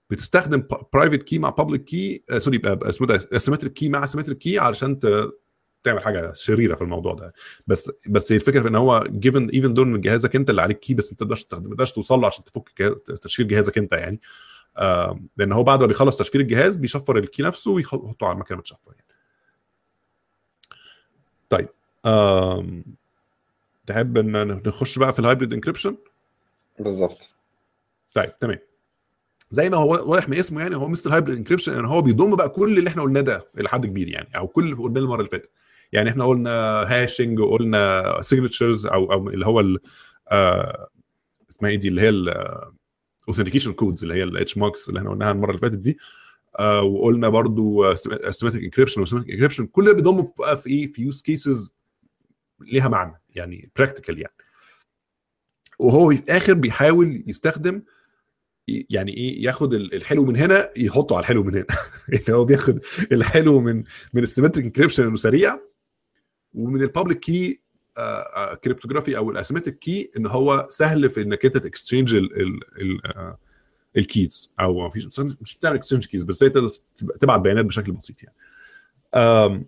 بتستخدم 0.09 0.63
private 0.93 1.23
key 1.23 1.39
مع 1.39 1.49
public 1.49 1.83
key 1.83 2.23
sorry 2.37 2.61
اسمه 2.65 3.07
ده 3.07 3.29
asymmetric 3.33 3.73
key 3.73 3.89
مع 3.89 4.03
symmetric 4.03 4.37
key 4.37 4.59
علشان 4.59 4.99
تعمل 5.83 6.01
حاجة 6.03 6.33
شريرة 6.33 6.75
في 6.75 6.81
الموضوع 6.81 7.13
ده. 7.13 7.33
بس 7.67 7.91
بس 8.07 8.31
هي 8.31 8.35
الفكرة 8.35 8.61
في 8.61 8.67
إن 8.67 8.75
هو 8.75 9.03
given 9.09 9.49
even 9.49 9.73
though 9.73 9.87
من 9.91 10.01
جهازك 10.01 10.35
أنت 10.35 10.49
اللي 10.49 10.61
عليك 10.61 10.79
key 10.79 10.93
بس 10.93 11.11
أنت 11.11 11.21
ما 11.23 11.27
تقدرش 11.27 11.43
تستخدم 11.43 11.63
ما 11.63 11.69
تقدرش 11.69 11.91
توصل 11.91 12.19
له 12.19 12.27
عشان 12.27 12.43
تفك 12.43 12.69
تشفير 13.21 13.45
جهازك 13.45 13.77
أنت 13.77 13.93
يعني. 13.93 14.19
آه 14.77 15.19
لأن 15.37 15.51
هو 15.51 15.63
بعد 15.63 15.79
ما 15.79 15.85
بيخلص 15.85 16.17
تشفير 16.17 16.41
الجهاز 16.41 16.77
بيشفر 16.77 17.17
ال 17.17 17.24
key 17.24 17.43
نفسه 17.43 17.71
ويحطه 17.71 18.25
على 18.27 18.33
المكنة 18.33 18.57
متشفر 18.57 18.91
يعني. 18.91 19.05
طيب 21.49 21.69
آم، 22.05 22.83
تحب 23.87 24.17
إن 24.17 24.47
نخش 24.67 24.99
بقى 24.99 25.13
في 25.13 25.19
ال 25.19 25.24
hybrid 25.24 25.53
encryption 25.53 25.97
بالظبط. 26.79 27.29
طيب 28.15 28.35
تمام. 28.37 28.59
زي 29.51 29.69
ما 29.69 29.77
هو 29.77 29.89
واضح 30.11 30.29
من 30.29 30.37
اسمه 30.37 30.61
يعني 30.61 30.75
هو 30.75 30.87
مستر 30.87 31.13
hybrid 31.13 31.37
encryption 31.37 31.73
يعني 31.73 31.87
هو 31.87 32.01
بيضم 32.01 32.35
بقى 32.35 32.49
كل 32.49 32.77
اللي 32.77 32.89
إحنا 32.89 33.01
قلناه 33.01 33.21
ده 33.21 33.47
إلى 33.57 33.69
حد 33.69 33.85
كبير 33.85 34.07
يعني 34.07 34.37
أو 34.37 34.47
كل 34.47 34.63
اللي 34.63 34.75
قلناه 34.75 35.01
المرة 35.01 35.17
اللي 35.19 35.29
فاتت. 35.29 35.51
يعني 35.91 36.09
إحنا 36.09 36.25
قلنا 36.25 36.51
hashing 36.87 37.39
وقلنا 37.39 38.03
signatures 38.21 38.85
أو 38.85 39.11
أو 39.13 39.29
اللي 39.29 39.45
هو 39.45 39.63
آه، 40.31 40.87
اسمها 41.51 41.71
إيه 41.71 41.77
دي؟ 41.77 41.87
اللي 41.87 42.01
هي 42.01 42.09
ال 42.09 42.20
authentication 42.20 43.73
codes 43.73 44.03
اللي 44.03 44.13
هي 44.13 44.23
ال 44.23 44.57
HMACs 44.57 44.89
اللي 44.89 44.99
إحنا 44.99 45.09
قلناها 45.09 45.31
المرة 45.31 45.49
اللي 45.49 45.61
فاتت 45.61 45.75
دي. 45.77 45.97
آه، 46.59 46.81
وقلنا 46.81 47.29
برضو 47.29 47.83
asymmetric 47.85 48.63
encryption 48.63 49.01
و 49.01 49.04
symmetric 49.04 49.31
encryption 49.31 49.65
كل 49.65 49.85
ده 49.85 49.93
بيضم 49.93 50.23
في- 50.55 50.69
إيه؟ 50.69 50.87
في 50.87 51.01
use 51.01 51.21
cases 51.21 51.73
ليها 52.59 52.87
معنى 52.87 53.21
يعني 53.29 53.71
practical 53.75 54.19
يعني. 54.19 54.33
وهو 55.79 56.09
في 56.11 56.19
الآخر 56.23 56.53
بيحاول 56.53 57.23
يستخدم 57.27 57.81
يعني 58.89 59.13
إيه 59.17 59.43
ياخد 59.43 59.73
ال- 59.73 59.93
الحلو 59.95 60.25
من 60.25 60.35
هنا 60.37 60.69
يحطه 60.77 61.15
على 61.15 61.21
الحلو 61.21 61.43
من 61.43 61.55
هنا. 61.55 61.65
يعني 62.09 62.23
هو 62.29 62.45
بياخد 62.45 62.79
الحلو 63.11 63.59
من 63.59 63.83
من 64.13 64.23
ال 64.23 64.28
symmetric 64.28 64.65
encryption 64.65 65.03
إنه 65.07 65.15
سريع 65.15 65.59
ومن 66.53 66.81
ال 66.81 66.87
public 66.87 67.19
key 67.19 67.61
cryptography 68.63 69.17
أو 69.17 69.31
ال 69.31 69.36
asymmetric 69.36 69.79
key 69.79 70.11
إن 70.17 70.27
هو 70.27 70.65
سهل 70.69 71.09
في 71.09 71.21
إنك 71.21 71.45
أنت 71.45 71.57
ت 71.57 71.64
exchange 71.64 72.15
ال 73.97 74.08
keys 74.08 74.51
أو 74.59 74.79
ما 74.83 74.89
فيش 74.89 75.19
مش 75.41 75.57
بتعمل 75.57 75.75
exchange 75.75 76.05
keys 76.05 76.23
بس 76.23 76.39
تقدر 76.39 76.69
تبعت 77.19 77.39
بيانات 77.39 77.65
بشكل 77.65 77.91
بسيط 77.91 78.15
يعني. 78.23 79.65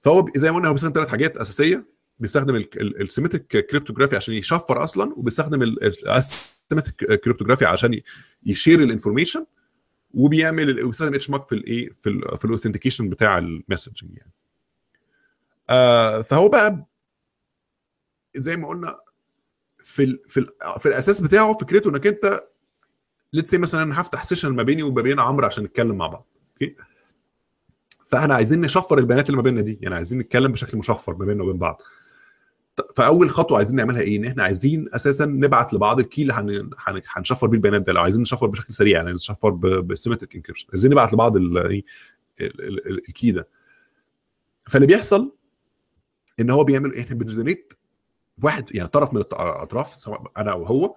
فهو 0.00 0.26
زي 0.36 0.50
ما 0.50 0.56
قلنا 0.56 0.68
هو 0.68 0.72
بيستخدم 0.72 0.94
ثلاث 0.94 1.08
حاجات 1.08 1.36
أساسية. 1.36 1.92
بيستخدم 2.18 2.64
ال 2.76 2.83
symmetric 2.83 3.46
cryptography 3.66 4.16
عشان 4.16 4.34
يشفر 4.34 4.84
أصلا 4.84 5.12
وبيستخدم 5.16 5.76
ال 6.78 6.82
asymmetric 6.82 7.20
cryptography 7.20 7.64
عشان 7.64 7.94
ي- 7.94 8.04
ي 8.46 8.52
share 8.52 8.82
ال 8.82 8.87
information 8.87 9.46
وبيعمل 10.14 10.84
وبيستخدم 10.84 11.14
HMAC 11.14 11.46
في 11.46 11.54
الايه 11.54 11.90
في 11.90 12.10
ال 12.10 12.36
في 12.38 12.44
ال 12.44 12.48
authentication 12.48 13.08
بتاع 13.08 13.38
ال 13.38 13.46
messaging 13.46 14.16
يعني. 14.18 14.32
آه 15.70 16.22
فهو 16.22 16.48
بقى 16.48 16.86
زي 18.36 18.56
ما 18.56 18.68
قلنا 18.68 18.98
في 19.78 20.04
ال 20.04 20.20
في 20.28 20.40
ال 20.40 20.46
في 20.78 20.86
الأساس 20.86 21.20
بتاعه 21.20 21.52
فكرته 21.52 21.90
إنك 21.90 22.06
أنت 22.06 22.44
let's 23.32 23.50
say 23.50 23.58
مثلا 23.58 23.82
أنا 23.82 24.00
هفتح 24.00 24.24
session 24.24 24.48
ما 24.48 24.62
بيني 24.62 24.82
وما 24.82 25.02
بين 25.02 25.20
عمرو 25.20 25.46
عشان 25.46 25.64
نتكلم 25.64 25.96
مع 25.98 26.06
بعض 26.06 26.26
okay؟ 26.52 26.76
فإحنا 28.06 28.34
عايزين 28.34 28.60
نشفر 28.60 28.98
البيانات 28.98 29.26
اللي 29.26 29.36
ما 29.36 29.42
بيننا 29.42 29.60
دي 29.60 29.78
يعني 29.82 29.94
عايزين 29.94 30.18
نتكلم 30.18 30.52
بشكل 30.52 30.78
مشفر 30.78 31.16
ما 31.16 31.24
بيننا 31.24 31.42
وبين 31.44 31.58
بعض. 31.58 31.82
فأول 32.96 33.30
خطوة 33.30 33.58
عايزين 33.58 33.76
نعملها 33.76 34.00
إيه؟ 34.00 34.16
إن 34.16 34.24
إحنا 34.24 34.42
عايزين 34.42 34.88
أساسا 34.92 35.26
نبعت 35.26 35.74
لبعض 35.74 36.00
ال 36.00 36.06
key 36.06 36.22
اللي 36.22 36.32
هن- 36.32 36.70
هن- 36.78 37.02
هنشفر 37.08 37.46
بيه 37.46 37.56
البيانات 37.56 37.82
ده 37.82 37.92
لو 37.92 38.00
عايزين 38.02 38.22
نشفر 38.22 38.46
بشكل 38.46 38.74
سريع 38.74 38.96
يعني 38.96 39.12
نشفر 39.12 39.50
ب 39.80 39.86
symmetric 39.86 40.36
encryption 40.36 40.66
عايزين 40.70 40.90
نبعت 40.90 41.12
لبعض 41.12 41.36
ال- 41.36 41.58
ال- 41.58 41.82
ال- 42.40 42.86
ال- 42.88 43.08
ال 43.08 43.14
key 43.14 43.30
ده. 43.32 43.48
فاللي 44.66 44.86
بيحصل 44.86 45.32
إن 46.40 46.50
هو 46.50 46.64
بيعمل 46.64 46.92
إيه 46.92 47.04
بن 47.08 47.21
generate 47.21 47.72
واحد 48.42 48.74
يعني 48.74 48.88
طرف 48.88 49.14
من 49.14 49.20
الاطراف 49.20 49.86
سواء 49.86 50.32
أنا 50.36 50.52
أو 50.52 50.64
هو 50.64 50.96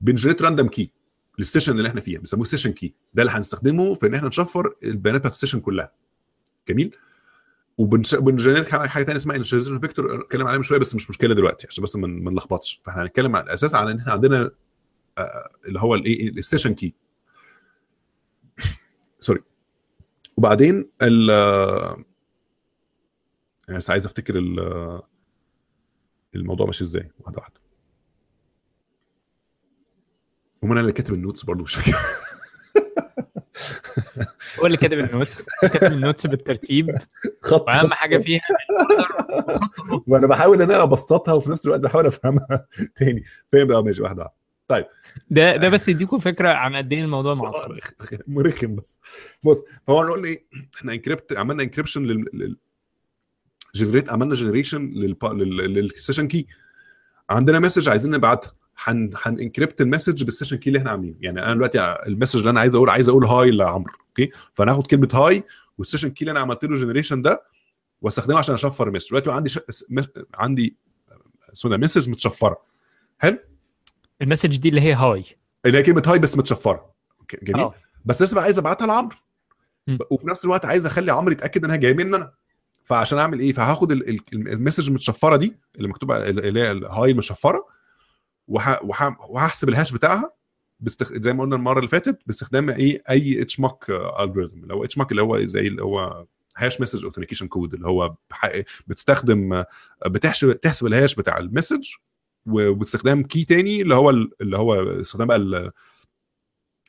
بن 0.00 0.08
generate 0.08 0.42
random 0.42 0.68
key 0.68 0.90
لل 1.38 1.46
session 1.46 1.72
اللي 1.72 1.88
إحنا 1.88 2.00
فيها 2.00 2.20
بيسموه 2.20 2.44
session 2.44 2.72
key 2.72 2.94
ده 3.14 3.22
اللي 3.22 3.32
هنستخدمه 3.32 3.94
في 3.94 4.06
إن 4.06 4.14
إحنا 4.14 4.28
نشفر 4.28 4.74
البيانات 4.82 5.20
بتاعت 5.20 5.32
ال 5.34 5.37
session 5.37 5.60
كلها. 5.60 5.92
جميل؟ 6.68 6.96
وبن 7.78 8.03
generate 8.03 8.68
حاجة 8.74 9.04
ثانية 9.04 9.16
اسمها 9.18 9.36
initialization 9.36 9.78
vector 9.78 10.20
اتكلم 10.20 10.46
عليها 10.46 10.56
من 10.58 10.62
شوية 10.62 10.78
بس 10.78 10.94
مش 10.94 11.10
مشكلة 11.10 11.34
دلوقتي 11.34 11.66
عشان 11.66 11.84
بس 11.84 11.96
ما 11.96 12.30
نلخبطش. 12.30 12.80
فاحنا 12.84 13.02
هنتكلم 13.02 13.36
على 13.36 13.44
الأساس 13.44 13.74
على 13.74 13.90
إن 13.92 13.98
إحنا 13.98 14.12
عندنا 14.12 14.50
آه، 15.18 15.50
اللي 15.66 15.80
هو 15.80 15.94
الايه 15.94 16.28
ال 16.28 16.34
session 16.34 16.74
key 16.74 16.94
sorry 19.18 19.40
وبعدين 20.36 20.90
ال 21.02 21.30
أنا 23.68 23.76
بس 23.78 23.90
عايز 23.90 24.06
أفتكر 24.06 24.38
ال- 24.38 25.02
الموضوع 26.34 26.66
ماشي 26.66 26.84
إزاي. 26.84 27.10
واحدة 27.20 27.38
واحدة. 27.38 27.60
ومن 30.62 30.70
أنا 30.72 30.80
اللي 30.80 30.92
كاتب 30.92 31.14
ال 31.14 31.19
notes 31.19 31.44
برضه 31.44 31.62
مش 31.62 31.74
فاكر. 31.74 31.98
هو 34.60 34.66
اللي 34.66 34.76
كاتب 34.76 34.98
ال 34.98 35.06
notes 35.06 35.46
كاتب 35.62 35.92
ال 35.92 35.98
notes 35.98 36.26
بالترتيب. 36.26 36.96
خط 37.42 37.62
وأهم 37.68 37.92
حاجة 37.92 38.18
فيها 38.22 38.40
وأنا 40.06 40.26
بحاول 40.26 40.62
إن 40.62 40.70
أنا 40.70 40.82
أبسطها 40.82 41.32
وفي 41.34 41.50
نفس 41.50 41.64
الوقت 41.66 41.80
بحاول 41.80 42.06
أفهمها 42.06 42.66
تاني. 42.96 43.24
فاهم؟ 43.52 43.66
بقى 43.66 43.84
ماشي 43.84 44.02
واحدة 44.02 44.32
واحدة. 44.70 44.88
ده 45.30 45.56
ده 45.56 45.68
بس 45.68 45.88
يديكم 45.88 46.18
فكرة 46.18 46.48
عن 46.48 46.76
قد 46.76 46.92
إيه 46.92 47.02
الموضوع 47.04 47.34
معقد. 47.34 47.78
مرخم 48.26 48.76
بس. 48.76 49.00
بص 49.42 49.64
فهو 49.86 50.04
نقول 50.04 50.24
إيه 50.24 50.44
إحنا 50.76 50.92
encrypt 50.92 51.32
عملنا 51.36 51.62
encryption 51.62 52.02
لل 52.02 52.24
لل- 52.32 52.56
generate 53.74 54.10
عملنا 54.10 54.34
generation 54.34 54.92
لل 54.92 55.22
session 55.22 56.28
key 56.28 56.46
عندنا 57.30 57.58
message 57.58 57.88
عايزين 57.88 58.10
نبعتها. 58.10 58.52
هن 58.84 59.10
هن 59.24 59.40
encrypt 59.40 59.80
ال 59.80 59.86
message 59.86 60.24
بال 60.24 60.31
session 60.31 60.56
key 60.56 60.68
اللي 60.70 60.78
إحنا 60.78 60.90
عاملينه. 60.90 61.16
يعني 61.20 61.42
أنا 61.44 61.54
دلوقتي 61.54 61.96
ال 62.06 62.10
message 62.10 62.38
اللي 62.38 62.50
أنا 62.50 62.60
عايز 62.60 62.74
أقول 62.74 62.90
عايز 62.90 63.08
أقول 63.08 63.24
hi 63.26 63.50
لعمرو. 63.50 63.92
Okay؟ 64.12 64.30
فأنا 64.54 64.72
هاخد 64.72 64.86
كلمة 64.86 65.08
hi 65.12 65.44
وال 65.78 65.85
session 65.85 66.10
key 66.10 66.20
اللي 66.20 66.30
أنا 66.30 66.40
عملت 66.40 66.64
له 66.64 66.76
generation 66.76 67.22
ده 67.22 67.42
وأستخدمه 68.02 68.38
عشان 68.38 68.54
أشفر 68.54 68.88
ال 68.88 68.91
message 68.91 69.08
دلوقتي 69.08 69.30
عندي 69.30 69.48
ش... 69.48 69.58
عندي 70.34 70.76
اسمه 71.52 71.70
ده 71.70 71.76
message 71.76 72.10
متشفرة. 72.10 72.62
حلو؟ 73.18 73.38
ال 74.22 74.26
message 74.26 74.56
دي 74.56 74.68
اللي 74.68 74.80
هي 74.80 74.92
hi. 74.92 75.24
اللي 75.66 75.78
هي 75.78 75.82
كلمة 75.82 76.02
hi 76.06 76.18
بس 76.18 76.36
متشفرة. 76.38 76.92
okay، 77.20 77.36
جميل. 77.42 77.60
آه. 77.62 77.74
بس 78.04 78.22
لسه 78.22 78.34
بقى 78.34 78.44
عايز 78.44 78.58
أبعتها 78.58 78.86
لعمرو. 78.86 79.16
وفي 80.10 80.28
نفس 80.28 80.44
الوقت 80.44 80.64
عايز 80.64 80.86
أخلي 80.86 81.12
عمرو 81.12 81.32
يتأكد 81.32 81.64
انها 81.64 81.76
جاية 81.76 81.94
مني 81.94 82.16
أنا. 82.16 82.32
فعشان 82.84 83.18
أعمل 83.18 83.40
إيه؟ 83.40 83.52
فهاخد 83.52 83.92
ال- 83.92 84.08
ال- 84.08 84.20
المسج 84.32 84.88
المتشفره 84.88 85.36
دي 85.36 85.56
اللي 85.76 85.88
مكتوبة 85.88 86.16
اللي 86.16 86.60
هي 86.60 86.70
ال 86.70 86.83
hi 86.83 87.10
المشفره 87.10 87.66
وه... 88.48 88.84
وه... 88.84 89.16
وهحسب 89.30 89.68
ال 89.68 89.73
hash 89.73 89.92
بتاعها. 89.92 90.32
باستخ... 90.82 91.12
زي 91.14 91.32
ما 91.32 91.42
قلنا 91.42 91.56
المرة 91.56 91.78
اللي 91.78 91.88
فاتت 91.88 92.18
باستخدام 92.26 92.70
إيه 92.70 93.02
أي 93.10 93.42
HMAC 93.42 93.90
algorithm 94.20 94.62
اللي 94.62 94.74
هو 94.74 94.84
HMAC 94.84 95.10
اللي 95.10 95.22
هو 95.22 95.44
زي 95.44 95.66
اللي 95.66 95.82
هو 95.82 96.26
hash 96.56 96.80
message 96.80 97.04
authentication 97.04 97.48
code 97.48 97.74
اللي 97.74 97.86
هو. 97.88 98.14
بتستخدم 98.86 99.52
آه، 99.52 99.66
بتحسب 100.06 100.52
تحسب 100.60 100.86
ال 100.86 100.92
hash 100.92 101.14
بتاع 101.14 101.38
ال 101.38 101.44
message 101.44 101.88
وباستخدام 102.46 103.22
key 103.22 103.44
تاني 103.44 103.82
اللي 103.82 103.94
هو 103.94 104.10
ال- 104.10 104.30
اللي 104.40 104.56
هو 104.58 105.00
استخدام 105.00 105.28
بقى 105.28 105.36
ال- 105.36 105.70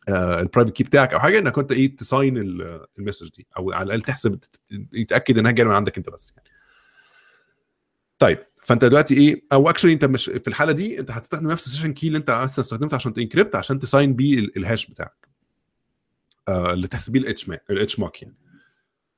private 0.09 0.71
key 0.73 0.84
بتاعك 0.83 1.13
أو 1.13 1.19
حاجة 1.19 1.39
إنك 1.39 1.51
كنت 1.53 1.71
إيه 1.71 1.95
ت 1.95 2.04
sign 2.04 2.38
ال- 2.37 2.85
message 2.99 3.29
دي 3.37 3.47
أو 3.57 3.71
على 3.71 3.83
الأقل 3.83 4.01
تحسب 4.01 4.39
يتأكد 4.93 5.37
إنها 5.37 5.51
جاية 5.51 5.67
من 5.67 5.73
عندك 5.73 5.97
أنت 5.97 6.09
بس 6.09 6.33
يعني. 6.37 6.49
طيب 8.19 8.39
فانت 8.66 8.86
دلوقتي 8.86 9.14
إيه 9.18 9.45
أو 9.53 9.70
actually 9.69 9.93
انت 9.93 10.05
مش 10.05 10.26
في 10.26 10.47
الحالة 10.47 10.72
دي 10.72 10.99
انت 10.99 11.11
هتستخدم 11.11 11.47
نفس 11.51 11.68
ال 11.67 11.71
session 11.71 11.93
key 11.93 12.07
اللي 12.07 12.18
انت 12.18 12.30
استخدمته 12.30 12.95
عشان 12.95 13.14
ت 13.13 13.19
encrypt 13.19 13.55
عشان 13.55 13.80
ت 13.79 13.86
sign 13.86 14.13
بيه 14.16 14.39
ال- 14.39 14.57
hash 14.57 14.86
بتاعك. 14.88 15.28
آه 16.47 16.74
اللي 16.74 16.88
تحسب 16.88 17.11
بيه 17.11 17.20
ال 17.19 17.49
HMAC 17.49 17.63
ال 17.69 17.99
HMAC 17.99 18.21
يعني. 18.22 18.36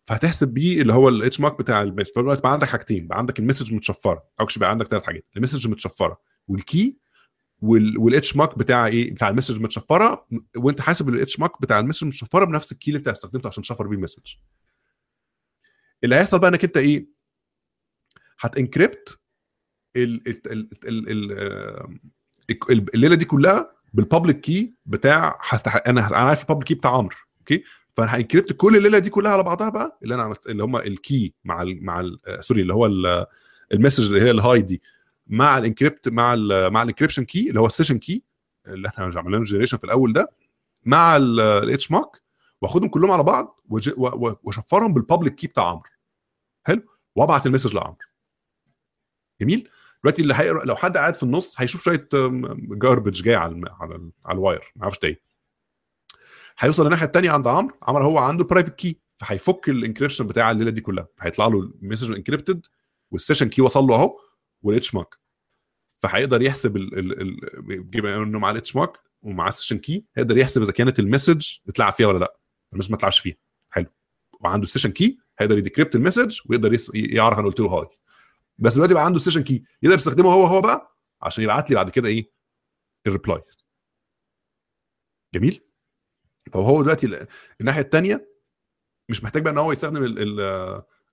فهتحسب 0.05 0.47
بيه 0.47 0.81
اللي 0.81 0.93
هو 0.93 1.09
ال 1.09 1.39
HMAC 1.39 1.59
بتاع 1.59 1.81
ال 1.81 1.85
message 1.85 2.11
فدلوقتي 2.15 2.41
بقى 2.41 2.51
عندك 2.53 2.67
حاجتين 2.67 3.07
بقى 3.07 3.17
عندك 3.17 3.39
ال 3.39 3.44
message 3.44 3.73
متشفرة 3.73 4.23
أو 4.39 4.47
بقى 4.57 4.69
عندك 4.69 4.87
ثلاث 4.87 5.03
حاجات 5.03 5.25
ال 5.37 5.41
message 5.41 5.67
متشفرة 5.67 6.21
وال 6.47 6.67
key 6.67 6.97
وال 7.61 8.35
HMAC 8.35 8.57
بتاع 8.57 8.87
إيه 8.87 9.13
بتاع 9.13 9.29
ال 9.29 9.33
message 9.33 9.61
متشفرة 9.61 10.27
وانت 10.57 10.81
حاسب 10.81 11.09
ال 11.09 11.39
HMAC 11.39 11.61
بتاع 11.61 11.79
ال 11.79 11.83
message 11.83 12.07
متشفرة 12.07 12.45
بنفس 12.45 12.71
ال 12.71 12.76
key 12.76 12.91
اللي 12.91 12.97
انت 12.97 13.07
استخدمته 13.07 13.47
عشان 13.47 13.63
تشفر 13.63 13.87
بيه 13.87 13.95
ال 13.97 14.01
message. 14.01 14.33
اللي 16.03 16.15
هيحصل 16.15 16.39
بقى 16.39 16.49
انك 16.49 16.63
انت 16.63 16.77
إيه 16.77 17.07
هت 18.39 18.57
encrypt 18.57 19.19
ال- 19.95 20.27
ال- 20.27 20.51
ال- 20.51 20.69
ال- 20.87 21.09
ال- 21.09 21.37
آه، 21.39 21.89
ال- 22.69 22.95
الليلة 22.95 23.15
دي 23.15 23.25
كلها 23.25 23.71
بال 23.93 24.05
public 24.05 24.41
key 24.41 24.73
بتاع 24.85 25.37
أنا 25.87 26.07
أنا 26.07 26.15
عارف 26.17 26.41
ال 26.41 26.45
public 26.45 26.67
key 26.67 26.73
بتاع 26.73 26.91
عمرو 26.91 27.15
okay؟ 27.39 27.63
فأنا 27.93 28.21
كل 28.57 28.75
الليلة 28.77 28.99
دي 28.99 29.09
كلها 29.09 29.31
على 29.31 29.43
بعضها 29.43 29.69
بقى 29.69 29.99
اللي 30.03 30.15
أنا 30.15 30.23
عملت 30.23 30.47
اللي 30.47 30.63
هم 30.63 30.75
ال 30.75 30.90
key 30.90 31.33
مع 31.43 31.61
ال 31.61 31.85
مع 31.85 31.99
ال 31.99 32.19
آه، 32.27 32.39
sorry 32.41 32.61
اللي 32.61 32.73
هو 32.73 32.85
ال- 32.85 33.25
message 33.73 34.13
اللي 34.13 34.21
هي 34.25 34.31
ال 34.31 34.41
hi 34.41 34.61
دي 34.61 34.81
مع 35.27 35.57
ال 35.57 35.64
encrypt 35.64 36.09
مع 36.09 36.33
ال 36.33 36.69
مع 36.73 36.81
encryption 36.81 37.23
key 37.25 37.49
اللي 37.49 37.59
هو 37.59 37.65
ال 37.65 37.69
session 37.69 37.97
key 37.99 38.23
اللي 38.67 38.87
إحنا 38.87 39.05
عملنا 39.15 39.37
له 39.37 39.43
generation 39.43 39.77
في 39.77 39.83
الأول 39.83 40.13
ده 40.13 40.31
مع 40.85 41.17
ال 41.17 41.91
HMAC 41.91 42.21
وأخدهم 42.61 42.89
كلهم 42.89 43.11
على 43.11 43.23
بعض 43.23 43.61
وأشفرهم 43.69 44.93
بال 44.93 45.04
public 45.04 45.35
key 45.35 45.47
بتاع 45.47 45.63
عمرو. 45.69 45.89
حلو؟ 46.63 46.81
وأبعت 47.15 47.45
ال 47.45 47.49
message 47.49 47.75
لعمرو. 47.75 47.97
جميل؟ 49.41 49.69
دلوقتي 50.05 50.21
اللي 50.21 50.33
هيقرا 50.33 50.65
لو 50.65 50.75
حد 50.75 50.97
قاعد 50.97 51.13
في 51.15 51.23
النص 51.23 51.55
هيشوف 51.61 51.83
شوية 51.83 52.07
garbage 52.81 53.21
جاي 53.23 53.35
على 53.35 53.61
على 53.81 53.95
ال- 53.95 54.11
على 54.25 54.35
wire 54.35 54.71
ما 54.75 54.83
أعرفش 54.83 54.97
إيه 55.03 55.21
هيوصل 56.59 56.85
الناحيه 56.85 57.05
الثانية 57.05 57.31
عند 57.31 57.47
عمرو 57.47 57.77
عمرو 57.83 58.03
هو 58.03 58.17
عنده 58.17 58.43
private 58.43 58.75
key 58.75 58.99
فهيفك 59.17 59.69
ال 59.69 59.75
encryption 59.75 60.27
بتاع 60.27 60.51
الليلة 60.51 60.71
دي 60.71 60.81
كلها. 60.81 61.07
فهيطلع 61.17 61.47
له 61.47 61.59
ال 61.81 61.85
message 61.85 62.11
encrypted 62.11 62.65
وال 63.11 63.20
session 63.20 63.49
key 63.49 63.61
وصل 63.61 63.83
له 63.83 63.95
اهو 63.95 64.17
وال 64.61 64.95
HMAC 64.95 65.15
فهيقدر 65.99 66.41
يحسب 66.41 66.77
ال 66.77 68.05
إنه 68.05 68.39
مع 68.39 68.51
ال 68.51 68.75
HMAC 68.75 68.97
ومع 69.21 69.47
ال 69.47 69.51
session 69.51 69.77
key 69.77 70.05
هيقدر 70.15 70.37
يحسب 70.37 70.61
إذا 70.61 70.71
كانت 70.71 70.99
ال 70.99 71.05
message 71.05 71.47
اتلعب 71.69 71.93
فيها 71.93 72.07
ولا 72.07 72.19
لأ. 72.19 72.37
ال 72.73 72.75
message 72.75 72.89
ما 72.91 72.95
اتلعبش 72.97 73.19
فيها. 73.19 73.35
حلو. 73.69 73.85
وعنده 74.39 74.63
ال 74.63 74.67
session 74.67 74.91
key 74.91 75.17
هيقدر 75.39 75.57
ي 75.57 75.62
decrypt 75.62 75.95
ال 75.95 76.01
message 76.01 76.39
ويقدر. 76.45 76.77
يعرف 76.93 77.39
أنا 77.39 77.47
قلت 77.47 77.59
له 77.59 77.67
hi. 77.67 77.87
بس 78.57 78.75
دلوقتي 78.75 78.93
بقى 78.93 79.05
عنده 79.05 79.17
ال 79.17 79.21
session 79.21 79.43
key 79.43 79.63
يقدر 79.83 79.95
يستخدمه 79.95 80.33
هو 80.33 80.43
هو 80.45 80.61
بقى 80.61 80.97
عشان 81.21 81.43
يبعت 81.43 81.69
لي 81.69 81.75
بعد 81.75 81.89
كده 81.89 82.07
إيه 82.07 82.31
ال 83.07 83.13
reply 83.13 83.41
جميل؟ 85.33 85.61
فهو 86.53 86.81
دلوقتي 86.81 87.07
ال- 87.07 87.27
الناحية 87.61 87.81
الثانية 87.81 88.31
مش 89.09 89.23
محتاج 89.23 89.41
بقى 89.43 89.53
ان 89.53 89.57
هو 89.57 89.71
يستخدم 89.71 90.03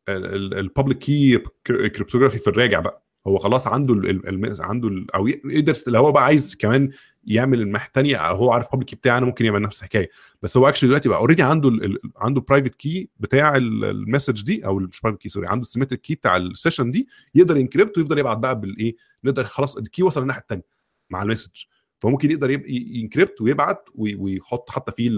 ال 0.08 0.21
public 0.21 0.98
key 0.98 1.38
cryptography 1.66 2.38
في 2.38 2.50
الراجع 2.50 2.80
بقى. 2.80 3.01
هو 3.26 3.38
خلاص 3.38 3.66
عنده 3.66 3.94
ال 3.94 4.28
ال 4.28 4.62
عنده 4.62 4.88
ال 4.88 5.14
أو 5.14 5.26
يقدر 5.26 5.74
اللي 5.86 5.98
هو 5.98 6.12
بقى 6.12 6.24
عايز 6.24 6.56
كمان 6.56 6.90
يعمل 7.24 7.60
الناحية 7.60 7.86
الثانية 7.86 8.30
هو 8.30 8.50
عارف 8.52 8.66
public 8.72 8.88
key 8.88 8.96
بتاعه 8.96 9.18
أنا 9.18 9.26
ممكن 9.26 9.44
يعمل 9.44 9.62
نفس 9.62 9.78
الحكاية. 9.78 10.08
بس 10.42 10.56
هو 10.56 10.68
actually 10.68 10.88
دلوقتي 10.88 11.08
بقى 11.08 11.18
already 11.18 11.42
عنده 11.42 11.68
ال 11.68 11.98
عنده 12.16 12.40
private 12.40 12.74
key 12.74 13.08
بتاع 13.20 13.56
ال- 13.56 13.84
message 13.84 14.42
دي 14.44 14.66
أو 14.66 14.78
مش 14.78 15.00
private 15.00 15.20
key 15.20 15.28
sorry 15.28 15.46
عنده 15.46 15.62
ال 15.62 15.66
symmetric 15.66 16.00
key 16.00 16.14
بتاع 16.14 16.36
ال 16.36 16.43
session 16.43 16.90
دي 16.90 17.08
يقدر 17.34 17.56
ي 17.56 17.61
encrypt 17.62 17.98
ويفضل 17.98 18.18
يبعت 18.18 18.36
بقى 18.38 18.60
بالإيه 18.60 18.96
نقدر 19.24 19.44
خلاص 19.44 19.76
ال 19.76 19.83
key 19.83 20.02
وصل 20.02 20.22
الناحية 20.22 20.40
الثانية 20.40 20.64
مع 21.10 21.22
ال 21.22 21.26
message 21.26 21.50
فممكن 21.98 22.30
يقدر 22.30 22.50
ي 22.68 22.77
encrypt 22.77 23.40
ويبعت 23.40 23.84
وي- 23.94 24.14
ويحط 24.14 24.70
حتى 24.70 24.92
فيه 24.92 25.10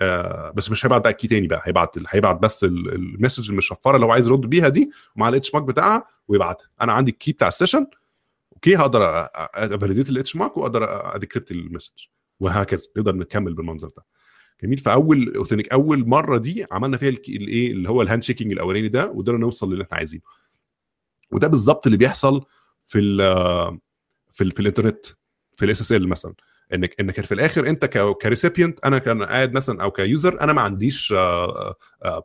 آه 0.00 0.50
بس 0.56 0.70
مش 0.70 0.86
هيبعت 0.86 1.00
بقى 1.00 1.10
ال 1.10 1.14
key 1.14 1.28
تاني 1.28 1.46
بقى. 1.46 1.62
هيبعت 1.64 1.96
هيبعت 2.08 2.36
بس 2.42 2.64
ال- 2.64 2.94
المسج 2.94 3.50
المشفرة 3.50 3.94
اللي 3.96 4.06
هو 4.06 4.10
عايز 4.12 4.28
يرد 4.28 4.40
بيها 4.40 4.68
دي 4.68 4.90
ومع 5.16 5.28
ال 5.28 5.54
HMAC 5.54 5.66
بتاعها 5.66 6.04
ويبعتها. 6.28 6.68
أنا 6.80 6.92
عندي 6.92 7.10
ال 7.10 7.16
key 7.16 7.32
بتاع 7.32 7.48
ال 7.48 7.53
session 7.53 7.86
okay 8.52 8.76
هقدر 8.76 9.28
ا 9.54 9.60
validate 9.60 10.08
ال 10.08 10.36
HMAC 10.36 10.56
وأقدر 10.56 11.14
ا 11.16 11.20
decrypt 11.20 11.50
ال 11.50 11.56
message. 11.56 12.06
وهكذا. 12.40 12.86
نقدر 12.96 13.14
نكمل 13.16 13.54
بالمنظر 13.54 13.88
ده. 13.96 14.04
جميل. 14.62 14.78
فأول 14.78 15.34
authentic 15.36 15.72
أول 15.72 16.08
مرة 16.08 16.38
دي 16.38 16.66
عملنا 16.72 16.96
فيها 16.96 17.08
الايه 17.08 17.72
اللي 17.72 17.88
هو 17.88 18.02
ال 18.02 18.06
hand 18.06 18.22
shaking 18.22 18.52
الأولاني 18.52 18.88
ده 18.88 19.10
وقدرنا 19.10 19.38
نوصل 19.38 19.72
للي 19.74 19.84
إحنا 19.84 19.96
عايزينه. 19.96 20.22
وده 21.32 21.48
بالظبط 21.48 21.86
اللي 21.86 21.98
بيحصل 21.98 22.44
في 22.84 22.98
ال 22.98 23.16
في 24.30 24.44
ال 24.44 24.50
في 24.52 24.60
الإنترنت 24.60 25.06
في 25.52 25.64
ال 25.64 25.80
SSL 25.80 26.08
مثلا. 26.08 26.34
انك 26.74 27.00
إنك 27.00 27.20
في 27.20 27.34
الآخر 27.34 27.68
أنت 27.68 27.84
ك 28.22 28.28
recipient 28.28 28.80
أنا 28.84 28.98
كان 28.98 29.22
قاعد 29.22 29.52
مثلا 29.52 29.82
أو 29.82 29.90
ك 29.90 30.00
user 30.00 30.40
أنا 30.40 30.52
ما 30.52 30.60
عنديش 30.62 31.12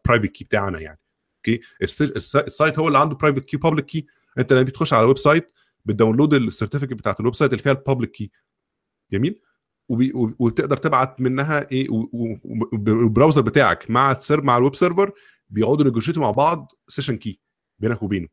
private 0.05 0.25
key 0.31 0.43
بتاعنا 0.43 0.79
يعني. 0.79 0.99
okay 1.37 1.61
الس- 1.81 2.01
الس- 2.01 2.35
ال 2.35 2.44
site 2.44 2.79
هو 2.79 2.87
اللي 2.87 2.99
عنده 2.99 3.15
private 3.15 3.45
key 3.45 3.57
و 3.57 3.61
public 3.61 3.85
key 3.85 4.05
أنت 4.37 4.53
لما 4.53 4.61
بتخش 4.61 4.93
على 4.93 5.03
ال 5.03 5.17
website 5.17 5.53
بت 5.85 5.95
download 5.95 6.33
ال 6.33 6.38
certificate 6.38 6.93
بتاعت 6.93 7.19
ال 7.19 7.35
website 7.35 7.51
اللي 7.51 7.63
فيها 7.63 7.71
ال 7.71 7.77
public 7.77 8.11
key 8.11 8.31
جميل؟ 9.11 9.41
وتقدر 10.39 10.77
تبعت 10.77 11.21
منها 11.21 11.71
إيه؟ 11.71 11.87
وال 11.89 12.23
browser 12.23 13.41
بتاعك 13.41 13.91
مع 13.91 14.11
ال 14.11 14.19
ser 14.19 14.41
مع 14.41 14.57
ال 14.57 14.62
web 14.62 14.75
server 14.75 15.11
بيقعدوا 15.49 15.85
ي 15.85 15.89
negotiate 15.89 16.18
وا 16.18 16.21
مع 16.21 16.31
بعض 16.31 16.71
session 16.87 17.17
key 17.17 17.39
بينك 17.79 18.03
وبينه. 18.03 18.27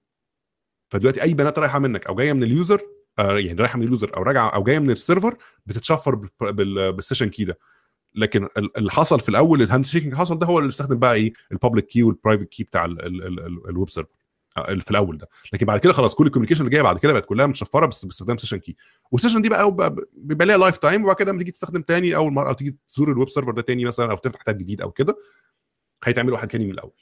فدلوقتي 0.92 1.22
أي 1.22 1.34
بيانات 1.34 1.58
رايحة 1.58 1.78
منك 1.78 2.06
أو 2.06 2.14
جاية 2.14 2.32
من 2.32 2.42
ال 2.42 2.49
user 2.49 2.76
آه، 2.76 2.97
يعني 3.18 3.52
رايحه 3.60 3.78
من 3.78 3.84
ال 3.84 3.91
user 3.91 4.16
أو 4.16 4.22
راجعه 4.22 4.48
أو 4.48 4.64
جاية 4.64 4.78
من 4.78 4.90
ال 4.90 4.97
server 4.97 5.36
بتتشفر 5.66 6.14
بال- 6.14 6.52
بال- 6.52 6.92
بال 6.92 7.00
session 7.00 7.28
key 7.28 7.44
ده. 7.44 7.58
لكن 8.14 8.44
ال- 8.56 8.76
اللي 8.78 8.90
حصل 8.90 9.20
في 9.20 9.28
الأول 9.28 9.62
ال 9.62 9.67
hand 9.67 9.86
shaking 9.86 10.14
حصل 10.14 10.38
ده 10.38 10.46
هو 10.46 10.58
اللي 10.58 10.68
استخدم 10.68 10.98
بقى 10.98 11.14
إيه؟ 11.14 11.32
ال 11.52 11.57
public 11.57 11.86
key 11.86 12.02
وال 12.02 12.12
private 12.12 12.44
key 12.48 12.64
بتاع 12.64 12.84
ال- 12.84 13.06
ال- 13.06 13.22
ال- 13.26 13.40
ال- 13.46 13.68
web 13.68 13.90
server 13.90 14.14
آه، 14.56 14.68
اللي 14.70 14.82
في 14.82 14.90
الأول 14.90 15.18
ده. 15.18 15.28
لكن 15.52 15.66
بعد 15.66 15.80
كده 15.80 15.92
خلاص 15.92 16.14
كل 16.14 16.26
ال 16.26 16.29
communication 16.29 16.60
اللي 16.60 16.70
جاية 16.70 16.82
بعد 16.82 16.98
كده 16.98 17.12
بقت 17.12 17.24
كلها 17.26 17.46
متشفرة 17.46 17.86
بس 17.86 18.04
باستخدام 18.04 18.36
session 18.36 18.56
key 18.56 18.76
وال 19.10 19.17
session 19.17 19.42
دي 19.42 19.48
بقى- 19.50 19.94
بيبقى 20.12 20.46
ليها 20.46 20.56
lifetime 20.58 21.04
وبعد 21.04 21.16
كده 21.16 21.30
لما 21.30 21.38
تيجي 21.38 21.50
تستخدم 21.50 21.82
تاني 21.82 22.16
أول 22.16 22.32
مرة 22.32 22.48
أو 22.48 22.52
تيجي 22.52 22.76
تزور 22.88 23.12
ال 23.12 23.16
web 23.16 23.28
server 23.28 23.50
ده 23.52 23.62
تاني 23.62 23.84
مثلا 23.84 24.10
أو 24.10 24.16
تفتح 24.16 24.42
tab 24.42 24.58
جديد 24.58 24.80
أو 24.80 24.90
كده 24.90 25.16
هيتعمل 26.04 26.32
واحد 26.32 26.48
تاني 26.48 26.64
من 26.64 26.70
الأول. 26.70 26.92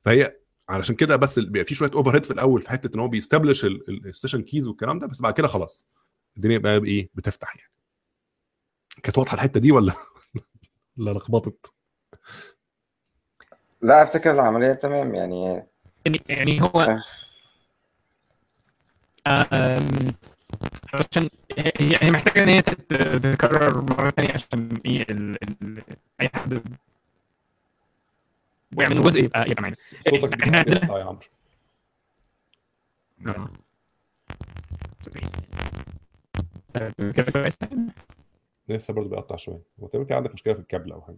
فهي 0.00 0.36
علشان 0.68 0.94
كده 0.96 1.16
بس 1.16 1.38
بيبقى 1.38 1.64
في 1.64 1.74
شوية 1.74 1.90
overhead 1.94 2.24
في 2.24 2.30
الأول 2.30 2.60
في 2.62 2.70
حتة 2.70 2.94
إن 2.94 3.00
هو 3.00 3.08
بي 3.08 3.18
establish 3.18 3.64
ال 3.88 3.95
session 3.95 4.42
keys 4.42 4.68
والكلام 4.68 4.98
ده 4.98 5.06
بس 5.06 5.20
بعد 5.22 5.34
كده 5.34 5.48
خلاص. 5.48 5.86
الدنيا 6.36 6.58
بقى 6.58 6.80
بايه 6.80 7.08
بتفتح 7.14 7.56
يعني. 7.56 7.70
كانت 9.02 9.18
واضحة 9.18 9.34
الحتة 9.34 9.60
دي 9.60 9.72
ولا 9.72 9.92
لا 10.96 11.10
لخبطت؟ 11.10 11.72
لا 13.82 14.02
أفتكر 14.02 14.30
العملية 14.32 14.72
تمام 14.72 15.14
يعني. 15.14 15.62
يعني 16.06 16.20
يعني 16.28 16.62
هو 16.62 16.80
آه. 16.80 17.02
آم، 19.52 20.12
علشان 20.94 21.28
هي 21.80 22.10
محتاجة 22.10 22.42
إن 22.44 22.48
هي 22.48 22.62
تت- 22.62 22.92
تتكرر 22.94 23.80
مرة 23.80 24.10
ثانية 24.10 24.32
عشان 24.32 24.76
إيه 24.86 25.02
ال... 25.10 25.38
ال... 25.62 25.82
أي 26.20 26.28
حد 26.34 26.62
ويعمل 28.76 29.02
جزء 29.02 29.24
يبقى 29.24 29.50
يبقى 29.50 29.62
معانا. 29.62 29.74
صوتك 29.76 30.42
إحنا 30.42 30.58
عندنا 30.58 30.98
يا 30.98 31.04
عمرو 31.04 31.20
كده 37.12 37.32
كويس 37.32 37.58
لسه 38.68 38.94
برضه 38.94 39.08
بيقطع 39.08 39.36
شوية. 39.36 39.62
هو 39.80 39.86
تقريبا 39.86 40.16
عندك 40.16 40.34
مشكلة 40.34 40.54
في 40.54 40.60
الكابل 40.60 40.92
أو 40.92 41.02
حاجة. 41.02 41.16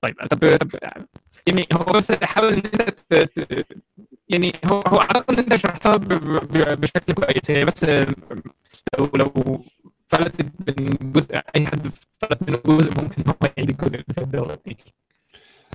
طيب 0.00 0.16
طب 0.30 0.56
طب 0.56 0.70
يعني 1.46 1.68
هو 1.72 1.84
بس 1.84 2.12
حاول 2.12 2.52
إن 2.52 2.62
أنت 2.80 3.30
يعني 4.28 4.52
هو 4.64 4.80
هو 4.80 5.00
أعتقد 5.00 5.30
إن 5.30 5.38
أنت 5.38 5.54
شرحتها 5.54 5.96
بشكل 6.74 7.14
كويس. 7.14 7.50
هي 7.50 7.64
بس 7.64 7.84
لو 8.98 9.10
لو 9.14 9.64
فلتت 10.08 10.46
من 10.68 11.12
جزء 11.12 11.36
أي 11.56 11.66
حد 11.66 11.90
فلت 12.20 12.42
منه 12.42 12.78
جزء 12.78 13.02
ممكن 13.02 13.24
هو 13.28 13.50
يعيد 13.56 13.70
الجزء 13.70 13.94
اللي 13.94 14.04
فات 14.16 14.64
تاني. 14.64 14.76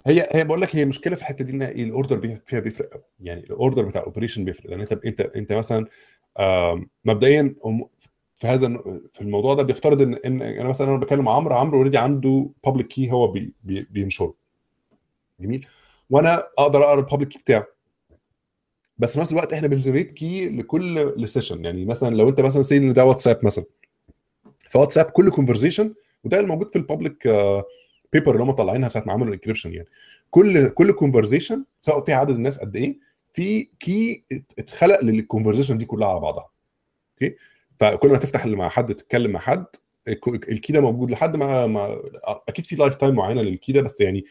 هي 0.06 0.30
هي 0.32 0.44
بقول 0.44 0.62
لك 0.62 0.76
هي 0.76 0.86
مشكلة 0.86 1.16
في 1.16 1.22
الحتة 1.22 1.46
دي 1.46 1.52
إن 1.52 1.62
ال 1.62 1.75
order 1.75 2.40
فيها 2.46 2.60
بيفرق 2.60 2.90
قوي 2.94 3.04
يعني 3.20 3.44
ال 3.44 3.51
order 3.51 3.86
بتاع 3.86 4.02
ال 4.02 4.06
operation 4.06 4.46
بيفرق. 4.46 4.70
لأن 4.70 4.80
أنت 4.82 4.92
أنت 4.94 5.22
أنت 5.22 5.54
مثلا 5.54 5.86
مبدئيا 7.06 7.56
في 8.36 8.48
هذا 8.48 8.68
في 9.14 9.22
الموضوع 9.22 9.54
ده 9.54 9.64
بيفترض 9.64 10.02
إن 10.02 10.14
إن 10.14 10.42
أنا 10.42 10.70
مثلا 10.70 10.90
أنا 10.90 10.98
بكلم 10.98 11.30
عمرو 11.30 11.56
عمرو 11.56 11.78
already 11.78 11.98
عنده 11.98 12.50
public 12.66 12.88
key 12.88 13.12
هو 13.12 13.28
بي 13.28 13.54
بي 13.64 13.88
بينشره. 13.92 14.34
جميل؟ 15.40 15.68
وأنا 16.10 16.44
أقدر 16.58 16.84
أقرأ 16.84 17.00
ال 17.00 17.04
public 17.04 17.30
key 17.30 17.40
بتاعه. 17.40 17.68
بس 18.98 19.14
في 19.14 19.20
نفس 19.20 19.32
الوقت 19.32 19.54
إحنا 19.54 19.68
بن 19.68 19.77
generate 19.77 20.12
key 20.12 20.50
لكل 20.50 21.14
ل 21.18 21.24
session 21.24 21.66
يعني 21.66 21.86
مثلا 21.86 22.16
لو 22.16 22.30
أنت 22.30 22.42
مثلا 22.42 22.64
scene 22.64 22.94
ده 22.94 23.06
واتساب 23.06 23.46
مثلا. 23.46 23.66
فواتساب 24.70 25.06
كل 25.06 25.30
conversation 25.30 25.94
وده 26.24 26.40
الموجود 26.40 26.70
في 26.70 26.76
ال 26.76 26.83
public 26.83 27.28
paper 28.14 28.32
اللي 28.32 28.44
هم 28.44 28.52
طالعينها 28.52 28.90
ساعة 28.90 29.04
ما 29.06 29.14
عملوا 29.14 29.28
ال 29.28 29.32
encryption 29.32 29.74
يعني. 29.74 29.88
كل 30.32 30.70
كل 30.70 30.92
conversation 30.92 31.66
سواء 31.82 32.04
فيها 32.06 32.16
عدد 32.16 32.36
الناس 32.36 32.60
قد 32.60 32.76
إيه 32.76 33.00
في 33.34 33.70
key 33.80 34.24
اتخلق 34.60 35.04
لل 35.04 35.14
conversation 35.14 35.78
دي 35.78 35.86
كلها 35.86 36.08
على 36.08 36.20
بعضها. 36.20 36.50
أوكي؟ 37.14 37.36
فكل 37.80 38.10
ما 38.10 38.18
تفتح 38.18 38.46
مع 38.46 38.70
حد 38.70 38.96
تتكلم 38.96 39.32
مع 39.32 39.40
حد 39.40 39.66
ال 40.08 40.22
k- 40.22 40.50
ال 40.50 40.56
key 40.56 40.74
ده 40.74 40.82
موجود 40.82 41.12
لحد 41.12 41.36
ما, 41.36 41.68
ما 41.68 42.02
أكيد 42.24 42.66
في 42.66 42.76
lifetime 42.76 43.16
معينة 43.16 43.42
لل 43.42 43.54
key 43.54 43.72
ده 43.72 43.82
بس 43.82 44.02
يعني 44.02 44.26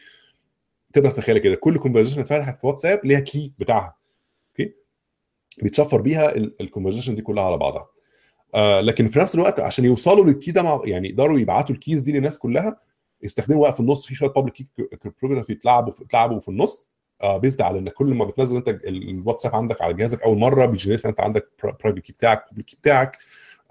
تقدر 0.93 1.11
تتخيل 1.11 1.37
كده. 1.37 1.55
كل 1.55 1.77
conversation 1.77 2.21
اتفتحت 2.21 2.57
في 2.57 2.67
واتساب 2.67 3.01
ليها 3.05 3.19
key 3.19 3.51
بتاعها. 3.59 3.95
okay؟ 4.49 4.73
بيتشفر 5.61 6.01
بيها 6.01 6.35
ال 6.35 6.41
conversation 6.41 7.15
دي 7.15 7.21
كلها 7.21 7.43
على 7.43 7.57
بعضها. 7.57 7.87
آه 8.55 8.81
لكن 8.81 9.07
في 9.07 9.19
نفس 9.19 9.35
الوقت 9.35 9.59
عشان 9.59 9.85
يوصلوا 9.85 10.25
لل 10.25 10.35
key 10.35 10.51
ده 10.51 10.63
مع 10.63 10.81
يعني 10.85 11.09
يقدروا 11.09 11.39
يبعتوا 11.39 11.75
ال 11.75 11.80
keys 11.80 12.01
دي 12.01 12.11
للناس 12.11 12.37
كلها 12.39 12.79
يستخدموا 13.23 13.61
بقى 13.61 13.73
في 13.73 13.79
النص 13.79 14.05
في 14.05 14.15
شوية 14.15 14.29
public 14.29 14.53
key 14.53 14.67
cryptography 15.01 15.51
يتلعبوا 15.51 15.91
في 15.91 16.03
يتلعبوا 16.03 16.39
في 16.39 16.49
النص 16.49 16.87
آه 17.21 17.37
based 17.37 17.61
على 17.61 17.79
إن 17.79 17.89
كل 17.89 18.13
ما 18.13 18.25
بتنزل 18.25 18.57
أنت 18.57 18.69
ال- 18.69 19.09
الواتساب 19.09 19.55
عندك 19.55 19.81
على 19.81 19.93
جهازك 19.93 20.21
أول 20.23 20.37
مرة 20.37 20.65
بي 20.65 20.73
generate 20.73 21.05
أنت 21.05 21.21
عندك 21.21 21.47
private 21.63 21.99
key 21.99 22.13
بتاعك 22.13 22.45
public 22.47 22.65
key 22.65 22.75
بتاعك 22.75 23.17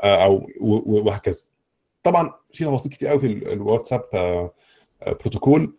آه 0.00 0.24
أو 0.24 0.46
وهكذا. 0.60 1.42
طبعا 2.02 2.34
في 2.52 2.64
تفاصيل 2.64 2.92
كتير 2.92 3.08
قوي 3.08 3.18
في 3.18 3.26
ال- 3.26 3.52
الواتساب 3.52 4.04
آه 4.14 4.52
آه 5.02 5.12
بروتوكول 5.12 5.74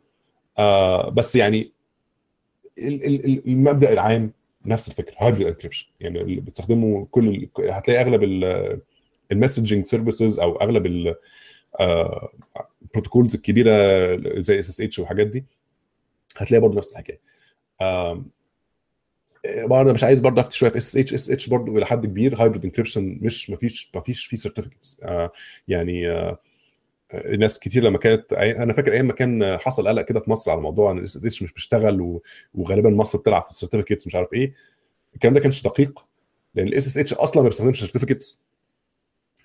آه 0.57 1.09
بس 1.09 1.35
يعني 1.35 1.71
ال- 2.77 3.05
ال- 3.05 3.25
ال- 3.25 3.47
المبدأ 3.47 3.93
العام 3.93 4.31
نفس 4.65 4.87
الفكرة 4.87 5.15
hybrid 5.19 5.47
encryption 5.47 5.87
يعني 5.99 6.21
اللي 6.21 6.41
بتستخدمه 6.41 7.07
كل 7.11 7.47
هتلاقي 7.59 8.01
أغلب 8.01 8.23
ال 9.31 9.37
messaging 9.37 9.85
services 9.85 10.39
أو 10.39 10.55
أغلب 10.55 11.15
آه، 11.79 12.29
ال 12.91 12.96
protocols 12.96 13.35
الكبيرة 13.35 13.71
زي 14.39 14.59
SSH 14.59 14.99
والحاجات 14.99 15.27
دي 15.27 15.45
هتلاقي 16.37 16.61
برضه 16.61 16.77
نفس 16.77 16.91
الحكاية. 16.91 17.19
برضه 19.65 19.93
مش 19.93 20.03
عايز 20.03 20.19
برضه 20.19 20.41
أفتي 20.41 20.57
شوية 20.57 20.69
في 20.69 20.77
اس 20.77 20.97
اتش 20.97 21.13
اس 21.13 21.29
اتش 21.29 21.49
برضه 21.49 21.77
إلى 21.77 21.85
حد 21.85 22.05
كبير 22.05 22.41
hybrid 22.41 22.65
encryption 22.65 23.19
مش 23.21 23.49
ما 23.49 23.57
فيش 23.57 23.91
ما 23.95 24.01
فيش 24.01 24.25
فيه 24.25 24.37
certificates 24.37 24.97
يعني 25.67 26.11
آه، 26.11 26.39
آه، 27.11 27.35
ناس 27.35 27.59
كتير 27.59 27.83
لما 27.83 27.97
كانت 27.97 28.33
أنا 28.33 28.73
فاكر 28.73 28.93
أيام 28.93 29.05
ما 29.07 29.13
كان 29.13 29.57
حصل 29.57 29.87
قلق 29.87 30.01
كده 30.01 30.19
في 30.19 30.29
مصر 30.31 30.51
على 30.51 30.61
موضوع 30.61 30.91
إن 30.91 30.97
ال 30.97 31.25
SSH 31.25 31.43
مش 31.43 31.53
بيشتغل 31.53 32.19
وغالبا 32.53 32.89
مصر 32.89 33.17
بتلعب 33.17 33.43
في 33.43 33.49
ال 33.49 33.54
certificates 33.54 34.07
مش 34.07 34.15
عارف 34.15 34.33
إيه. 34.33 34.53
الكلام 35.15 35.33
ده 35.33 35.39
كانش 35.39 35.63
دقيق 35.63 36.05
لأن 36.55 36.67
ال 36.67 36.97
SSH 36.97 37.13
أصلا 37.13 37.43
ما 37.43 37.49
بيستخدمش 37.49 37.79
certificates 37.79 38.39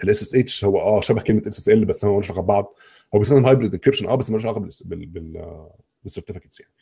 ال 0.05 0.35
SSH 0.35 0.65
هو 0.65 0.81
آه 0.81 1.01
شبه 1.01 1.21
كلمة 1.23 1.43
SSL 1.49 1.85
بس 1.85 2.05
هو 2.05 2.13
ملوش 2.13 2.31
علاقة 2.31 2.43
ببعض. 2.43 2.75
هو 3.15 3.19
بيستخدم 3.19 3.47
hybrid 3.47 3.75
encryption 3.75 4.07
آه 4.07 4.15
بس 4.15 4.31
ملوش 4.31 4.45
علاقة 4.45 4.61
بال 4.61 4.71
بال 4.85 5.07
بال 5.07 5.69
بال 6.03 6.11
certificates 6.11 6.61
يعني 6.61 6.73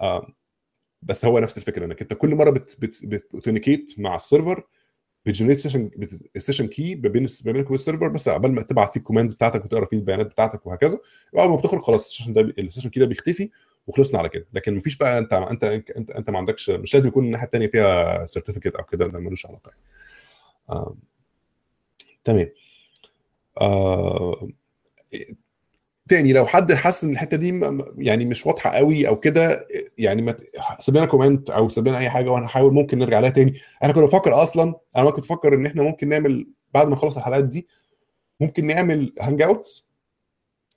آه 0.00 0.32
بس 1.02 1.24
هو 1.24 1.38
نفس 1.38 1.58
الفكرة 1.58 1.84
إنك 1.84 2.02
أنت 2.02 2.14
كل 2.14 2.34
مرة 2.34 2.50
بت 2.50 2.76
بت 2.78 3.04
بت 3.04 3.17
authenticate 3.17 3.94
مع 3.98 4.16
ال 4.16 4.23
server 4.23 4.62
بت 5.26 5.33
generate 5.33 5.60
session 5.60 5.90
session 6.38 6.66
key 6.66 6.94
ما 6.94 7.08
بين 7.08 7.26
بينك 7.44 7.64
وبين 7.66 7.74
ال 7.74 7.79
server 7.79 8.08
بس 8.08 8.28
قبل 8.28 8.52
ما 8.52 8.62
تبعت 8.62 8.92
فيه 8.92 9.00
ال 9.00 9.04
commands 9.04 9.34
بتاعتك 9.34 9.64
وتقرأ 9.64 9.84
فيه 9.84 9.96
البيانات 9.96 10.26
بتاعتك 10.26 10.66
وهكذا 10.66 10.98
اول 11.38 11.50
ما 11.50 11.56
بتخرج 11.56 11.80
خلاص 11.80 12.06
ال 12.06 12.09
session 12.09 12.32
ده 12.32 12.40
ال 12.40 12.46
session 12.46 12.90
key 12.90 13.00
ده 13.00 13.06
بيختفي 13.06 13.50
وخلصنا 13.86 14.18
على 14.18 14.28
كده 14.28 14.46
لكن 14.52 14.74
مفيش 14.76 14.96
بقى 14.96 15.18
أنت 15.18 15.32
أنت 15.32 15.64
أنت, 15.64 16.10
أنت 16.10 16.30
ما 16.30 16.38
عندكش 16.38 16.70
مش 16.70 16.94
لازم 16.94 17.08
يكون 17.08 17.24
الناحية 17.24 17.46
الثانية 17.46 17.66
فيها 17.66 18.24
certificate 18.26 18.74
أو 18.76 18.84
كده 18.84 19.06
ده 19.06 19.18
ملوش 19.18 19.46
علاقة 19.46 19.68
يعني. 19.70 19.80
آه. 20.70 20.96
تمام 22.24 22.48
آه. 23.60 24.48
تاني 26.08 26.32
لو 26.32 26.46
حد 26.46 26.72
حس 26.72 27.04
إن 27.04 27.10
الحتة 27.10 27.36
دي 27.36 27.60
يعني 27.98 28.24
مش 28.24 28.46
واضحة 28.46 28.70
قوي 28.70 29.08
أو 29.08 29.20
كده 29.20 29.66
يعني 29.98 30.22
ما 30.22 30.36
سيب 30.78 30.96
لنا 30.96 31.06
comment 31.06 31.50
أو 31.50 31.68
سيب 31.68 31.88
لنا 31.88 31.98
أي 31.98 32.10
حاجة 32.10 32.30
وأنا 32.30 32.46
هحاول 32.46 32.74
ممكن 32.74 32.98
نرجع 32.98 33.20
لها 33.20 33.30
تاني. 33.30 33.54
أنا 33.84 33.92
كنت 33.92 34.02
بفكر 34.04 34.42
أصلا 34.42 34.74
أنا 34.96 35.10
كنت 35.10 35.24
بفكر 35.24 35.54
إن 35.54 35.66
إحنا 35.66 35.82
ممكن 35.82 36.08
نعمل 36.08 36.46
بعد 36.74 36.86
ما 36.86 36.92
نخلص 36.92 37.16
الحلقات 37.16 37.44
دي 37.44 37.66
ممكن 38.40 38.66
نعمل 38.66 39.14
hangouts 39.20 39.86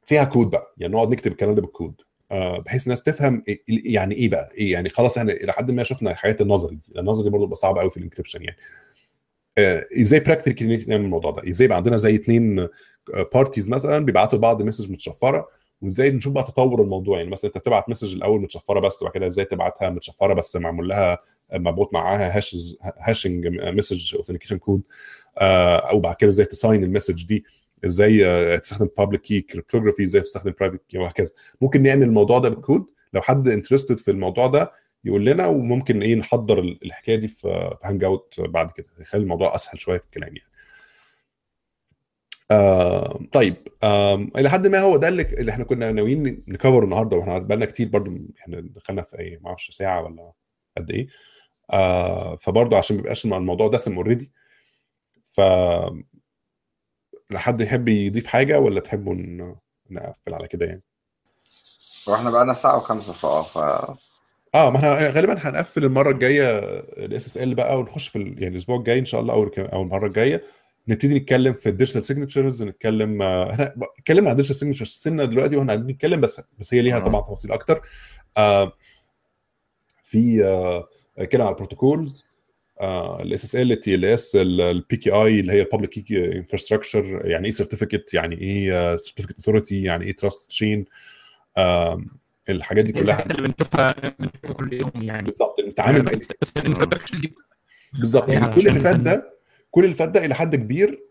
فيها 0.04 0.24
كود 0.24 0.50
بقى. 0.50 0.74
يعني 0.78 0.94
نقعد 0.94 1.10
نكتب 1.10 1.32
الكلام 1.32 1.56
ده 1.56 1.62
بالكود 1.62 2.02
آه، 2.32 2.60
بحيث 2.60 2.84
الناس 2.84 3.04
تفهم 3.04 3.44
إيه- 3.50 3.56
يعني 3.68 4.16
إيه 4.16 4.30
بقى؟ 4.30 4.52
إيه 4.58 4.72
يعني 4.72 4.90
خلاص 4.90 5.18
إحنا 5.18 5.32
إلى 5.34 5.52
حد 5.54 5.72
ما 5.72 5.84
شفنا 5.84 6.12
الحاجات 6.12 6.42
النظري 6.42 6.80
النظري 6.98 7.30
برضه 7.30 7.46
بيبقى 7.46 7.56
صعب 7.56 7.78
قوي 7.78 7.90
في 7.90 7.98
ال 7.98 8.02
encryption 8.02 8.44
يعني. 8.44 8.58
آه، 9.58 9.86
إزاي 10.00 10.20
practically 10.20 10.86
نعمل 10.88 11.06
الموضوع 11.06 11.32
ده؟ 11.32 11.50
إزاي 11.50 11.66
يبقى 11.66 11.78
عندنا 11.78 11.98
زي 11.98 12.16
اثنين 12.16 12.68
parties 13.34 13.70
مثلا 13.70 14.06
بيبعتوا 14.06 14.38
لبعض 14.38 14.62
message 14.62 14.92
متشفرة 14.92 15.48
وإزاي 15.82 16.12
نشوف 16.12 16.34
بقى 16.34 16.44
تطور 16.44 16.82
الموضوع؟ 16.82 17.18
يعني 17.18 17.30
مثلا 17.30 17.48
أنت 17.50 17.58
بتبعت 17.58 17.90
message 17.90 18.16
الأول 18.16 18.42
متشفرة 18.42 18.80
بس 18.80 19.02
وبعد 19.02 19.14
كده 19.14 19.28
إزاي 19.28 19.46
تبعتها 19.46 19.90
متشفرة 19.90 20.34
بس 20.34 20.56
معمول 20.56 20.90
لها 20.90 21.18
مربوط 21.54 21.94
معاها 21.94 22.38
hashes 22.38 22.78
hashing 22.98 23.48
message 23.48 24.16
authentication 24.16 24.58
code 24.58 24.82
أو 25.38 26.00
بعد 26.00 26.16
كده 26.16 26.30
إزاي 26.30 26.46
ت 26.46 26.53
sign 26.53 26.84
ال 26.84 26.89
message 26.89 27.26
دي؟ 27.26 27.46
إزاي 27.86 28.26
آه، 28.26 28.58
تستخدم 28.58 28.90
public 28.98 29.22
key 29.22 29.42
cryptography 29.42 30.04
إزاي 30.04 30.22
تستخدم 30.22 30.54
private 30.60 30.82
key 30.90 30.98
وهكذا. 30.98 31.32
ممكن 31.62 31.82
نعمل 31.84 32.04
الموضوع 32.04 32.40
ده 32.40 32.50
بالكود 32.50 32.86
لو 33.14 33.22
حد 33.22 33.48
interested 33.48 34.00
في 34.00 34.12
الموضوع 34.12 34.48
ده 34.48 34.72
يقول 35.06 35.26
لنا 35.26 35.48
وممكن 35.48 36.02
إيه 36.02 36.16
نحضر 36.16 36.60
الحكاية 36.60 37.16
دي 37.16 37.28
في 37.28 37.42
في 37.82 37.88
hangout 37.88 38.36
بعد 38.40 38.72
كده. 38.72 38.88
يخلي 39.00 39.22
الموضوع 39.22 39.56
أسهل 39.56 39.80
شوية 39.80 39.98
في 39.98 40.06
الكلام 40.06 40.28
يعني. 40.36 40.50
آه 42.52 43.20
طيب 43.32 43.68
آه 43.84 44.16
إلى 44.16 44.50
حد 44.50 44.68
ما 44.68 44.80
هو 44.80 44.98
ده 44.98 45.08
اللي, 45.08 45.22
اللي 45.22 45.52
إحنا 45.52 45.64
كنا 45.64 45.92
ناويين 45.92 46.44
ن 46.48 46.54
cover 46.54 46.84
النهارده 46.84 47.18
وإحنا 47.18 47.38
بقالنا 47.40 47.66
كتير 47.66 47.88
برضو 47.88 48.12
إحنا 48.40 48.62
دخلنا 48.62 49.02
في 49.02 49.20
إيه 49.20 49.40
ما 49.42 49.48
أعرفش 49.48 49.72
ساعة 49.72 50.04
ولا 50.04 50.32
قد 50.78 50.92
إيه. 50.92 51.08
آه 51.72 52.36
فبرضو 52.36 52.76
عشان 52.76 52.96
ما 52.96 53.02
يبقاش 53.02 53.26
الموضوع 53.26 53.68
دسم 53.68 53.96
already 53.96 54.32
ف 55.32 55.42
لحد 57.32 57.62
يحب 57.62 57.88
يضيف 57.88 58.28
حاجة 58.28 58.60
ولا 58.60 58.80
تحبوا 58.80 59.16
نقفل 59.90 60.34
على 60.34 60.48
كده 60.48 60.66
يعني؟ 60.66 60.82
وإحنا 62.08 62.32
بقى 62.32 62.56
ساعة 62.56 62.78
وخمسة 62.78 63.14
فاه 63.14 63.44
ف 63.44 63.58
آه 64.56 64.70
ما 64.70 64.76
إحنا 64.78 65.10
غالبا 65.10 65.50
هنقفل 65.50 65.84
المرة 65.84 66.12
الجاية 66.12 66.60
ال 66.80 67.26
SSL 67.26 67.56
بقى 67.56 67.80
ونخش 67.80 68.08
في 68.08 68.20
يعني 68.20 68.48
الأسبوع 68.48 68.78
الجاي 68.78 69.00
إن 69.00 69.06
شاء 69.06 69.22
الله 69.22 69.34
أو 69.34 69.44
أو 69.58 69.82
المرة 69.82 70.08
الجاية. 70.08 70.44
نبتدي 70.88 71.16
نتكلم 71.20 71.54
في 71.54 71.70
ال 71.70 71.74
digital 71.74 72.04
signatures 72.04 72.64
نتكلم 72.64 73.22
آه، 73.22 73.52
إحنا 73.52 73.74
اتكلمنا 74.00 74.30
عن 74.30 74.32
ال 74.32 74.35
digital 74.35 74.56
signatures 74.56 74.88
سنة 74.90 75.26
دلوقتي 75.26 75.56
وإحنا 75.56 75.74
قاعدين 75.74 75.96
نتكلم 75.96 76.22
بس 76.22 76.42
بس 76.60 76.74
هي 76.74 76.82
ليها 76.82 77.00
مم. 77.00 77.06
طبعا 77.06 77.22
تفاصيل 77.22 77.52
أكتر. 77.52 77.82
آه 78.38 78.74
في 80.04 80.46
آه 80.46 80.88
اتكلم 81.18 81.42
على 81.42 81.52
ال 81.52 83.72
protocols 83.72 83.96
ال 83.96 84.06
SSL 84.06 84.28
ال 84.28 84.36
TLS 84.36 84.82
ال 84.82 84.98
PKI 84.98 85.40
اللي 85.40 85.54
هي 85.54 85.62
ال 85.62 85.69
public 85.69 86.12
infrastructure 86.12 87.22
يعني 87.26 87.46
إيه 87.46 87.52
certificate 87.52 88.14
يعني 88.14 88.42
إيه 88.42 88.98
certificate 88.98 89.36
authority 89.36 89.84
يعني 89.84 90.06
إيه 90.06 90.16
trust 90.16 90.50
chain 90.50 90.86
الحاجات 92.50 92.86
دي 92.86 92.94
كلها. 92.94 93.04
الحاجات 93.04 93.38
اللي 93.38 93.48
بنشوفها 93.48 93.92
كل 94.54 94.74
يوم 94.74 94.92
يعني. 94.96 95.24
بالظبط 95.24 95.60
دي 97.22 97.34
بالظبط 97.94 98.30
يعني 98.30 98.56
كل 98.56 98.68
اللي 98.68 98.80
فات 98.80 98.96
ده 98.96 99.31
كل 99.72 99.86
اللي 99.86 99.96
ده 100.06 100.26
إلى 100.26 100.36
حد 100.36 100.56
كبير 100.56 101.04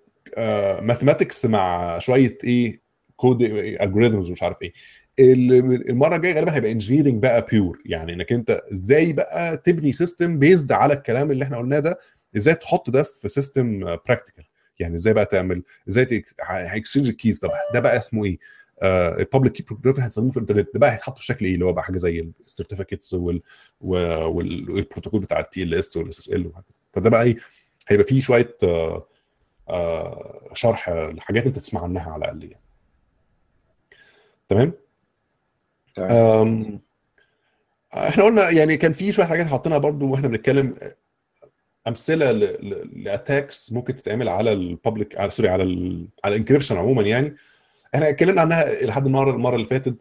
mathematics 0.80 1.46
مع 1.46 1.98
شوية 1.98 2.38
إيه 2.44 2.80
code 3.16 3.42
algorithms 3.42 4.28
ومش 4.28 4.42
عارف 4.42 4.62
إيه. 4.62 4.72
ال- 5.18 5.90
المرة 5.90 6.16
الجاية 6.16 6.34
غالبا 6.34 6.54
هيبقى 6.54 6.72
engineering 6.72 7.22
بقى 7.22 7.46
pure 7.50 7.78
يعني 7.86 8.12
إنك 8.12 8.32
أنت 8.32 8.50
إزاي 8.72 9.12
بقى 9.12 9.56
تبني 9.56 9.92
system 9.92 10.38
based 10.38 10.72
على 10.72 10.94
الكلام 10.94 11.30
اللي 11.30 11.44
إحنا 11.44 11.58
قلناه 11.58 11.78
ده؟ 11.78 11.98
إزاي 12.36 12.54
تحط 12.54 12.90
ده 12.90 13.02
في 13.02 13.28
system 13.28 13.80
practical 13.84 14.44
يعني 14.78 14.96
إزاي 14.96 15.14
بقى 15.14 15.26
تعمل 15.26 15.62
إزاي 15.88 16.24
هي 16.42 16.55
exchange 16.55 17.08
ال 17.08 17.14
keys 17.14 17.38
طب 17.38 17.50
ده 17.74 17.80
بقى 17.80 17.96
اسمه 17.98 18.24
إيه؟ 18.24 18.38
ال 18.82 18.92
public 18.92 19.52
key 19.52 19.62
cryptography 19.62 20.00
هنستخدمه 20.02 20.30
في 20.30 20.36
الإنترنت. 20.36 20.68
ده 20.74 20.80
بقى 20.80 20.92
هيتحط 20.94 21.18
في 21.18 21.26
شكل 21.26 21.46
إيه؟ 21.46 21.54
اللي 21.54 21.64
هو 21.64 21.72
بقى 21.72 21.84
حاجة 21.84 21.98
زي 21.98 22.28
ال 22.46 22.51
certificates 22.51 23.14
والبروتوكول 23.80 25.20
بتاع 25.20 25.40
ال 25.40 25.74
TLS 25.74 26.18
وال 26.18 26.28
SSL 26.28 26.52
فده 26.92 27.10
بقى 27.10 27.22
إيه؟ 27.22 27.36
هيبقى 27.90 28.06
فيه 28.06 28.20
شوية 28.20 28.56
آه، 28.64 29.06
آه، 29.68 30.50
شرح 30.52 30.88
لحاجات 30.90 31.46
انت 31.46 31.58
تسمع 31.58 31.82
عنها 31.82 32.10
على 32.10 32.24
الأقل 32.24 32.42
يعني. 32.42 32.60
تمام؟ 34.48 34.72
إحنا 37.94 38.24
قلنا 38.24 38.50
يعني 38.50 38.76
كان 38.76 38.92
في 38.92 39.12
شوية 39.12 39.26
حاجات 39.26 39.46
حاطينها 39.46 39.78
برضو 39.78 40.10
وإحنا 40.10 40.28
بنتكلم 40.28 40.74
أمثلة 41.88 42.32
ل 42.92 43.02
attacks 43.02 43.72
ممكن 43.72 43.96
تتعمل 43.96 44.28
على 44.28 44.52
ال 44.52 44.61
public 44.61 45.18
على 45.20 45.30
sorry 45.30 45.48
على 45.48 45.62
ال 45.62 46.08
على 46.24 46.34
ال 46.34 46.38
encryption 46.38 46.76
عموما 46.76 47.02
يعني. 47.02 47.36
إحنا 47.94 48.08
اتكلمنا 48.08 48.40
عنها 48.40 48.82
لحد 48.84 49.06
المرة 49.06 49.30
المرة 49.30 49.54
اللي 49.54 49.66
فاتت 49.66 49.94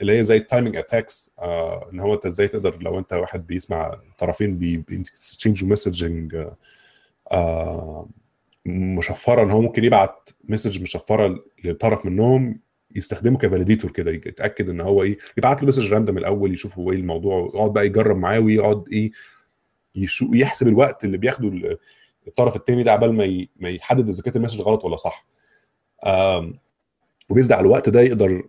اللي 0.00 0.18
هي 0.18 0.24
زي 0.24 0.36
ال 0.36 0.42
timing 0.42 0.76
attacks 0.76 1.30
آه 1.38 1.90
إن 1.92 2.00
هو 2.00 2.14
أنت 2.14 2.26
إزاي 2.26 2.48
تقدر 2.48 2.82
لو 2.82 2.98
أنت 2.98 3.12
واحد 3.12 3.46
بيسمع 3.46 3.98
طرفين 4.18 4.58
بي 4.58 4.80
exchange 4.80 5.68
وا 5.68 5.75
messages 5.75 6.34
آه 6.34 6.56
مشفرة 8.66 9.42
إن 9.42 9.50
هو 9.50 9.60
ممكن 9.62 9.84
يبعت 9.84 10.30
message 10.44 10.82
مشفرة 10.82 11.44
لطرف 11.64 12.06
منهم 12.06 12.60
يستخدمه 12.94 13.38
ك 13.38 13.43
validator 13.43 13.90
كده 13.90 14.10
يتأكد 14.10 14.68
إن 14.68 14.80
هو 14.80 15.02
إيه 15.02 15.18
يبعت 15.38 15.62
له 15.62 15.68
message 15.68 15.92
random 15.94 16.18
الأول 16.18 16.52
يشوف 16.52 16.78
هو 16.78 16.92
إيه 16.92 16.98
الموضوع 16.98 17.50
يقعد 17.54 17.72
بقى 17.72 17.86
يجرب 17.86 18.16
معاه 18.16 18.40
ويقعد 18.40 18.84
إيه 18.92 19.10
يحسب 20.32 20.68
الوقت 20.68 21.04
اللي 21.04 21.16
بياخده 21.18 21.48
ال- 21.48 21.78
الطرف 22.26 22.56
الثاني 22.56 22.82
ده 22.82 22.92
عبال 22.92 23.12
ما 23.12 23.46
ما 23.56 23.68
يحدد 23.68 24.08
إذا 24.08 24.22
كانت 24.22 24.36
ال 24.36 24.39
message 24.39 24.60
غلط 24.60 24.84
ولا 24.84 24.96
صح. 24.96 25.26
و 27.30 27.34
based 27.34 27.52
على 27.52 27.60
الوقت 27.60 27.88
ده 27.88 28.00
يقدر 28.00 28.42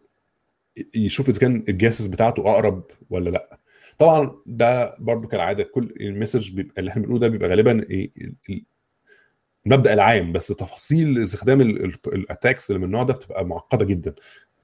يشوف 0.96 1.30
إذا 1.30 1.40
كان 1.40 1.64
ال 1.70 1.74
guesses 1.74 2.08
بتاعته 2.08 2.52
أقرب 2.52 2.84
ولا 3.10 3.30
لأ. 3.30 3.60
طبعا 4.00 4.36
ده 4.46 4.96
برضو 5.00 5.28
كالعادة 5.28 5.64
كل 5.64 5.94
ال 6.00 6.06
message 6.06 6.52
بيبقى 6.56 6.74
اللي 6.80 6.92
إحنا 6.92 7.02
بنقوله 7.02 7.20
ده 7.20 7.28
بيبقى 7.28 7.50
غالبا 7.50 7.90
إيه 7.90 8.12
المبدا 9.66 9.94
العام 9.94 10.32
بس 10.32 10.48
تفاصيل 10.48 11.24
استخدام 11.24 11.62
ال 12.08 12.15
attacks 12.15 12.70
اللي 12.70 12.80
من 12.80 12.86
النوع 12.86 13.04
ده 13.04 13.14
بتبقى 13.14 13.46
معقدة 13.46 13.86
جدا. 13.86 14.16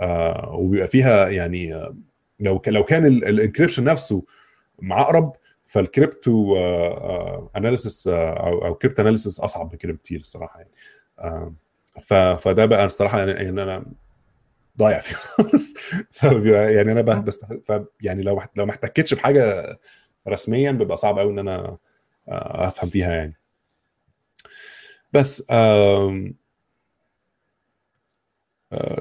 آه 0.01 0.51
وبيبقى 0.55 0.87
فيها 0.87 1.27
يعني 1.29 1.75
آه، 1.75 1.95
لو 2.39 2.61
لو 2.67 2.83
كان 2.83 3.05
ال 3.05 3.12
encryption 3.12 3.83
نفسه 3.83 4.23
معقرب 4.81 5.33
فال 5.65 5.88
crypto 5.88 6.57
analysis 7.55 8.07
أو 8.07 8.65
أو 8.65 8.75
cryptanalysis 8.75 9.39
أصعب 9.39 9.71
من 9.71 9.77
كده 9.77 9.93
بكتير 9.93 10.19
الصراحة 10.19 10.59
يعني. 10.59 10.71
آه، 11.19 11.53
فده 12.35 12.65
بقى 12.65 12.85
الصراحة 12.85 13.19
يعني, 13.19 13.31
يعني 13.31 13.63
أنا 13.63 13.85
ضايع 14.77 14.99
فيه 14.99 15.15
خالص. 15.15 15.73
يعني 16.75 16.91
أنا 16.91 17.01
بس 17.01 17.45
يعني 18.01 18.21
لو 18.21 18.41
لو 18.55 18.65
ما 18.65 18.71
احتكتش 18.71 19.13
بحاجة 19.13 19.77
رسميا 20.27 20.71
بيبقى 20.71 20.97
صعب 20.97 21.19
قوي 21.19 21.31
إن 21.31 21.39
أنا 21.39 21.77
آه، 22.29 22.67
أفهم 22.67 22.89
فيها 22.89 23.13
يعني. 23.15 23.33
بس 25.17 25.43
آه، 25.49 26.29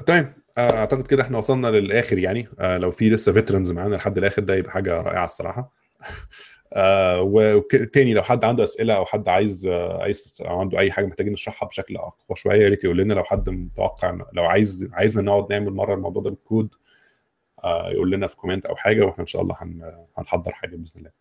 تمام. 0.07 0.33
آه، 0.57 0.71
أعتقد 0.71 1.07
كده 1.07 1.23
إحنا 1.23 1.37
وصلنا 1.37 1.67
للآخر 1.67 2.17
يعني. 2.17 2.47
آه، 2.59 2.77
لو 2.77 2.91
في 2.91 3.09
لسه 3.09 3.33
veterans 3.33 3.71
معانا 3.71 3.95
لحد 3.95 4.17
الآخر 4.17 4.41
ده 4.43 4.55
يبقى 4.55 4.71
حاجة 4.71 5.01
رائعة 5.01 5.25
الصراحة. 5.25 5.73
آه، 6.73 7.21
وتاني 7.21 8.13
لو 8.13 8.23
حد 8.23 8.43
عنده 8.45 8.63
أسئلة 8.63 8.93
أو 8.97 9.05
حد 9.05 9.29
عايز 9.29 9.67
آه، 9.67 10.01
عايز 10.01 10.37
أو 10.45 10.59
عنده 10.59 10.79
أي 10.79 10.91
حاجة 10.91 11.05
محتاجين 11.05 11.33
نشرحها 11.33 11.67
بشكل 11.67 11.97
أقوى 11.97 12.35
شوية 12.35 12.63
يا 12.63 12.69
ريت 12.69 12.83
يقول 12.83 12.97
لنا. 12.97 13.13
لو 13.13 13.23
حد 13.23 13.49
متوقع 13.49 14.17
لو 14.33 14.45
عايز 14.45 14.89
عايزنا 14.93 15.23
نقعد 15.23 15.51
نعمل 15.53 15.73
مرة 15.73 15.93
الموضوع 15.93 16.23
ده 16.23 16.29
بالكود 16.29 16.75
آه، 17.63 17.89
يقول 17.89 18.11
لنا 18.11 18.27
في 18.27 18.35
كومنت 18.35 18.65
أو 18.65 18.75
حاجة 18.75 19.01
وإحنا 19.05 19.21
إن 19.21 19.27
شاء 19.27 19.41
الله 19.41 19.55
هن- 19.61 20.05
هنحضر 20.17 20.51
حاجة 20.51 20.75
بإذن 20.75 20.91
الله. 20.97 21.11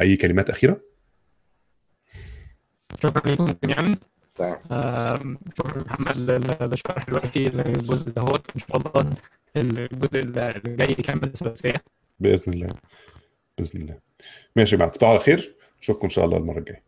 أي 0.00 0.16
كلمات 0.16 0.50
أخيرة؟ 0.50 0.80
شكرا 3.02 3.32
لكم 3.32 3.54
جميعا. 3.64 3.94
شكرا 5.58 5.80
محمد 5.80 6.16
لل- 6.16 6.56
للشرح 6.60 7.04
دلوقتي 7.08 7.46
الجزء 7.46 8.10
دهوت 8.10 8.50
إن 8.56 8.60
شاء 8.60 8.76
الله 8.76 9.12
الجزء 9.56 10.20
اللي 10.20 10.60
جاي 10.66 10.90
يكمل 10.90 11.24
الثلاثيه 11.24 11.74
بإذن 12.20 12.52
الله. 12.52 12.68
بإذن 13.58 13.80
الله. 13.80 13.98
ماشي 14.56 14.74
يا 14.74 14.78
جماعة 14.78 14.92
تصبحوا 14.92 15.10
على 15.12 15.18
خير. 15.20 15.54
نشوفكم 15.82 16.04
إن 16.04 16.10
شاء 16.10 16.24
الله 16.24 16.36
المرة 16.36 16.58
الجاية. 16.58 16.82